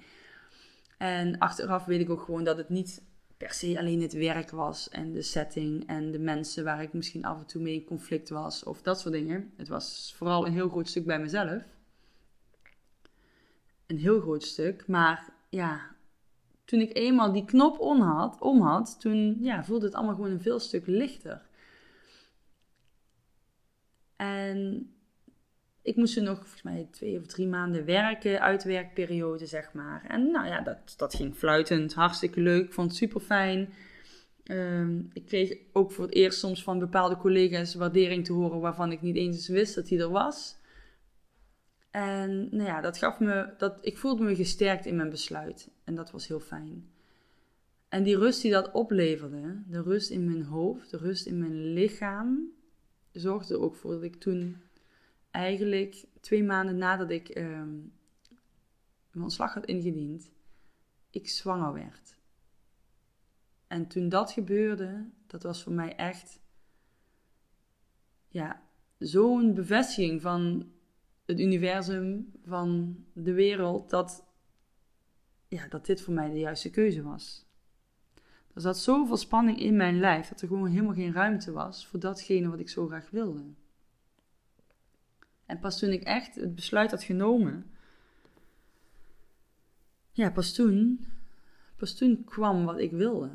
En 0.98 1.38
achteraf 1.38 1.84
weet 1.84 2.00
ik 2.00 2.10
ook 2.10 2.22
gewoon 2.22 2.44
dat 2.44 2.56
het 2.56 2.68
niet 2.68 3.02
per 3.36 3.52
se 3.52 3.78
alleen 3.78 4.02
het 4.02 4.12
werk 4.12 4.50
was 4.50 4.88
en 4.88 5.12
de 5.12 5.22
setting 5.22 5.86
en 5.86 6.10
de 6.10 6.18
mensen 6.18 6.64
waar 6.64 6.82
ik 6.82 6.92
misschien 6.92 7.24
af 7.24 7.38
en 7.38 7.46
toe 7.46 7.62
mee 7.62 7.74
in 7.74 7.84
conflict 7.84 8.28
was 8.28 8.64
of 8.64 8.82
dat 8.82 9.00
soort 9.00 9.14
dingen. 9.14 9.52
Het 9.56 9.68
was 9.68 10.14
vooral 10.16 10.46
een 10.46 10.52
heel 10.52 10.68
groot 10.68 10.88
stuk 10.88 11.06
bij 11.06 11.20
mezelf. 11.20 11.62
Een 13.86 13.98
heel 13.98 14.20
groot 14.20 14.42
stuk, 14.42 14.86
maar 14.86 15.28
ja, 15.48 15.96
toen 16.68 16.80
ik 16.80 16.96
eenmaal 16.96 17.32
die 17.32 17.44
knop 17.44 17.80
om 18.40 18.60
had, 18.60 19.00
toen 19.00 19.36
ja, 19.40 19.64
voelde 19.64 19.86
het 19.86 19.94
allemaal 19.94 20.14
gewoon 20.14 20.30
een 20.30 20.40
veel 20.40 20.58
stuk 20.58 20.86
lichter. 20.86 21.42
En 24.16 24.90
ik 25.82 25.96
moest 25.96 26.16
er 26.16 26.22
nog 26.22 26.38
volgens 26.38 26.62
mij 26.62 26.88
twee 26.90 27.18
of 27.18 27.26
drie 27.26 27.46
maanden 27.46 27.84
werken, 27.84 28.40
uitwerkperiode 28.40 29.46
zeg 29.46 29.72
maar. 29.72 30.04
En 30.08 30.30
nou 30.30 30.46
ja, 30.46 30.60
dat, 30.60 30.94
dat 30.96 31.14
ging 31.14 31.36
fluitend, 31.36 31.94
hartstikke 31.94 32.40
leuk, 32.40 32.72
vond 32.72 32.88
het 32.88 32.96
super 32.96 33.20
fijn. 33.20 33.72
Ehm, 34.44 34.98
ik 35.12 35.26
kreeg 35.26 35.56
ook 35.72 35.92
voor 35.92 36.04
het 36.04 36.14
eerst 36.14 36.38
soms 36.38 36.62
van 36.62 36.78
bepaalde 36.78 37.16
collega's 37.16 37.74
waardering 37.74 38.24
te 38.24 38.32
horen 38.32 38.60
waarvan 38.60 38.92
ik 38.92 39.02
niet 39.02 39.16
eens 39.16 39.48
wist 39.48 39.74
dat 39.74 39.88
hij 39.88 39.98
er 39.98 40.10
was. 40.10 40.57
En 41.90 42.48
nou 42.50 42.68
ja, 42.68 42.80
dat 42.80 42.98
gaf 42.98 43.20
me, 43.20 43.54
dat, 43.58 43.78
ik 43.80 43.98
voelde 43.98 44.24
me 44.24 44.34
gesterkt 44.36 44.86
in 44.86 44.96
mijn 44.96 45.10
besluit. 45.10 45.70
En 45.84 45.94
dat 45.94 46.10
was 46.10 46.28
heel 46.28 46.40
fijn. 46.40 46.90
En 47.88 48.02
die 48.02 48.18
rust 48.18 48.42
die 48.42 48.50
dat 48.50 48.70
opleverde, 48.72 49.62
de 49.66 49.82
rust 49.82 50.10
in 50.10 50.24
mijn 50.24 50.42
hoofd, 50.42 50.90
de 50.90 50.96
rust 50.96 51.26
in 51.26 51.38
mijn 51.38 51.72
lichaam, 51.72 52.52
zorgde 53.12 53.58
ook 53.58 53.74
voor 53.74 53.92
dat 53.92 54.02
ik 54.02 54.16
toen 54.16 54.56
eigenlijk 55.30 56.04
twee 56.20 56.44
maanden 56.44 56.78
nadat 56.78 57.10
ik 57.10 57.28
uh, 57.38 57.62
mijn 59.10 59.24
ontslag 59.24 59.54
had 59.54 59.66
ingediend, 59.66 60.30
ik 61.10 61.28
zwanger 61.28 61.72
werd. 61.72 62.16
En 63.66 63.86
toen 63.86 64.08
dat 64.08 64.32
gebeurde, 64.32 65.08
dat 65.26 65.42
was 65.42 65.62
voor 65.62 65.72
mij 65.72 65.96
echt 65.96 66.40
ja, 68.28 68.62
zo'n 68.98 69.54
bevestiging 69.54 70.22
van 70.22 70.72
het 71.28 71.40
universum, 71.40 72.32
van 72.44 72.96
de 73.12 73.32
wereld, 73.32 73.90
dat, 73.90 74.24
ja, 75.48 75.68
dat 75.68 75.86
dit 75.86 76.00
voor 76.00 76.14
mij 76.14 76.30
de 76.30 76.38
juiste 76.38 76.70
keuze 76.70 77.02
was. 77.02 77.46
Er 78.54 78.60
zat 78.60 78.78
zoveel 78.78 79.16
spanning 79.16 79.60
in 79.60 79.76
mijn 79.76 79.98
lijf 79.98 80.28
dat 80.28 80.40
er 80.40 80.48
gewoon 80.48 80.68
helemaal 80.68 80.94
geen 80.94 81.12
ruimte 81.12 81.52
was 81.52 81.86
voor 81.86 82.00
datgene 82.00 82.48
wat 82.48 82.58
ik 82.58 82.68
zo 82.68 82.86
graag 82.86 83.10
wilde. 83.10 83.44
En 85.46 85.58
pas 85.58 85.78
toen 85.78 85.90
ik 85.90 86.02
echt 86.02 86.34
het 86.34 86.54
besluit 86.54 86.90
had 86.90 87.02
genomen, 87.02 87.70
ja, 90.12 90.30
pas 90.30 90.54
toen, 90.54 91.06
pas 91.76 91.96
toen 91.96 92.24
kwam 92.24 92.64
wat 92.64 92.78
ik 92.78 92.90
wilde. 92.90 93.30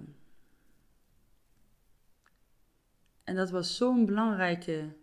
En 3.24 3.36
dat 3.36 3.50
was 3.50 3.76
zo'n 3.76 4.06
belangrijke 4.06 4.96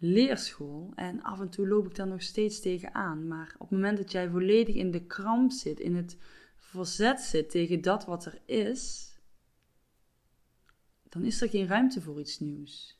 leerschool. 0.00 0.92
En 0.94 1.22
af 1.22 1.40
en 1.40 1.48
toe 1.48 1.68
loop 1.68 1.86
ik 1.86 1.94
daar 1.94 2.06
nog 2.06 2.22
steeds 2.22 2.60
tegenaan. 2.60 3.28
Maar 3.28 3.54
op 3.58 3.68
het 3.68 3.78
moment 3.78 3.98
dat 3.98 4.12
jij 4.12 4.30
volledig 4.30 4.74
in 4.74 4.90
de 4.90 5.06
kramp 5.06 5.52
zit, 5.52 5.80
in 5.80 5.94
het 5.94 6.16
verzet 6.56 7.20
zit 7.20 7.50
tegen 7.50 7.80
dat 7.80 8.04
wat 8.04 8.24
er 8.24 8.40
is, 8.44 9.14
dan 11.08 11.24
is 11.24 11.40
er 11.40 11.48
geen 11.48 11.66
ruimte 11.66 12.00
voor 12.00 12.20
iets 12.20 12.38
nieuws. 12.38 12.98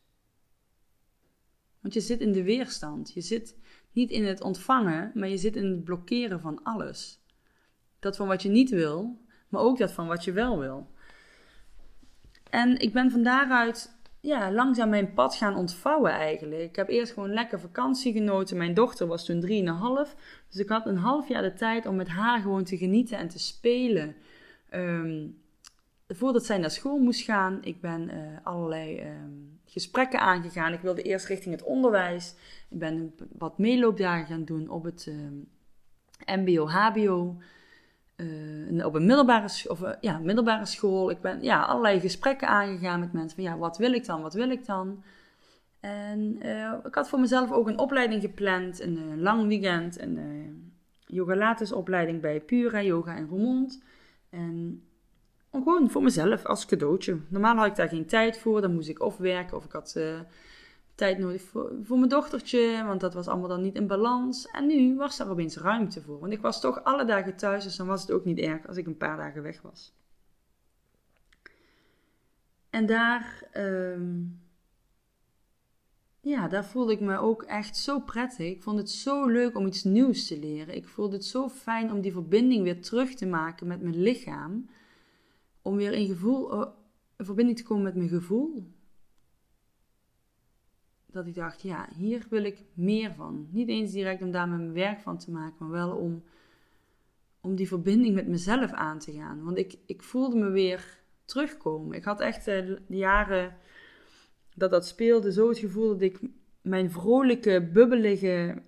Want 1.80 1.94
je 1.94 2.00
zit 2.00 2.20
in 2.20 2.32
de 2.32 2.42
weerstand. 2.42 3.12
Je 3.12 3.20
zit 3.20 3.56
niet 3.92 4.10
in 4.10 4.24
het 4.24 4.40
ontvangen, 4.40 5.12
maar 5.14 5.28
je 5.28 5.38
zit 5.38 5.56
in 5.56 5.66
het 5.66 5.84
blokkeren 5.84 6.40
van 6.40 6.62
alles. 6.62 7.20
Dat 7.98 8.16
van 8.16 8.26
wat 8.26 8.42
je 8.42 8.48
niet 8.48 8.70
wil, 8.70 9.24
maar 9.48 9.60
ook 9.60 9.78
dat 9.78 9.92
van 9.92 10.06
wat 10.06 10.24
je 10.24 10.32
wel 10.32 10.58
wil. 10.58 10.90
En 12.50 12.78
ik 12.78 12.92
ben 12.92 13.10
van 13.10 13.22
daaruit 13.22 13.98
ja, 14.20 14.52
langzaam 14.52 14.88
mijn 14.88 15.12
pad 15.12 15.34
gaan 15.34 15.56
ontvouwen 15.56 16.10
eigenlijk. 16.10 16.62
Ik 16.62 16.76
heb 16.76 16.88
eerst 16.88 17.12
gewoon 17.12 17.32
lekker 17.32 17.60
vakantie 17.60 18.12
genoten. 18.12 18.56
Mijn 18.56 18.74
dochter 18.74 19.06
was 19.06 19.24
toen 19.24 19.46
3,5. 19.46 20.14
Dus 20.48 20.60
ik 20.60 20.68
had 20.68 20.86
een 20.86 20.96
half 20.96 21.28
jaar 21.28 21.42
de 21.42 21.52
tijd 21.52 21.86
om 21.86 21.96
met 21.96 22.08
haar 22.08 22.40
gewoon 22.40 22.64
te 22.64 22.76
genieten 22.76 23.18
en 23.18 23.28
te 23.28 23.38
spelen. 23.38 24.14
Um, 24.74 25.38
voordat 26.08 26.44
zij 26.44 26.58
naar 26.58 26.70
school 26.70 26.98
moest 26.98 27.20
gaan, 27.20 27.58
ik 27.62 27.80
ben 27.80 28.10
uh, 28.10 28.16
allerlei 28.42 29.00
um, 29.00 29.60
gesprekken 29.64 30.20
aangegaan. 30.20 30.72
Ik 30.72 30.80
wilde 30.80 31.02
eerst 31.02 31.26
richting 31.26 31.54
het 31.54 31.64
onderwijs. 31.64 32.34
Ik 32.70 32.78
ben 32.78 33.14
wat 33.38 33.58
meeloopdagen 33.58 34.26
gaan 34.26 34.44
doen 34.44 34.68
op 34.68 34.84
het 34.84 35.06
um, 35.08 35.48
MBO, 36.26 36.68
HBO. 36.68 37.36
Uh, 38.20 38.86
op 38.86 38.94
een 38.94 39.06
middelbare, 39.06 39.48
of, 39.68 39.80
uh, 39.80 39.90
ja, 40.00 40.18
middelbare 40.18 40.66
school. 40.66 41.10
Ik 41.10 41.20
ben 41.20 41.42
ja, 41.42 41.62
allerlei 41.62 42.00
gesprekken 42.00 42.48
aangegaan 42.48 43.00
met 43.00 43.12
mensen 43.12 43.34
van 43.34 43.44
ja, 43.44 43.58
wat 43.58 43.76
wil 43.76 43.92
ik 43.92 44.06
dan, 44.06 44.22
wat 44.22 44.34
wil 44.34 44.50
ik 44.50 44.66
dan? 44.66 45.02
En 45.80 46.38
uh, 46.46 46.74
ik 46.84 46.94
had 46.94 47.08
voor 47.08 47.20
mezelf 47.20 47.52
ook 47.52 47.68
een 47.68 47.78
opleiding 47.78 48.22
gepland, 48.22 48.80
een 48.80 49.20
lang 49.20 49.46
weekend, 49.46 50.00
een 50.00 50.72
yoga 51.06 51.36
latus 51.36 51.72
opleiding 51.72 52.20
bij 52.20 52.40
Pura 52.40 52.82
Yoga 52.82 53.14
in 53.14 53.26
Roermond. 53.26 53.82
En 54.30 54.82
gewoon 55.52 55.90
voor 55.90 56.02
mezelf 56.02 56.44
als 56.44 56.66
cadeautje. 56.66 57.18
Normaal 57.28 57.56
had 57.56 57.66
ik 57.66 57.76
daar 57.76 57.88
geen 57.88 58.06
tijd 58.06 58.38
voor, 58.38 58.60
dan 58.60 58.74
moest 58.74 58.88
ik 58.88 59.02
of 59.02 59.16
werken 59.16 59.56
of 59.56 59.64
ik 59.64 59.72
had 59.72 60.00
tijd 61.00 61.18
nodig 61.18 61.42
voor, 61.42 61.72
voor 61.82 61.96
mijn 61.98 62.10
dochtertje, 62.10 62.84
want 62.86 63.00
dat 63.00 63.14
was 63.14 63.28
allemaal 63.28 63.48
dan 63.48 63.62
niet 63.62 63.74
in 63.74 63.86
balans. 63.86 64.46
En 64.46 64.66
nu 64.66 64.96
was 64.96 65.18
er 65.18 65.30
opeens 65.30 65.56
ruimte 65.56 66.02
voor, 66.02 66.18
want 66.18 66.32
ik 66.32 66.40
was 66.40 66.60
toch 66.60 66.84
alle 66.84 67.04
dagen 67.04 67.36
thuis, 67.36 67.64
dus 67.64 67.76
dan 67.76 67.86
was 67.86 68.00
het 68.00 68.10
ook 68.10 68.24
niet 68.24 68.38
erg 68.38 68.66
als 68.66 68.76
ik 68.76 68.86
een 68.86 68.96
paar 68.96 69.16
dagen 69.16 69.42
weg 69.42 69.62
was. 69.62 69.94
En 72.70 72.86
daar, 72.86 73.48
ehm, 73.52 74.22
ja, 76.20 76.48
daar 76.48 76.64
voelde 76.64 76.92
ik 76.92 77.00
me 77.00 77.18
ook 77.18 77.42
echt 77.42 77.76
zo 77.76 78.00
prettig. 78.00 78.46
Ik 78.46 78.62
vond 78.62 78.78
het 78.78 78.90
zo 78.90 79.26
leuk 79.26 79.56
om 79.56 79.66
iets 79.66 79.84
nieuws 79.84 80.26
te 80.26 80.38
leren. 80.38 80.74
Ik 80.74 80.88
voelde 80.88 81.16
het 81.16 81.24
zo 81.24 81.48
fijn 81.48 81.92
om 81.92 82.00
die 82.00 82.12
verbinding 82.12 82.62
weer 82.62 82.82
terug 82.82 83.14
te 83.14 83.26
maken 83.26 83.66
met 83.66 83.82
mijn 83.82 84.02
lichaam. 84.02 84.68
Om 85.62 85.76
weer 85.76 85.92
in 85.92 86.06
gevoel, 86.06 86.52
eh, 86.52 86.70
verbinding 87.18 87.58
te 87.58 87.64
komen 87.64 87.84
met 87.84 87.94
mijn 87.94 88.08
gevoel 88.08 88.78
dat 91.12 91.26
ik 91.26 91.34
dacht, 91.34 91.62
ja, 91.62 91.88
hier 91.96 92.26
wil 92.30 92.44
ik 92.44 92.64
meer 92.74 93.14
van. 93.14 93.48
Niet 93.50 93.68
eens 93.68 93.92
direct 93.92 94.22
om 94.22 94.30
daar 94.30 94.48
mijn 94.48 94.72
werk 94.72 95.00
van 95.00 95.18
te 95.18 95.30
maken, 95.30 95.56
maar 95.58 95.70
wel 95.70 95.96
om, 95.96 96.22
om 97.40 97.54
die 97.54 97.68
verbinding 97.68 98.14
met 98.14 98.26
mezelf 98.26 98.72
aan 98.72 98.98
te 98.98 99.12
gaan. 99.12 99.44
Want 99.44 99.58
ik, 99.58 99.76
ik 99.86 100.02
voelde 100.02 100.36
me 100.36 100.50
weer 100.50 100.98
terugkomen. 101.24 101.96
Ik 101.96 102.04
had 102.04 102.20
echt 102.20 102.46
eh, 102.46 102.66
de 102.86 102.96
jaren 102.96 103.56
dat 104.54 104.70
dat 104.70 104.86
speelde 104.86 105.32
zo 105.32 105.48
het 105.48 105.58
gevoel 105.58 105.88
dat 105.88 106.00
ik 106.00 106.20
mijn 106.60 106.90
vrolijke, 106.90 107.68
bubbelige, 107.72 108.62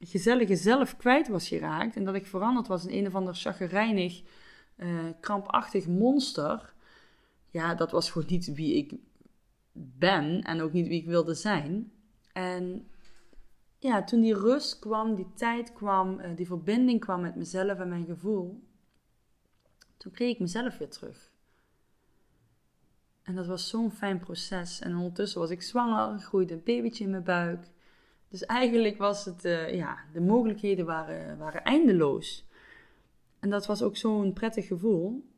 gezellige 0.00 0.56
zelf 0.56 0.96
kwijt 0.96 1.28
was 1.28 1.48
geraakt. 1.48 1.96
En 1.96 2.04
dat 2.04 2.14
ik 2.14 2.26
veranderd 2.26 2.66
was 2.66 2.86
in 2.86 2.98
een 2.98 3.06
of 3.06 3.14
ander 3.14 3.34
chagrijnig, 3.34 4.22
uh, 4.76 4.88
krampachtig 5.20 5.86
monster. 5.86 6.72
Ja, 7.50 7.74
dat 7.74 7.90
was 7.90 8.10
gewoon 8.10 8.28
niet 8.30 8.54
wie 8.54 8.76
ik 8.76 8.92
ben 9.72 10.42
en 10.42 10.60
ook 10.60 10.72
niet 10.72 10.88
wie 10.88 11.00
ik 11.00 11.06
wilde 11.06 11.34
zijn. 11.34 11.92
En 12.32 12.88
ja, 13.78 14.04
toen 14.04 14.20
die 14.20 14.34
rust 14.34 14.78
kwam, 14.78 15.14
die 15.14 15.32
tijd 15.34 15.72
kwam, 15.72 16.18
eh, 16.18 16.36
die 16.36 16.46
verbinding 16.46 17.00
kwam 17.00 17.20
met 17.20 17.36
mezelf 17.36 17.78
en 17.78 17.88
mijn 17.88 18.06
gevoel, 18.06 18.62
toen 19.96 20.12
kreeg 20.12 20.32
ik 20.32 20.40
mezelf 20.40 20.78
weer 20.78 20.90
terug. 20.90 21.32
En 23.22 23.34
dat 23.34 23.46
was 23.46 23.68
zo'n 23.68 23.90
fijn 23.90 24.18
proces. 24.18 24.80
En 24.80 24.96
ondertussen 24.96 25.40
was 25.40 25.50
ik 25.50 25.62
zwanger, 25.62 26.18
groeide 26.18 26.54
een 26.54 26.62
babytje 26.64 27.04
in 27.04 27.10
mijn 27.10 27.22
buik. 27.22 27.66
Dus 28.28 28.44
eigenlijk 28.44 28.98
was 28.98 29.24
het, 29.24 29.44
uh, 29.44 29.74
ja, 29.74 29.98
de 30.12 30.20
mogelijkheden 30.20 30.86
waren, 30.86 31.38
waren 31.38 31.64
eindeloos. 31.64 32.48
En 33.38 33.50
dat 33.50 33.66
was 33.66 33.82
ook 33.82 33.96
zo'n 33.96 34.32
prettig 34.32 34.66
gevoel. 34.66 35.29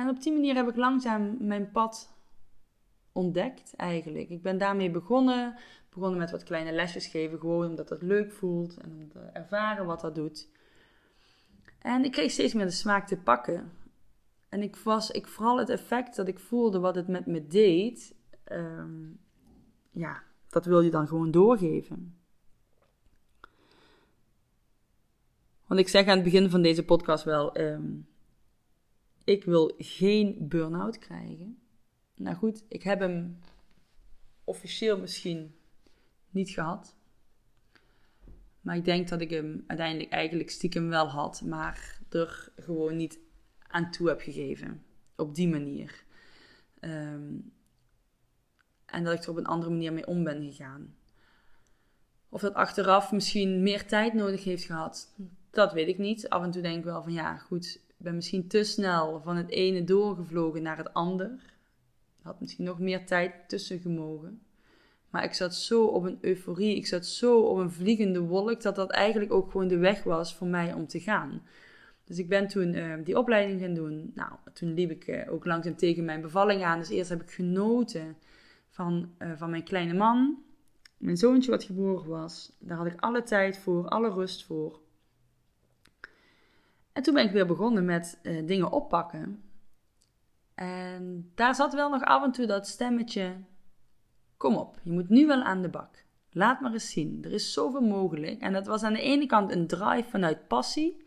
En 0.00 0.08
op 0.08 0.22
die 0.22 0.32
manier 0.32 0.54
heb 0.54 0.68
ik 0.68 0.76
langzaam 0.76 1.36
mijn 1.40 1.70
pad 1.70 2.12
ontdekt 3.12 3.74
eigenlijk. 3.76 4.28
Ik 4.28 4.42
ben 4.42 4.58
daarmee 4.58 4.90
begonnen. 4.90 5.54
Begonnen 5.90 6.18
met 6.18 6.30
wat 6.30 6.42
kleine 6.42 6.72
lesjes 6.72 7.06
geven, 7.06 7.38
gewoon 7.38 7.66
omdat 7.66 7.88
het 7.88 8.02
leuk 8.02 8.32
voelt 8.32 8.76
en 8.76 8.92
om 8.92 9.08
te 9.08 9.18
ervaren 9.18 9.86
wat 9.86 10.00
dat 10.00 10.14
doet. 10.14 10.48
En 11.78 12.04
ik 12.04 12.12
kreeg 12.12 12.30
steeds 12.30 12.54
meer 12.54 12.64
de 12.64 12.70
smaak 12.70 13.06
te 13.06 13.16
pakken. 13.16 13.72
En 14.48 14.62
ik 14.62 14.76
was, 14.76 15.10
ik, 15.10 15.26
vooral 15.26 15.58
het 15.58 15.68
effect 15.68 16.16
dat 16.16 16.28
ik 16.28 16.38
voelde 16.38 16.78
wat 16.78 16.94
het 16.94 17.08
met 17.08 17.26
me 17.26 17.46
deed, 17.46 18.14
ehm, 18.44 19.08
ja, 19.90 20.22
dat 20.48 20.64
wil 20.64 20.80
je 20.80 20.90
dan 20.90 21.08
gewoon 21.08 21.30
doorgeven. 21.30 22.18
Want 25.66 25.80
ik 25.80 25.88
zeg 25.88 26.06
aan 26.06 26.14
het 26.14 26.24
begin 26.24 26.50
van 26.50 26.62
deze 26.62 26.84
podcast 26.84 27.24
wel, 27.24 27.54
ehm, 27.54 27.90
ik 29.24 29.44
wil 29.44 29.74
geen 29.78 30.48
burn-out 30.48 30.98
krijgen. 30.98 31.58
Nou 32.14 32.36
goed, 32.36 32.64
ik 32.68 32.82
heb 32.82 33.00
hem 33.00 33.38
officieel 34.44 34.98
misschien 34.98 35.54
niet 36.30 36.50
gehad. 36.50 36.94
Maar 38.60 38.76
ik 38.76 38.84
denk 38.84 39.08
dat 39.08 39.20
ik 39.20 39.30
hem 39.30 39.64
uiteindelijk 39.66 40.10
eigenlijk 40.10 40.50
stiekem 40.50 40.88
wel 40.88 41.08
had, 41.08 41.42
maar 41.42 42.00
er 42.08 42.52
gewoon 42.56 42.96
niet 42.96 43.18
aan 43.58 43.90
toe 43.90 44.08
heb 44.08 44.20
gegeven. 44.20 44.84
Op 45.16 45.34
die 45.34 45.48
manier. 45.48 46.04
Ehm, 46.80 47.34
en 48.86 49.04
dat 49.04 49.14
ik 49.14 49.22
er 49.22 49.30
op 49.30 49.36
een 49.36 49.46
andere 49.46 49.70
manier 49.70 49.92
mee 49.92 50.06
om 50.06 50.24
ben 50.24 50.42
gegaan. 50.42 50.94
Of 52.28 52.40
dat 52.40 52.54
achteraf 52.54 53.12
misschien 53.12 53.62
meer 53.62 53.86
tijd 53.86 54.14
nodig 54.14 54.44
heeft 54.44 54.64
gehad, 54.64 55.14
dat 55.50 55.72
weet 55.72 55.88
ik 55.88 55.98
niet. 55.98 56.28
Af 56.28 56.42
en 56.42 56.50
toe 56.50 56.62
denk 56.62 56.78
ik 56.78 56.84
wel 56.84 57.02
van 57.02 57.12
ja, 57.12 57.36
goed, 57.36 57.80
ben 58.02 58.14
misschien 58.14 58.48
te 58.48 58.64
snel 58.64 59.20
van 59.20 59.36
het 59.36 59.50
ene 59.50 59.84
doorgevlogen 59.84 60.62
naar 60.62 60.76
het 60.76 60.94
ander. 60.94 61.30
Had 62.22 62.40
misschien 62.40 62.64
nog 62.64 62.78
meer 62.78 63.06
tijd 63.06 63.32
tussen 63.46 63.80
gemogen. 63.80 64.40
Maar 65.10 65.24
ik 65.24 65.32
zat 65.32 65.54
zo 65.54 65.84
op 65.84 66.04
een 66.04 66.18
euforie, 66.20 66.76
ik 66.76 66.86
zat 66.86 67.06
zo 67.06 67.40
op 67.40 67.56
een 67.56 67.70
vliegende 67.70 68.20
wolk, 68.20 68.62
dat 68.62 68.74
dat 68.74 68.90
eigenlijk 68.90 69.32
ook 69.32 69.50
gewoon 69.50 69.68
de 69.68 69.78
weg 69.78 70.02
was 70.02 70.34
voor 70.34 70.46
mij 70.46 70.72
om 70.72 70.86
te 70.86 71.00
gaan. 71.00 71.42
Dus 72.04 72.18
ik 72.18 72.28
ben 72.28 72.48
toen 72.48 72.74
uh, 72.74 72.94
die 73.04 73.18
opleiding 73.18 73.60
gaan 73.60 73.74
doen. 73.74 74.12
Nou, 74.14 74.32
toen 74.52 74.74
liep 74.74 74.90
ik 74.90 75.06
uh, 75.06 75.32
ook 75.32 75.44
langzaam 75.44 75.76
tegen 75.76 76.04
mijn 76.04 76.20
bevalling 76.20 76.62
aan. 76.62 76.78
Dus 76.78 76.88
eerst 76.88 77.10
heb 77.10 77.22
ik 77.22 77.30
genoten 77.30 78.16
van, 78.68 79.10
uh, 79.18 79.32
van 79.36 79.50
mijn 79.50 79.64
kleine 79.64 79.94
man. 79.94 80.42
Mijn 80.96 81.16
zoontje 81.16 81.50
wat 81.50 81.64
geboren 81.64 82.08
was. 82.08 82.52
Daar 82.58 82.76
had 82.76 82.86
ik 82.86 83.00
alle 83.00 83.22
tijd 83.22 83.58
voor, 83.58 83.88
alle 83.88 84.10
rust 84.10 84.44
voor. 84.44 84.80
En 86.92 87.02
toen 87.02 87.14
ben 87.14 87.24
ik 87.24 87.32
weer 87.32 87.46
begonnen 87.46 87.84
met 87.84 88.18
uh, 88.22 88.46
dingen 88.46 88.70
oppakken. 88.70 89.42
En 90.54 91.30
daar 91.34 91.54
zat 91.54 91.74
wel 91.74 91.90
nog 91.90 92.02
af 92.02 92.24
en 92.24 92.32
toe 92.32 92.46
dat 92.46 92.66
stemmetje: 92.66 93.36
Kom 94.36 94.56
op, 94.56 94.78
je 94.82 94.90
moet 94.90 95.08
nu 95.08 95.26
wel 95.26 95.42
aan 95.42 95.62
de 95.62 95.68
bak. 95.68 96.04
Laat 96.32 96.60
maar 96.60 96.72
eens 96.72 96.90
zien. 96.90 97.24
Er 97.24 97.32
is 97.32 97.52
zoveel 97.52 97.80
mogelijk. 97.80 98.40
En 98.40 98.52
dat 98.52 98.66
was 98.66 98.82
aan 98.82 98.92
de 98.92 99.00
ene 99.00 99.26
kant 99.26 99.50
een 99.50 99.66
drive 99.66 100.08
vanuit 100.08 100.48
passie. 100.48 101.04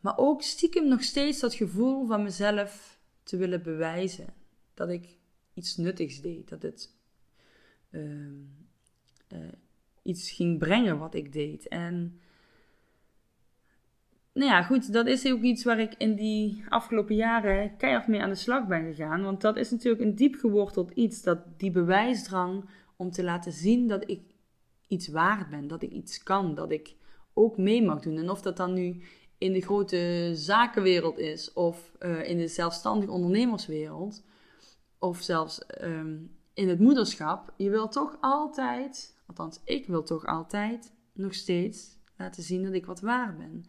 Maar 0.00 0.18
ook 0.18 0.42
stiekem 0.42 0.88
nog 0.88 1.02
steeds 1.02 1.40
dat 1.40 1.54
gevoel 1.54 2.06
van 2.06 2.22
mezelf 2.22 3.00
te 3.22 3.36
willen 3.36 3.62
bewijzen. 3.62 4.34
Dat 4.74 4.88
ik 4.88 5.18
iets 5.54 5.76
nuttigs 5.76 6.20
deed. 6.20 6.48
Dat 6.48 6.62
het 6.62 6.94
uh, 7.90 8.32
iets 10.02 10.30
ging 10.30 10.58
brengen 10.58 10.98
wat 10.98 11.14
ik 11.14 11.32
deed. 11.32 11.68
En 11.68 12.20
nou 14.36 14.50
ja, 14.50 14.62
goed, 14.62 14.92
dat 14.92 15.06
is 15.06 15.32
ook 15.32 15.42
iets 15.42 15.64
waar 15.64 15.80
ik 15.80 15.94
in 15.98 16.14
die 16.14 16.64
afgelopen 16.68 17.14
jaren 17.14 17.76
keihard 17.76 18.06
mee 18.06 18.22
aan 18.22 18.28
de 18.28 18.34
slag 18.34 18.66
ben 18.66 18.94
gegaan. 18.94 19.22
Want 19.22 19.40
dat 19.40 19.56
is 19.56 19.70
natuurlijk 19.70 20.02
een 20.02 20.14
diep 20.14 20.34
geworteld 20.34 20.90
iets. 20.90 21.22
Dat 21.22 21.38
die 21.56 21.70
bewijsdrang 21.70 22.64
om 22.96 23.10
te 23.10 23.24
laten 23.24 23.52
zien 23.52 23.88
dat 23.88 24.10
ik 24.10 24.20
iets 24.88 25.08
waard 25.08 25.50
ben, 25.50 25.66
dat 25.66 25.82
ik 25.82 25.90
iets 25.90 26.22
kan, 26.22 26.54
dat 26.54 26.70
ik 26.70 26.94
ook 27.34 27.56
mee 27.56 27.82
mag 27.82 28.00
doen. 28.00 28.16
En 28.16 28.30
of 28.30 28.42
dat 28.42 28.56
dan 28.56 28.72
nu 28.72 29.02
in 29.38 29.52
de 29.52 29.60
grote 29.60 30.30
zakenwereld 30.34 31.18
is, 31.18 31.52
of 31.52 31.92
uh, 32.00 32.28
in 32.28 32.38
de 32.38 32.48
zelfstandig 32.48 33.08
ondernemerswereld, 33.08 34.24
of 34.98 35.20
zelfs 35.20 35.62
um, 35.82 36.36
in 36.54 36.68
het 36.68 36.78
moederschap, 36.78 37.52
je 37.56 37.70
wil 37.70 37.88
toch 37.88 38.16
altijd, 38.20 39.16
althans 39.26 39.60
ik 39.64 39.86
wil 39.86 40.02
toch 40.02 40.26
altijd, 40.26 40.92
nog 41.12 41.34
steeds 41.34 41.98
laten 42.16 42.42
zien 42.42 42.62
dat 42.62 42.72
ik 42.72 42.86
wat 42.86 43.00
waard 43.00 43.38
ben. 43.38 43.64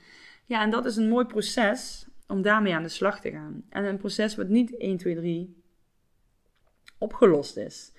Ja, 0.47 0.61
en 0.61 0.69
dat 0.69 0.85
is 0.85 0.95
een 0.95 1.09
mooi 1.09 1.25
proces 1.25 2.07
om 2.27 2.41
daarmee 2.41 2.75
aan 2.75 2.83
de 2.83 2.89
slag 2.89 3.21
te 3.21 3.31
gaan. 3.31 3.65
En 3.69 3.83
een 3.83 3.97
proces 3.97 4.35
wat 4.35 4.47
niet 4.47 4.77
1, 4.77 4.97
2, 4.97 5.15
3 5.15 5.63
opgelost 6.97 7.57
is. 7.57 7.91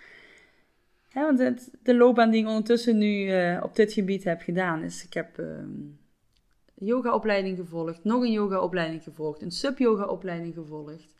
want 1.12 1.38
het, 1.38 1.70
de 1.82 1.94
loopbaan 1.94 2.30
die 2.30 2.40
ik 2.40 2.46
ondertussen 2.46 2.98
nu 2.98 3.22
uh, 3.22 3.60
op 3.62 3.76
dit 3.76 3.92
gebied 3.92 4.24
heb 4.24 4.40
gedaan 4.40 4.82
is, 4.82 5.04
ik 5.04 5.12
heb 5.12 5.38
uh, 5.38 5.46
yogaopleiding 6.74 7.56
gevolgd, 7.56 8.04
nog 8.04 8.22
een 8.22 8.32
yogaopleiding 8.32 9.02
gevolgd, 9.02 9.42
een 9.42 9.50
sub-yoga-opleiding 9.50 10.54
gevolgd. 10.54 11.16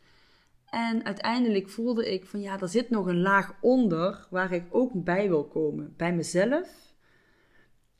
En 0.65 1.05
uiteindelijk 1.05 1.69
voelde 1.69 2.11
ik 2.13 2.25
van 2.25 2.41
ja, 2.41 2.59
er 2.59 2.67
zit 2.67 2.89
nog 2.89 3.05
een 3.05 3.21
laag 3.21 3.55
onder 3.61 4.27
waar 4.29 4.51
ik 4.51 4.63
ook 4.69 5.03
bij 5.03 5.27
wil 5.27 5.45
komen. 5.45 5.93
Bij 5.97 6.13
mezelf 6.13 6.88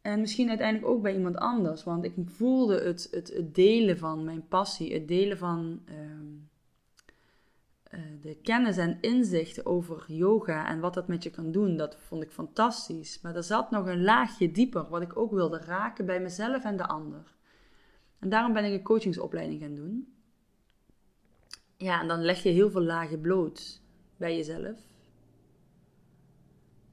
en 0.02 0.20
misschien 0.20 0.50
uiteindelijk 0.50 0.92
ook 0.92 1.02
bij 1.02 1.16
iemand 1.16 1.38
anders. 1.38 1.84
Want 1.84 2.04
ik 2.04 2.14
voelde 2.26 2.82
het, 2.82 3.08
het, 3.12 3.34
het 3.34 3.56
delen 3.56 3.98
van 3.98 4.24
mijn 4.24 4.48
passie, 4.48 4.94
het 4.94 5.08
delen 5.08 5.38
van 5.38 5.82
ehm, 5.86 6.28
eh, 7.84 8.00
de 8.22 8.36
kennis 8.36 8.78
en 8.78 8.98
inzichten 9.02 9.66
over 9.66 10.04
yoga 10.08 10.68
en 10.68 10.80
wat 10.80 10.94
dat 10.94 11.08
met 11.08 11.24
je 11.24 11.30
kan 11.30 11.52
doen. 11.52 11.78
Dat 11.78 11.98
vond 12.00 12.24
ik 12.24 12.32
fantastisch. 12.32 13.22
Maar 13.22 13.36
er 13.36 13.44
zat 13.44 13.72
nog 13.72 13.86
een 13.88 14.04
laagje 14.04 14.52
dieper 14.52 14.90
wat 14.90 15.02
ik 15.02 15.18
ook 15.18 15.32
wilde 15.32 15.58
raken 15.58 16.06
bij 16.06 16.22
mezelf 16.22 16.64
en 16.64 16.78
de 16.78 16.88
ander. 16.88 17.38
En 18.20 18.30
daarom 18.30 18.54
ben 18.54 18.66
ik 18.66 18.74
een 18.74 18.84
coachingsopleiding 18.84 19.62
gaan 19.62 19.76
doen. 19.76 20.14
Ja, 21.78 22.02
en 22.02 22.08
dan 22.08 22.22
leg 22.22 22.44
je 22.44 22.50
heel 22.50 22.70
veel 22.70 22.82
lagen 22.82 23.22
bloot 23.22 23.82
bij 24.18 24.36
jezelf. 24.36 24.80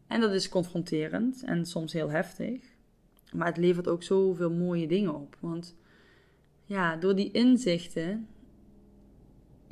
En 0.07 0.21
dat 0.21 0.33
is 0.33 0.49
confronterend 0.49 1.43
en 1.43 1.67
soms 1.67 1.93
heel 1.93 2.11
heftig. 2.11 2.76
Maar 3.33 3.47
het 3.47 3.57
levert 3.57 3.89
ook 3.89 4.03
zoveel 4.03 4.51
mooie 4.51 4.87
dingen 4.87 5.15
op. 5.15 5.37
Want 5.41 5.77
ja, 6.65 6.97
door 6.97 7.15
die 7.15 7.31
inzichten 7.31 8.29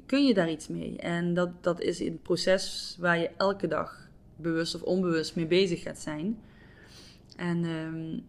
kun 0.07 0.27
je 0.27 0.35
daar 0.35 0.51
iets 0.51 0.69
mee. 0.69 0.97
En 0.99 1.35
dat, 1.35 1.63
dat 1.63 1.81
is 1.81 2.01
een 2.01 2.21
proces 2.23 2.97
waar 3.01 3.19
je 3.19 3.31
elke 3.37 3.67
dag 3.67 4.09
bewust 4.37 4.75
of 4.75 4.83
onbewust 4.83 5.37
mee 5.37 5.47
bezig 5.47 5.83
gaat 5.83 5.99
zijn. 5.99 6.39
En 7.37 7.65
um, 7.65 8.25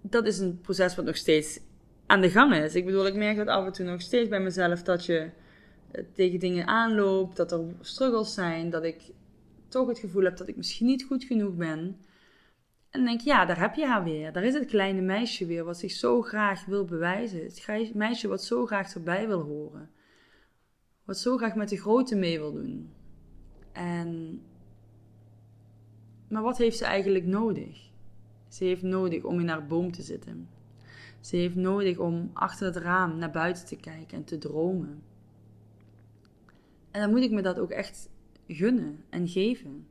dat 0.00 0.26
is 0.26 0.38
een 0.38 0.60
proces 0.60 0.94
wat 0.94 1.04
nog 1.04 1.16
steeds 1.16 1.60
aan 2.06 2.20
de 2.20 2.30
gang 2.30 2.54
is. 2.54 2.74
Ik 2.74 2.84
bedoel, 2.84 3.06
ik 3.06 3.14
merk 3.14 3.36
dat 3.36 3.46
af 3.46 3.66
en 3.66 3.72
toe 3.72 3.86
nog 3.86 4.00
steeds 4.00 4.28
bij 4.28 4.40
mezelf 4.40 4.82
dat 4.82 5.06
je 5.06 5.30
eh, 5.90 6.04
tegen 6.12 6.38
dingen 6.38 6.66
aanloopt, 6.66 7.36
dat 7.36 7.52
er 7.52 7.60
struggles 7.80 8.34
zijn, 8.34 8.70
dat 8.70 8.84
ik 8.84 9.02
toch 9.68 9.88
het 9.88 9.98
gevoel 9.98 10.24
heb 10.24 10.36
dat 10.36 10.48
ik 10.48 10.56
misschien 10.56 10.86
niet 10.86 11.04
goed 11.04 11.24
genoeg 11.24 11.54
ben. 11.54 11.96
En 12.90 13.04
denk 13.04 13.20
ja, 13.20 13.44
daar 13.44 13.60
heb 13.60 13.74
je 13.74 13.86
haar 13.86 14.04
weer. 14.04 14.32
Daar 14.32 14.44
is 14.44 14.54
het 14.54 14.66
kleine 14.66 15.00
meisje 15.00 15.46
weer 15.46 15.64
wat 15.64 15.78
zich 15.78 15.92
zo 15.92 16.22
graag 16.22 16.64
wil 16.64 16.84
bewijzen. 16.84 17.42
Het 17.42 17.94
meisje 17.94 18.28
wat 18.28 18.44
zo 18.44 18.66
graag 18.66 18.94
erbij 18.94 19.26
wil 19.26 19.42
horen. 19.42 19.90
Wat 21.04 21.18
zo 21.18 21.36
graag 21.36 21.54
met 21.54 21.68
de 21.68 21.76
grote 21.76 22.16
mee 22.16 22.38
wil 22.38 22.52
doen. 22.52 22.92
En... 23.72 24.42
Maar 26.28 26.42
wat 26.42 26.58
heeft 26.58 26.78
ze 26.78 26.84
eigenlijk 26.84 27.24
nodig? 27.26 27.90
Ze 28.48 28.64
heeft 28.64 28.82
nodig 28.82 29.24
om 29.24 29.40
in 29.40 29.48
haar 29.48 29.66
boom 29.66 29.92
te 29.92 30.02
zitten. 30.02 30.48
Ze 31.20 31.36
heeft 31.36 31.54
nodig 31.54 31.98
om 31.98 32.30
achter 32.32 32.66
het 32.66 32.76
raam 32.76 33.18
naar 33.18 33.30
buiten 33.30 33.66
te 33.66 33.76
kijken 33.76 34.16
en 34.16 34.24
te 34.24 34.38
dromen. 34.38 35.02
En 36.90 37.00
dan 37.00 37.10
moet 37.10 37.22
ik 37.22 37.30
me 37.30 37.42
dat 37.42 37.58
ook 37.58 37.70
echt 37.70 38.10
gunnen 38.46 39.04
en 39.10 39.28
geven. 39.28 39.86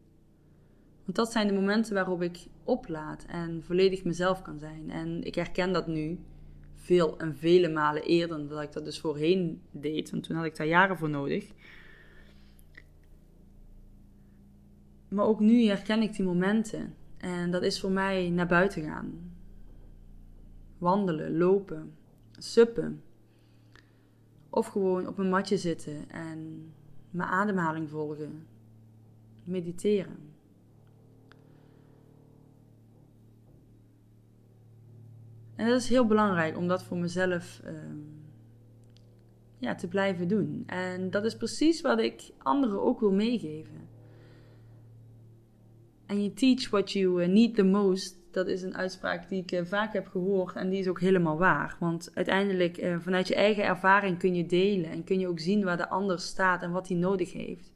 Want 1.03 1.15
dat 1.15 1.31
zijn 1.31 1.47
de 1.47 1.53
momenten 1.53 1.93
waarop 1.93 2.21
ik 2.21 2.47
oplaad 2.69 3.25
en 3.27 3.63
volledig 3.63 4.03
mezelf 4.03 4.41
kan 4.41 4.59
zijn. 4.59 4.91
En 4.91 5.23
ik 5.23 5.35
herken 5.35 5.73
dat 5.73 5.87
nu 5.87 6.19
veel 6.75 7.17
en 7.17 7.35
vele 7.35 7.69
malen 7.69 8.03
eerder 8.03 8.37
dan 8.37 8.47
dat 8.47 8.61
ik 8.61 8.73
dat 8.73 8.85
dus 8.85 8.99
voorheen 8.99 9.61
deed. 9.71 10.11
Want 10.11 10.23
toen 10.23 10.35
had 10.35 10.45
ik 10.45 10.55
daar 10.55 10.67
jaren 10.67 10.97
voor 10.97 11.09
nodig. 11.09 11.51
Maar 15.07 15.25
ook 15.25 15.39
nu 15.39 15.65
herken 15.65 16.01
ik 16.01 16.13
die 16.13 16.25
momenten. 16.25 16.95
En 17.17 17.51
dat 17.51 17.63
is 17.63 17.79
voor 17.79 17.91
mij 17.91 18.29
naar 18.29 18.47
buiten 18.47 18.83
gaan. 18.83 19.33
Wandelen, 20.77 21.37
lopen, 21.37 21.93
suppen. 22.37 23.03
Of 24.49 24.67
gewoon 24.67 25.07
op 25.07 25.17
een 25.17 25.29
matje 25.29 25.57
zitten 25.57 26.09
en 26.09 26.71
mijn 27.09 27.29
ademhaling 27.29 27.89
volgen. 27.89 28.47
Mediteren. 29.43 30.28
En 35.59 35.67
dat 35.67 35.81
is 35.81 35.89
heel 35.89 36.05
belangrijk 36.05 36.57
om 36.57 36.67
dat 36.67 36.83
voor 36.83 36.97
mezelf 36.97 37.61
ehm, 37.65 37.97
ja, 39.57 39.75
te 39.75 39.87
blijven 39.87 40.27
doen. 40.27 40.63
En 40.65 41.09
dat 41.09 41.25
is 41.25 41.37
precies 41.37 41.81
wat 41.81 41.99
ik 41.99 42.31
anderen 42.37 42.81
ook 42.81 42.99
wil 42.99 43.11
meegeven. 43.11 43.87
En 46.05 46.23
je 46.23 46.33
teach 46.33 46.69
what 46.69 46.91
you 46.91 47.23
eh, 47.23 47.29
need 47.29 47.55
the 47.55 47.63
most. 47.63 48.17
Dat 48.31 48.47
is 48.47 48.61
een 48.61 48.75
uitspraak 48.75 49.29
die 49.29 49.41
ik 49.41 49.51
eh, 49.51 49.65
vaak 49.65 49.93
heb 49.93 50.07
gehoord 50.07 50.55
en 50.55 50.69
die 50.69 50.79
is 50.79 50.87
ook 50.87 50.99
helemaal 50.99 51.37
waar. 51.37 51.75
Want 51.79 52.11
uiteindelijk, 52.13 52.77
uh, 52.77 52.99
vanuit 52.99 53.27
je 53.27 53.35
eigen 53.35 53.63
ervaring 53.63 54.17
kun 54.17 54.35
je 54.35 54.45
delen 54.45 54.89
en 54.89 55.03
kun 55.03 55.19
je 55.19 55.27
ook 55.27 55.39
zien 55.39 55.63
waar 55.63 55.77
de 55.77 55.89
ander 55.89 56.19
staat 56.19 56.61
en 56.61 56.71
wat 56.71 56.87
hij 56.87 56.97
nodig 56.97 57.33
heeft. 57.33 57.71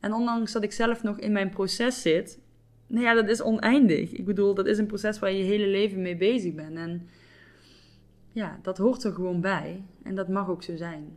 En 0.00 0.12
ondanks 0.12 0.52
dat 0.52 0.62
ik 0.62 0.72
zelf 0.72 1.02
nog 1.02 1.18
in 1.18 1.32
mijn 1.32 1.50
proces 1.50 2.02
zit, 2.02 2.40
nou 2.88 3.04
ja, 3.04 3.14
dat 3.14 3.28
is 3.28 3.42
oneindig. 3.42 4.12
Ik 4.12 4.24
bedoel, 4.24 4.54
dat 4.54 4.66
is 4.66 4.78
een 4.78 4.86
proces 4.86 5.18
waar 5.18 5.32
je 5.32 5.38
je 5.38 5.44
hele 5.44 5.66
leven 5.66 6.02
mee 6.02 6.16
bezig 6.16 6.54
bent. 6.54 6.76
En 6.76 7.08
ja, 8.32 8.58
dat 8.62 8.78
hoort 8.78 9.04
er 9.04 9.12
gewoon 9.12 9.40
bij. 9.40 9.84
En 10.02 10.14
dat 10.14 10.28
mag 10.28 10.48
ook 10.48 10.62
zo 10.62 10.76
zijn. 10.76 11.16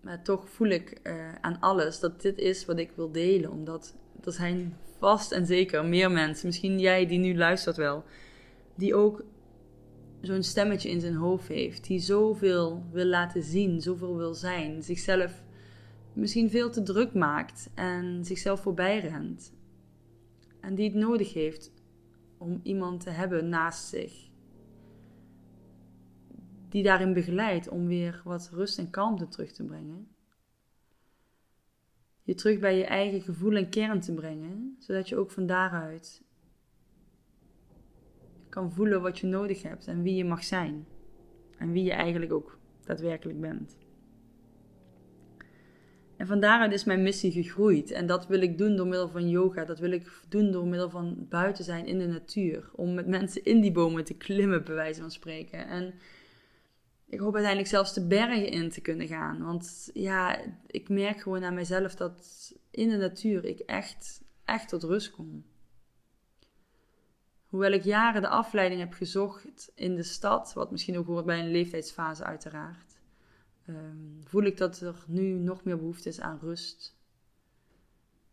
Maar 0.00 0.22
toch 0.22 0.48
voel 0.48 0.68
ik 0.68 1.00
uh, 1.02 1.34
aan 1.40 1.60
alles 1.60 2.00
dat 2.00 2.22
dit 2.22 2.38
is 2.38 2.64
wat 2.64 2.78
ik 2.78 2.90
wil 2.94 3.12
delen. 3.12 3.50
Omdat 3.50 3.94
er 4.24 4.32
zijn 4.32 4.76
vast 4.98 5.32
en 5.32 5.46
zeker 5.46 5.84
meer 5.84 6.10
mensen, 6.10 6.46
misschien 6.46 6.78
jij 6.78 7.06
die 7.06 7.18
nu 7.18 7.36
luistert 7.36 7.76
wel, 7.76 8.04
die 8.74 8.94
ook 8.94 9.24
zo'n 10.20 10.42
stemmetje 10.42 10.90
in 10.90 11.00
zijn 11.00 11.14
hoofd 11.14 11.48
heeft. 11.48 11.86
Die 11.86 11.98
zoveel 11.98 12.82
wil 12.92 13.04
laten 13.04 13.42
zien, 13.42 13.80
zoveel 13.80 14.16
wil 14.16 14.34
zijn. 14.34 14.82
Zichzelf 14.82 15.42
misschien 16.12 16.50
veel 16.50 16.70
te 16.70 16.82
druk 16.82 17.14
maakt 17.14 17.70
en 17.74 18.24
zichzelf 18.24 18.60
voorbij 18.60 19.00
rent. 19.00 19.52
En 20.66 20.74
die 20.74 20.84
het 20.84 20.94
nodig 20.94 21.32
heeft 21.32 21.72
om 22.38 22.60
iemand 22.62 23.00
te 23.00 23.10
hebben 23.10 23.48
naast 23.48 23.88
zich. 23.88 24.30
Die 26.68 26.82
daarin 26.82 27.12
begeleidt 27.12 27.68
om 27.68 27.86
weer 27.86 28.20
wat 28.24 28.50
rust 28.52 28.78
en 28.78 28.90
kalmte 28.90 29.28
terug 29.28 29.52
te 29.52 29.64
brengen. 29.64 30.08
Je 32.22 32.34
terug 32.34 32.58
bij 32.58 32.78
je 32.78 32.84
eigen 32.84 33.20
gevoel 33.20 33.56
en 33.56 33.68
kern 33.68 34.00
te 34.00 34.14
brengen, 34.14 34.76
zodat 34.78 35.08
je 35.08 35.16
ook 35.16 35.30
van 35.30 35.46
daaruit 35.46 36.24
kan 38.48 38.72
voelen 38.72 39.02
wat 39.02 39.18
je 39.18 39.26
nodig 39.26 39.62
hebt 39.62 39.86
en 39.86 40.02
wie 40.02 40.14
je 40.14 40.24
mag 40.24 40.44
zijn. 40.44 40.86
En 41.58 41.72
wie 41.72 41.84
je 41.84 41.92
eigenlijk 41.92 42.32
ook 42.32 42.58
daadwerkelijk 42.84 43.40
bent. 43.40 43.85
En 46.16 46.26
van 46.26 46.40
daaruit 46.40 46.72
is 46.72 46.84
mijn 46.84 47.02
missie 47.02 47.32
gegroeid. 47.32 47.90
En 47.90 48.06
dat 48.06 48.26
wil 48.26 48.40
ik 48.40 48.58
doen 48.58 48.76
door 48.76 48.86
middel 48.86 49.08
van 49.08 49.28
yoga. 49.28 49.64
Dat 49.64 49.78
wil 49.78 49.90
ik 49.90 50.20
doen 50.28 50.50
door 50.50 50.66
middel 50.66 50.90
van 50.90 51.26
buiten 51.28 51.64
zijn 51.64 51.86
in 51.86 51.98
de 51.98 52.06
natuur. 52.06 52.70
Om 52.72 52.94
met 52.94 53.06
mensen 53.06 53.44
in 53.44 53.60
die 53.60 53.72
bomen 53.72 54.04
te 54.04 54.14
klimmen, 54.14 54.64
bij 54.64 54.74
wijze 54.74 55.00
van 55.00 55.10
spreken. 55.10 55.66
En 55.66 55.94
ik 57.08 57.18
hoop 57.18 57.32
uiteindelijk 57.32 57.72
zelfs 57.72 57.94
de 57.94 58.06
bergen 58.06 58.48
in 58.48 58.70
te 58.70 58.80
kunnen 58.80 59.06
gaan. 59.06 59.42
Want 59.42 59.90
ja, 59.92 60.40
ik 60.66 60.88
merk 60.88 61.20
gewoon 61.20 61.44
aan 61.44 61.54
mezelf 61.54 61.94
dat 61.94 62.52
in 62.70 62.88
de 62.88 62.96
natuur 62.96 63.44
ik 63.44 63.58
echt, 63.58 64.22
echt 64.44 64.68
tot 64.68 64.82
rust 64.82 65.10
kom. 65.10 65.44
Hoewel 67.46 67.72
ik 67.72 67.84
jaren 67.84 68.22
de 68.22 68.28
afleiding 68.28 68.80
heb 68.80 68.92
gezocht 68.92 69.72
in 69.74 69.94
de 69.94 70.02
stad, 70.02 70.52
wat 70.52 70.70
misschien 70.70 70.98
ook 70.98 71.06
hoort 71.06 71.24
bij 71.24 71.38
een 71.38 71.50
leeftijdsfase 71.50 72.24
uiteraard, 72.24 72.85
ehm, 73.66 74.22
voel 74.24 74.42
ik 74.42 74.56
dat 74.56 74.80
er 74.80 75.04
nu 75.06 75.22
nog 75.22 75.64
meer 75.64 75.76
behoefte 75.76 76.08
is 76.08 76.20
aan 76.20 76.38
rust. 76.38 76.96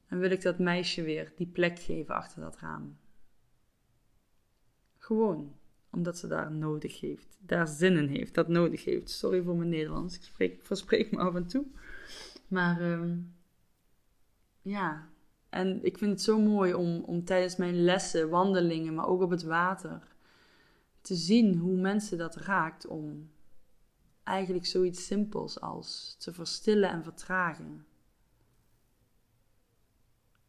En 0.07 0.19
wil 0.19 0.31
ik 0.31 0.41
dat 0.41 0.59
meisje 0.59 1.01
weer 1.01 1.33
die 1.35 1.47
plek 1.47 1.79
geven 1.79 2.15
achter 2.15 2.41
dat 2.41 2.57
raam. 2.57 2.97
Gewoon 4.97 5.55
omdat 5.89 6.17
ze 6.17 6.27
daar 6.27 6.51
nodig 6.51 6.99
heeft, 6.99 7.37
daar 7.39 7.67
zin 7.67 7.97
in 7.97 8.07
heeft, 8.07 8.33
dat 8.33 8.47
nodig 8.47 8.83
heeft. 8.85 9.09
Sorry 9.09 9.41
voor 9.41 9.55
mijn 9.55 9.69
Nederlands, 9.69 10.15
ik 10.15 10.23
spreek, 10.23 10.61
verspreek 10.61 11.11
me 11.11 11.17
af 11.17 11.35
en 11.35 11.47
toe. 11.47 11.65
Maar 12.47 12.81
ehm, 12.81 13.17
ja, 14.61 15.09
en 15.49 15.83
ik 15.85 15.97
vind 15.97 16.11
het 16.11 16.21
zo 16.21 16.39
mooi 16.39 16.73
om, 16.73 17.03
om 17.03 17.23
tijdens 17.23 17.55
mijn 17.55 17.83
lessen, 17.83 18.29
wandelingen, 18.29 18.93
maar 18.93 19.07
ook 19.07 19.21
op 19.21 19.29
het 19.29 19.43
water, 19.43 20.07
te 21.01 21.15
zien 21.15 21.57
hoe 21.57 21.77
mensen 21.77 22.17
dat 22.17 22.35
raakt 22.35 22.87
om 22.87 23.29
eigenlijk 24.23 24.65
zoiets 24.65 25.05
simpels 25.05 25.61
als 25.61 26.15
te 26.19 26.33
verstillen 26.33 26.89
en 26.89 27.03
vertragen. 27.03 27.85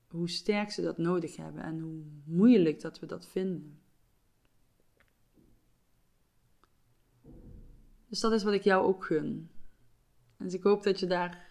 Hoe 0.07 0.29
sterk 0.29 0.71
ze 0.71 0.83
dat 0.83 0.99
nodig 0.99 1.37
hebben 1.37 1.63
en 1.63 1.81
hoe 1.81 2.03
moeilijk 2.25 2.81
dat 2.81 3.01
we 3.01 3.07
dat 3.07 3.27
vinden. 3.27 3.79
Dus 8.09 8.21
dat 8.21 8.33
is 8.33 8.43
wat 8.43 8.53
ik 8.53 8.63
jou 8.63 8.85
ook 8.87 9.05
gun. 9.05 9.51
Dus 10.37 10.55
ik 10.55 10.63
hoop 10.63 10.83
dat 10.83 11.01
je 11.01 11.07
daar 11.07 11.47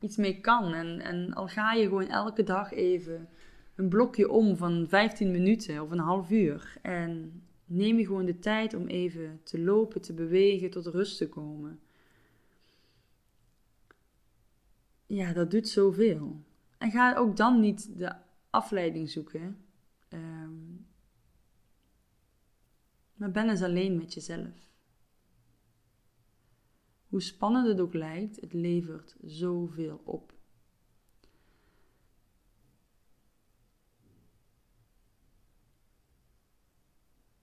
iets 0.00 0.16
mee 0.16 0.40
kan. 0.40 0.74
En, 0.74 1.00
en 1.00 1.34
al 1.34 1.48
ga 1.48 1.72
je 1.72 1.82
gewoon 1.82 2.08
elke 2.08 2.42
dag 2.42 2.72
even 2.72 3.28
een 3.74 3.88
blokje 3.88 4.30
om 4.30 4.56
van 4.56 4.86
15 4.88 5.30
minuten 5.30 5.82
of 5.82 5.90
een 5.90 5.98
half 5.98 6.30
uur. 6.30 6.78
En 6.82 7.42
neem 7.68 7.98
je 7.98 8.06
gewoon 8.06 8.24
de 8.24 8.38
tijd 8.38 8.74
om 8.74 8.86
even 8.86 9.40
te 9.42 9.60
lopen, 9.60 10.00
te 10.00 10.12
bewegen, 10.12 10.70
tot 10.70 10.86
rust 10.86 11.18
te 11.18 11.28
komen. 11.28 11.80
Ja, 15.06 15.32
dat 15.32 15.50
doet 15.50 15.68
zoveel. 15.68 16.44
En 16.78 16.90
ga 16.90 17.16
ook 17.16 17.36
dan 17.36 17.60
niet 17.60 17.98
de 17.98 18.14
afleiding 18.50 19.10
zoeken. 19.10 19.64
Um, 20.08 20.86
maar 23.14 23.30
ben 23.30 23.48
eens 23.48 23.62
alleen 23.62 23.96
met 23.96 24.14
jezelf. 24.14 24.70
Hoe 27.06 27.22
spannend 27.22 27.68
het 27.68 27.80
ook 27.80 27.94
lijkt, 27.94 28.40
het 28.40 28.52
levert 28.52 29.16
zoveel 29.22 30.00
op. 30.04 30.37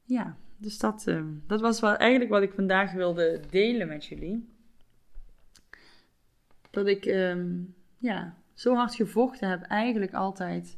Ja, 0.06 0.38
dus 0.58 0.78
dat, 0.78 1.06
uh, 1.08 1.26
dat 1.48 1.62
was 1.62 1.80
wel 1.80 1.96
eigenlijk 1.96 2.32
wat 2.32 2.42
ik 2.42 2.54
vandaag 2.54 2.92
wilde 2.92 3.42
delen 3.50 3.88
met 3.88 4.06
jullie. 4.06 4.50
Dat 6.70 6.88
ik 6.88 7.06
uh, 7.06 7.36
ja, 7.98 8.38
zo 8.54 8.76
hard 8.76 8.96
gevochten 8.96 9.50
heb, 9.50 9.62
eigenlijk 9.62 10.14
altijd 10.14 10.78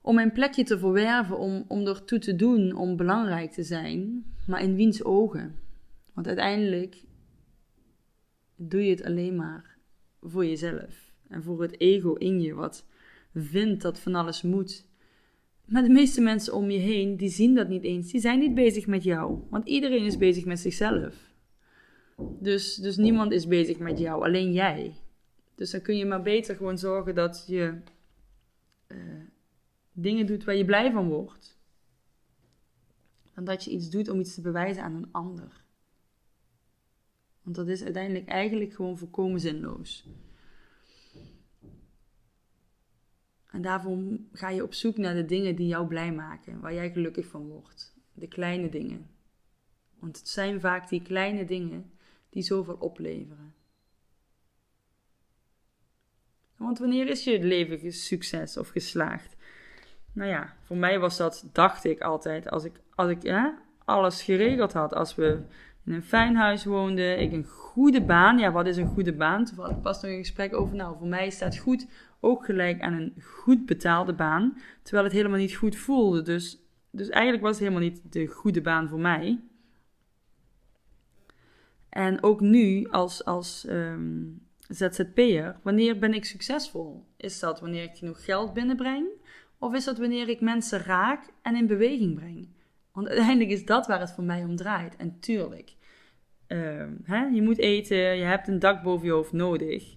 om 0.00 0.14
mijn 0.14 0.32
plekje 0.32 0.64
te 0.64 0.78
verwerven, 0.78 1.38
om, 1.38 1.64
om 1.68 1.86
ertoe 1.86 2.18
te 2.18 2.36
doen, 2.36 2.74
om 2.74 2.96
belangrijk 2.96 3.50
te 3.50 3.62
zijn, 3.62 4.24
maar 4.46 4.62
in 4.62 4.74
wiens 4.74 5.04
ogen? 5.04 5.58
Want 6.12 6.26
uiteindelijk 6.26 7.04
doe 8.56 8.84
je 8.84 8.90
het 8.90 9.04
alleen 9.04 9.36
maar 9.36 9.76
voor 10.20 10.46
jezelf 10.46 11.12
en 11.28 11.42
voor 11.42 11.62
het 11.62 11.80
ego 11.80 12.12
in 12.12 12.40
je, 12.40 12.54
wat 12.54 12.86
vindt 13.34 13.82
dat 13.82 14.00
van 14.00 14.14
alles 14.14 14.42
moet. 14.42 14.86
Maar 15.72 15.82
de 15.82 15.88
meeste 15.88 16.20
mensen 16.20 16.54
om 16.54 16.70
je 16.70 16.78
heen, 16.78 17.16
die 17.16 17.28
zien 17.28 17.54
dat 17.54 17.68
niet 17.68 17.82
eens. 17.82 18.10
Die 18.10 18.20
zijn 18.20 18.38
niet 18.38 18.54
bezig 18.54 18.86
met 18.86 19.04
jou, 19.04 19.38
want 19.50 19.68
iedereen 19.68 20.04
is 20.04 20.16
bezig 20.16 20.44
met 20.44 20.58
zichzelf. 20.58 21.34
Dus, 22.40 22.74
dus 22.74 22.96
niemand 22.96 23.32
is 23.32 23.46
bezig 23.46 23.78
met 23.78 23.98
jou, 23.98 24.24
alleen 24.24 24.52
jij. 24.52 24.94
Dus 25.54 25.70
dan 25.70 25.80
kun 25.80 25.96
je 25.96 26.04
maar 26.04 26.22
beter 26.22 26.56
gewoon 26.56 26.78
zorgen 26.78 27.14
dat 27.14 27.44
je 27.46 27.80
uh, 28.88 28.98
dingen 29.92 30.26
doet 30.26 30.44
waar 30.44 30.54
je 30.54 30.64
blij 30.64 30.92
van 30.92 31.08
wordt. 31.08 31.58
Dan 33.34 33.44
dat 33.44 33.64
je 33.64 33.70
iets 33.70 33.90
doet 33.90 34.08
om 34.08 34.20
iets 34.20 34.34
te 34.34 34.40
bewijzen 34.40 34.82
aan 34.82 34.94
een 34.94 35.12
ander. 35.12 35.64
Want 37.42 37.56
dat 37.56 37.68
is 37.68 37.82
uiteindelijk 37.82 38.28
eigenlijk 38.28 38.72
gewoon 38.72 38.98
volkomen 38.98 39.40
zinloos. 39.40 40.06
En 43.52 43.62
daarvoor 43.62 43.98
ga 44.32 44.48
je 44.48 44.62
op 44.62 44.74
zoek 44.74 44.96
naar 44.96 45.14
de 45.14 45.24
dingen 45.24 45.56
die 45.56 45.66
jou 45.66 45.86
blij 45.86 46.12
maken, 46.12 46.60
waar 46.60 46.74
jij 46.74 46.90
gelukkig 46.90 47.26
van 47.26 47.46
wordt. 47.46 47.94
De 48.12 48.26
kleine 48.26 48.68
dingen. 48.68 49.10
Want 49.98 50.18
het 50.18 50.28
zijn 50.28 50.60
vaak 50.60 50.88
die 50.88 51.02
kleine 51.02 51.44
dingen 51.44 51.92
die 52.30 52.42
zoveel 52.42 52.76
opleveren. 52.78 53.54
Want 56.56 56.78
wanneer 56.78 57.08
is 57.08 57.24
je 57.24 57.44
leven 57.44 57.92
succes 57.92 58.56
of 58.56 58.68
geslaagd? 58.68 59.36
Nou 60.12 60.30
ja, 60.30 60.56
voor 60.62 60.76
mij 60.76 60.98
was 60.98 61.16
dat, 61.16 61.48
dacht 61.52 61.84
ik 61.84 62.00
altijd, 62.00 62.50
als 62.50 62.64
ik, 62.64 62.80
als 62.94 63.10
ik 63.10 63.22
ja, 63.22 63.62
alles 63.84 64.22
geregeld 64.22 64.72
had. 64.72 64.94
Als 64.94 65.14
we 65.14 65.42
in 65.84 65.92
een 65.92 66.02
fijn 66.02 66.36
huis 66.36 66.64
woonde, 66.64 67.16
ik 67.16 67.32
een 67.32 67.44
goede 67.44 68.02
baan. 68.02 68.38
Ja, 68.38 68.52
wat 68.52 68.66
is 68.66 68.76
een 68.76 68.86
goede 68.86 69.12
baan? 69.12 69.44
Toevallig 69.44 69.80
pas 69.80 70.02
nog 70.02 70.10
een 70.10 70.18
gesprek 70.18 70.54
over. 70.54 70.76
Nou, 70.76 70.96
voor 70.98 71.06
mij 71.06 71.30
staat 71.30 71.56
goed 71.56 71.86
ook 72.20 72.44
gelijk 72.44 72.80
aan 72.80 72.92
een 72.92 73.14
goed 73.22 73.66
betaalde 73.66 74.12
baan, 74.12 74.58
terwijl 74.82 75.04
het 75.04 75.12
helemaal 75.12 75.38
niet 75.38 75.54
goed 75.54 75.76
voelde. 75.76 76.22
Dus, 76.22 76.58
dus 76.90 77.08
eigenlijk 77.08 77.42
was 77.42 77.58
het 77.58 77.68
helemaal 77.68 77.88
niet 77.88 78.12
de 78.12 78.26
goede 78.26 78.60
baan 78.60 78.88
voor 78.88 79.00
mij. 79.00 79.40
En 81.88 82.22
ook 82.22 82.40
nu 82.40 82.88
als, 82.88 83.24
als 83.24 83.66
um, 83.68 84.40
ZZP'er, 84.68 85.56
wanneer 85.62 85.98
ben 85.98 86.14
ik 86.14 86.24
succesvol? 86.24 87.06
Is 87.16 87.38
dat 87.38 87.60
wanneer 87.60 87.82
ik 87.82 87.96
genoeg 87.96 88.24
geld 88.24 88.52
binnenbreng? 88.52 89.06
Of 89.58 89.74
is 89.74 89.84
dat 89.84 89.98
wanneer 89.98 90.28
ik 90.28 90.40
mensen 90.40 90.78
raak 90.78 91.32
en 91.42 91.56
in 91.56 91.66
beweging 91.66 92.14
breng? 92.14 92.48
Want 92.92 93.08
uiteindelijk 93.08 93.50
is 93.50 93.64
dat 93.64 93.86
waar 93.86 94.00
het 94.00 94.12
voor 94.12 94.24
mij 94.24 94.44
om 94.44 94.56
draait. 94.56 94.96
En 94.96 95.20
tuurlijk, 95.20 95.76
uh, 96.48 96.88
hè, 97.02 97.24
je 97.24 97.42
moet 97.42 97.58
eten, 97.58 97.96
je 97.96 98.24
hebt 98.24 98.48
een 98.48 98.58
dak 98.58 98.82
boven 98.82 99.06
je 99.06 99.12
hoofd 99.12 99.32
nodig. 99.32 99.96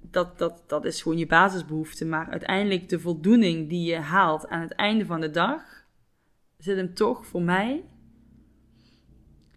Dat, 0.00 0.38
dat, 0.38 0.64
dat 0.66 0.84
is 0.84 1.02
gewoon 1.02 1.18
je 1.18 1.26
basisbehoefte. 1.26 2.06
Maar 2.06 2.30
uiteindelijk 2.30 2.88
de 2.88 3.00
voldoening 3.00 3.68
die 3.68 3.90
je 3.90 3.96
haalt 3.96 4.48
aan 4.48 4.60
het 4.60 4.72
einde 4.72 5.06
van 5.06 5.20
de 5.20 5.30
dag, 5.30 5.86
zit 6.56 6.76
hem 6.76 6.94
toch 6.94 7.26
voor 7.26 7.42
mij 7.42 7.84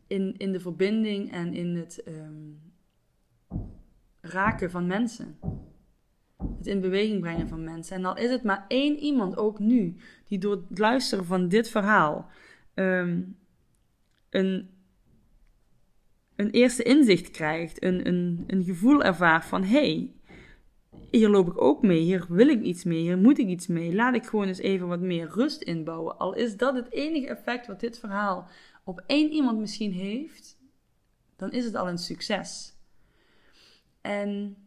in, 0.08 0.38
in 0.38 0.52
de 0.52 0.60
verbinding 0.60 1.32
en 1.32 1.54
in 1.54 1.76
het 1.76 2.04
um, 2.08 2.62
raken 4.22 4.72
van 4.72 4.88
mensen 4.88 5.38
het 6.58 6.68
in 6.68 6.82
beweging 6.82 7.20
brengen 7.20 7.48
van 7.48 7.64
mensen. 7.64 7.96
En 7.96 8.02
dan 8.02 8.18
is 8.18 8.30
het 8.30 8.44
maar 8.44 8.66
één 8.68 8.98
iemand, 8.98 9.38
ook 9.38 9.60
nu, 9.60 9.96
die 10.28 10.39
door 10.39 10.66
het 10.70 10.80
luisteren 10.80 11.26
van 11.26 11.48
dit 11.48 11.70
verhaal 11.70 12.30
um, 12.76 13.38
een, 14.30 14.70
een 16.36 16.50
eerste 16.50 16.84
inzicht 16.84 17.32
krijgt, 17.32 17.84
een, 17.84 18.08
een, 18.08 18.44
een 18.48 18.64
gevoel 18.64 19.04
ervaart 19.04 19.46
van 19.46 19.64
hey, 19.64 20.12
hier 21.12 21.30
loop 21.30 21.48
ik 21.48 21.62
ook 21.62 21.82
mee, 21.82 22.00
hier 22.00 22.26
wil 22.30 22.48
ik 22.48 22.62
iets 22.62 22.84
mee, 22.84 23.00
hier 23.00 23.18
moet 23.18 23.38
ik 23.38 23.48
iets 23.48 23.68
mee. 23.68 23.96
Laat 23.96 24.16
ik 24.16 24.26
gewoon 24.26 24.48
eens 24.48 24.60
even 24.60 24.88
wat 24.88 25.00
meer 25.00 25.30
rust 25.30 25.62
inbouwen. 25.62 26.18
Al 26.18 26.34
is 26.34 26.58
dat 26.58 26.76
het 26.76 26.92
enige 26.92 27.28
effect 27.28 27.68
wat 27.68 27.80
dit 27.80 28.00
verhaal 28.00 28.48
op 28.84 29.04
één 29.06 29.32
iemand 29.32 29.60
misschien 29.60 29.92
heeft, 29.92 30.58
dan 31.36 31.52
is 31.52 31.66
het 31.66 31.76
al 31.76 31.88
een 31.88 31.98
succes. 31.98 32.76
En 34.02 34.58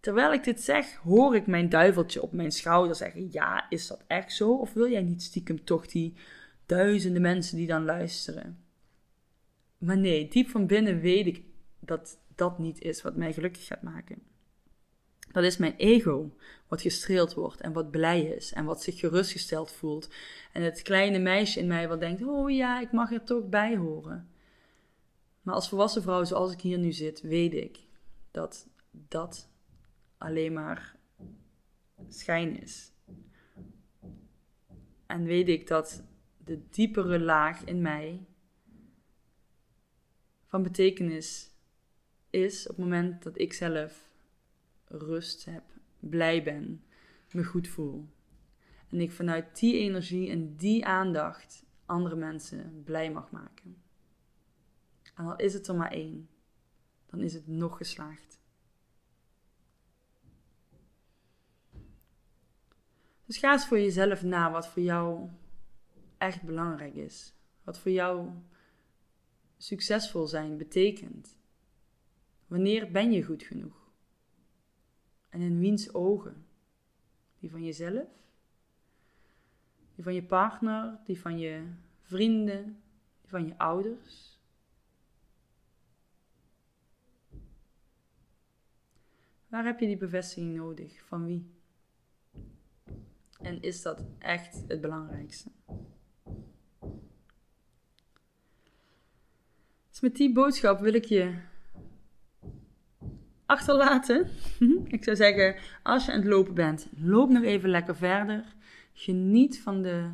Terwijl 0.00 0.32
ik 0.32 0.44
dit 0.44 0.60
zeg, 0.60 0.94
hoor 0.94 1.36
ik 1.36 1.46
mijn 1.46 1.68
duiveltje 1.68 2.22
op 2.22 2.32
mijn 2.32 2.52
schouder 2.52 2.96
zeggen: 2.96 3.28
Ja, 3.30 3.66
is 3.68 3.86
dat 3.86 4.04
echt 4.06 4.32
zo? 4.32 4.54
Of 4.54 4.72
wil 4.72 4.90
jij 4.90 5.02
niet 5.02 5.22
stiekem 5.22 5.64
toch 5.64 5.86
die 5.86 6.14
duizenden 6.66 7.22
mensen 7.22 7.56
die 7.56 7.66
dan 7.66 7.84
luisteren? 7.84 8.62
Maar 9.78 9.98
nee, 9.98 10.28
diep 10.28 10.48
van 10.48 10.66
binnen 10.66 11.00
weet 11.00 11.26
ik 11.26 11.42
dat 11.80 12.18
dat 12.34 12.58
niet 12.58 12.80
is 12.80 13.02
wat 13.02 13.16
mij 13.16 13.32
gelukkig 13.32 13.66
gaat 13.66 13.82
maken. 13.82 14.22
Dat 15.32 15.44
is 15.44 15.56
mijn 15.56 15.76
ego, 15.76 16.30
wat 16.68 16.80
gestreeld 16.80 17.34
wordt 17.34 17.60
en 17.60 17.72
wat 17.72 17.90
blij 17.90 18.22
is 18.22 18.52
en 18.52 18.64
wat 18.64 18.82
zich 18.82 18.98
gerustgesteld 18.98 19.70
voelt. 19.70 20.08
En 20.52 20.62
het 20.62 20.82
kleine 20.82 21.18
meisje 21.18 21.60
in 21.60 21.66
mij 21.66 21.88
wat 21.88 22.00
denkt: 22.00 22.22
Oh 22.22 22.50
ja, 22.50 22.80
ik 22.80 22.92
mag 22.92 23.12
er 23.12 23.24
toch 23.24 23.48
bij 23.48 23.76
horen. 23.76 24.28
Maar 25.42 25.54
als 25.54 25.68
volwassen 25.68 26.02
vrouw, 26.02 26.24
zoals 26.24 26.52
ik 26.52 26.60
hier 26.60 26.78
nu 26.78 26.92
zit, 26.92 27.20
weet 27.20 27.54
ik 27.54 27.78
dat 28.30 28.66
dat 28.90 29.48
alleen 30.18 30.52
maar 30.52 30.96
schijn 32.08 32.60
is. 32.60 32.92
En 35.06 35.24
weet 35.24 35.48
ik 35.48 35.66
dat 35.66 36.04
de 36.44 36.68
diepere 36.68 37.20
laag 37.20 37.64
in 37.64 37.82
mij 37.82 38.26
van 40.46 40.62
betekenis 40.62 41.50
is 42.30 42.62
op 42.62 42.76
het 42.76 42.84
moment 42.84 43.22
dat 43.22 43.38
ik 43.38 43.52
zelf 43.52 44.12
rust 44.84 45.44
heb, 45.44 45.62
blij 45.98 46.42
ben, 46.42 46.84
me 47.32 47.44
goed 47.44 47.68
voel. 47.68 48.08
En 48.88 49.00
ik 49.00 49.12
vanuit 49.12 49.58
die 49.58 49.78
energie 49.78 50.30
en 50.30 50.56
die 50.56 50.86
aandacht 50.86 51.66
andere 51.86 52.16
mensen 52.16 52.82
blij 52.84 53.12
mag 53.12 53.30
maken. 53.30 53.82
En 55.14 55.24
al 55.24 55.36
is 55.36 55.54
het 55.54 55.68
er 55.68 55.74
maar 55.74 55.92
één, 55.92 56.28
dan 57.06 57.20
is 57.20 57.34
het 57.34 57.46
nog 57.46 57.76
geslaagd. 57.76 58.40
Dus 63.28 63.38
ga 63.38 63.52
eens 63.52 63.66
voor 63.66 63.78
jezelf 63.78 64.22
na 64.22 64.50
wat 64.50 64.68
voor 64.68 64.82
jou 64.82 65.28
echt 66.18 66.42
belangrijk 66.42 66.94
is. 66.94 67.34
Wat 67.64 67.78
voor 67.78 67.90
jou 67.90 68.30
succesvol 69.56 70.26
zijn 70.26 70.56
betekent. 70.56 71.36
Wanneer 72.46 72.90
ben 72.90 73.12
je 73.12 73.22
goed 73.22 73.42
genoeg? 73.42 73.90
En 75.28 75.40
in 75.40 75.58
wiens 75.58 75.94
ogen? 75.94 76.46
Die 77.38 77.50
van 77.50 77.64
jezelf? 77.64 78.08
Die 79.94 80.04
van 80.04 80.14
je 80.14 80.22
partner? 80.22 80.98
Die 81.04 81.20
van 81.20 81.38
je 81.38 81.66
vrienden? 82.02 82.82
Die 83.20 83.30
van 83.30 83.46
je 83.46 83.58
ouders? 83.58 84.38
Waar 89.48 89.64
heb 89.64 89.80
je 89.80 89.86
die 89.86 89.96
bevestiging 89.96 90.54
nodig? 90.56 91.04
Van 91.04 91.24
wie? 91.24 91.57
En 93.42 93.62
is 93.62 93.82
dat 93.82 94.04
echt 94.18 94.64
het 94.68 94.80
belangrijkste? 94.80 95.50
Dus 99.90 100.00
met 100.00 100.16
die 100.16 100.32
boodschap 100.32 100.80
wil 100.80 100.94
ik 100.94 101.04
je 101.04 101.34
achterlaten. 103.46 104.30
ik 104.96 105.04
zou 105.04 105.16
zeggen, 105.16 105.56
als 105.82 106.06
je 106.06 106.12
aan 106.12 106.18
het 106.18 106.28
lopen 106.28 106.54
bent, 106.54 106.88
loop 106.96 107.30
nog 107.30 107.42
even 107.42 107.70
lekker 107.70 107.96
verder. 107.96 108.44
Geniet 108.92 109.60
van 109.60 109.82
de 109.82 110.10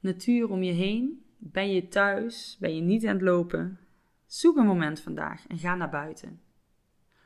natuur 0.00 0.50
om 0.50 0.62
je 0.62 0.72
heen. 0.72 1.24
Ben 1.38 1.72
je 1.72 1.88
thuis? 1.88 2.56
Ben 2.60 2.76
je 2.76 2.82
niet 2.82 3.06
aan 3.06 3.14
het 3.14 3.22
lopen? 3.22 3.78
Zoek 4.26 4.56
een 4.56 4.66
moment 4.66 5.00
vandaag 5.00 5.46
en 5.46 5.58
ga 5.58 5.74
naar 5.74 5.90
buiten. 5.90 6.40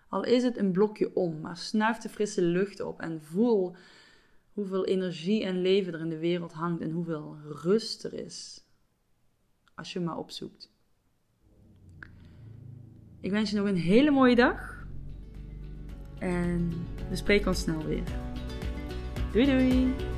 Al 0.09 0.24
is 0.24 0.43
het 0.43 0.59
een 0.59 0.72
blokje 0.72 1.14
om, 1.16 1.41
maar 1.41 1.57
snuif 1.57 1.99
de 1.99 2.09
frisse 2.09 2.43
lucht 2.43 2.81
op 2.81 3.01
en 3.01 3.22
voel 3.22 3.76
hoeveel 4.59 4.85
energie 4.85 5.45
en 5.45 5.63
leven 5.63 5.95
er 5.95 6.01
in 6.01 6.09
de 6.09 6.19
wereld 6.19 6.53
hangt 6.53 6.81
en 6.81 6.91
hoeveel 6.91 7.37
rust 7.63 8.05
er 8.05 8.13
is. 8.13 8.65
Als 9.75 9.93
je 9.93 10.01
maar 10.01 10.17
opzoekt. 10.17 10.73
Ik 13.21 13.31
wens 13.31 13.51
je 13.51 13.57
nog 13.57 13.67
een 13.67 13.77
hele 13.77 14.11
mooie 14.11 14.35
dag. 14.35 14.87
En 16.19 16.73
we 17.09 17.17
spreken 17.17 17.49
ons 17.49 17.61
snel 17.61 17.85
weer. 17.85 18.03
Doei 19.33 19.47
doei! 19.47 20.18